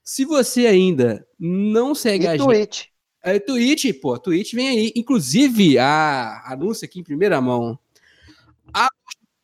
Se 0.05 0.23
você 0.23 0.67
ainda 0.67 1.27
não 1.37 1.93
segue 1.93 2.23
e 2.23 2.27
a 2.29 2.37
Twitch. 2.37 2.77
gente... 2.77 2.93
É, 3.21 3.37
Twitch, 3.37 3.91
pô, 4.01 4.17
Twitch 4.17 4.53
vem 4.53 4.69
aí. 4.69 4.93
Inclusive, 4.95 5.77
a 5.77 6.41
anúncio 6.45 6.85
aqui 6.85 7.01
em 7.01 7.03
primeira 7.03 7.41
mão. 7.41 7.77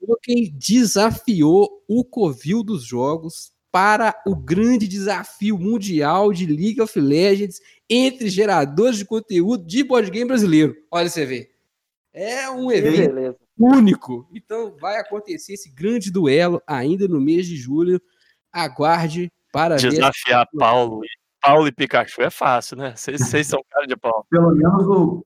Token 0.05 0.51
desafiou 0.53 1.83
o 1.87 2.03
Covil 2.03 2.63
dos 2.63 2.83
jogos 2.83 3.53
para 3.71 4.15
o 4.25 4.35
grande 4.35 4.87
desafio 4.87 5.57
mundial 5.57 6.31
de 6.31 6.45
League 6.45 6.81
of 6.81 6.97
Legends 6.99 7.59
entre 7.89 8.29
geradores 8.29 8.97
de 8.97 9.05
conteúdo 9.05 9.65
de 9.65 9.83
board 9.83 10.09
game 10.09 10.27
brasileiro. 10.27 10.75
Olha 10.89 11.09
você 11.09 11.25
vê. 11.25 11.51
É 12.13 12.49
um 12.49 12.71
evento 12.71 13.35
único. 13.59 14.29
Então 14.33 14.75
vai 14.79 14.97
acontecer 14.97 15.53
esse 15.53 15.69
grande 15.69 16.09
duelo 16.09 16.61
ainda 16.65 17.07
no 17.07 17.19
mês 17.19 17.45
de 17.47 17.57
julho. 17.57 18.01
Aguarde 18.51 19.29
para 19.51 19.75
Desafiar 19.75 20.47
ver... 20.53 20.59
Paulo, 20.59 21.01
Paulo 21.41 21.67
e 21.67 21.71
Pikachu 21.71 22.21
é 22.21 22.29
fácil, 22.29 22.77
né? 22.77 22.93
Vocês 22.95 23.47
são 23.47 23.61
cara 23.69 23.85
de 23.85 23.97
pau. 23.97 24.25
Pelo 24.29 24.55
menos 24.55 24.87
o, 24.87 25.25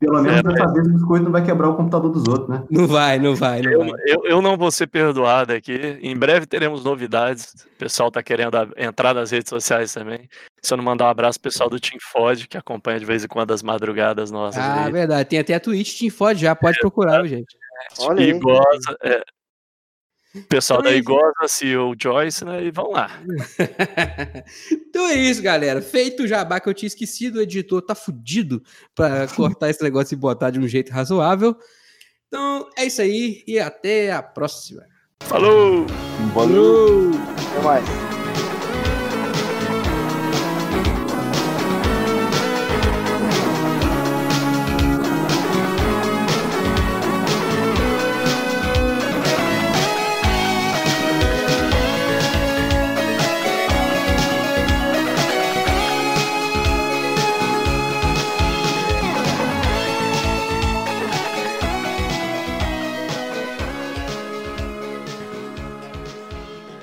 pelo 0.00 0.22
menos 0.22 0.38
é, 0.38 0.42
dessa 0.42 0.72
vez 0.72 0.86
o 0.86 0.92
biscoito 0.92 1.24
não 1.24 1.32
vai 1.32 1.44
quebrar 1.44 1.68
o 1.68 1.76
computador 1.76 2.10
dos 2.10 2.26
outros, 2.26 2.48
né? 2.48 2.64
Não 2.70 2.86
vai, 2.86 3.18
não 3.18 3.34
vai. 3.34 3.60
Não 3.60 3.70
eu, 3.70 3.78
vai. 3.80 4.00
Eu, 4.06 4.22
eu, 4.24 4.42
não 4.42 4.56
vou 4.56 4.70
ser 4.70 4.86
perdoado 4.86 5.52
aqui. 5.52 5.98
Em 6.00 6.16
breve 6.16 6.46
teremos 6.46 6.84
novidades. 6.84 7.66
O 7.74 7.78
pessoal 7.78 8.10
tá 8.10 8.22
querendo 8.22 8.56
entrar 8.76 9.14
nas 9.14 9.30
redes 9.30 9.50
sociais 9.50 9.92
também. 9.92 10.28
Se 10.62 10.72
eu 10.72 10.78
não 10.78 10.84
mandar 10.84 11.06
um 11.06 11.10
abraço 11.10 11.38
pro 11.38 11.50
pessoal 11.50 11.68
do 11.68 11.78
Team 11.78 11.98
Fod, 12.00 12.48
que 12.48 12.56
acompanha 12.56 12.98
de 12.98 13.04
vez 13.04 13.24
em 13.24 13.28
quando 13.28 13.52
as 13.52 13.62
madrugadas 13.62 14.30
nossas. 14.30 14.62
Ah, 14.62 14.84
aí. 14.84 14.92
verdade. 14.92 15.28
Tem 15.28 15.38
até 15.38 15.54
a 15.54 15.60
Twitch 15.60 15.98
Team 15.98 16.10
Fod 16.10 16.40
já, 16.40 16.54
pode 16.54 16.78
é, 16.78 16.80
procurar, 16.80 17.24
é, 17.24 17.28
gente. 17.28 17.54
Olha 18.00 18.22
e 18.22 18.38
goza, 18.38 18.96
é, 19.02 19.22
pessoal 20.48 20.80
então 20.80 20.90
da 20.90 20.96
é 20.96 20.98
Igosa, 20.98 21.48
CEO 21.48 21.94
Joyce, 22.00 22.44
né? 22.44 22.64
E 22.64 22.70
vão 22.70 22.90
lá. 22.90 23.10
então 24.70 25.06
é 25.08 25.14
isso, 25.14 25.42
galera. 25.42 25.80
Feito 25.80 26.22
o 26.22 26.26
jabá 26.26 26.60
que 26.60 26.68
eu 26.68 26.74
tinha 26.74 26.88
esquecido, 26.88 27.38
o 27.38 27.42
editor 27.42 27.82
tá 27.82 27.94
fudido 27.94 28.62
para 28.94 29.26
cortar 29.34 29.70
esse 29.70 29.82
negócio 29.82 30.14
e 30.14 30.16
botar 30.18 30.50
de 30.50 30.58
um 30.58 30.68
jeito 30.68 30.92
razoável. 30.92 31.56
Então 32.28 32.68
é 32.76 32.84
isso 32.84 33.00
aí 33.00 33.42
e 33.46 33.58
até 33.58 34.12
a 34.12 34.22
próxima. 34.22 34.82
Falou! 35.20 35.86
Valeu! 36.34 37.10
Até 37.50 37.62
mais. 37.62 38.07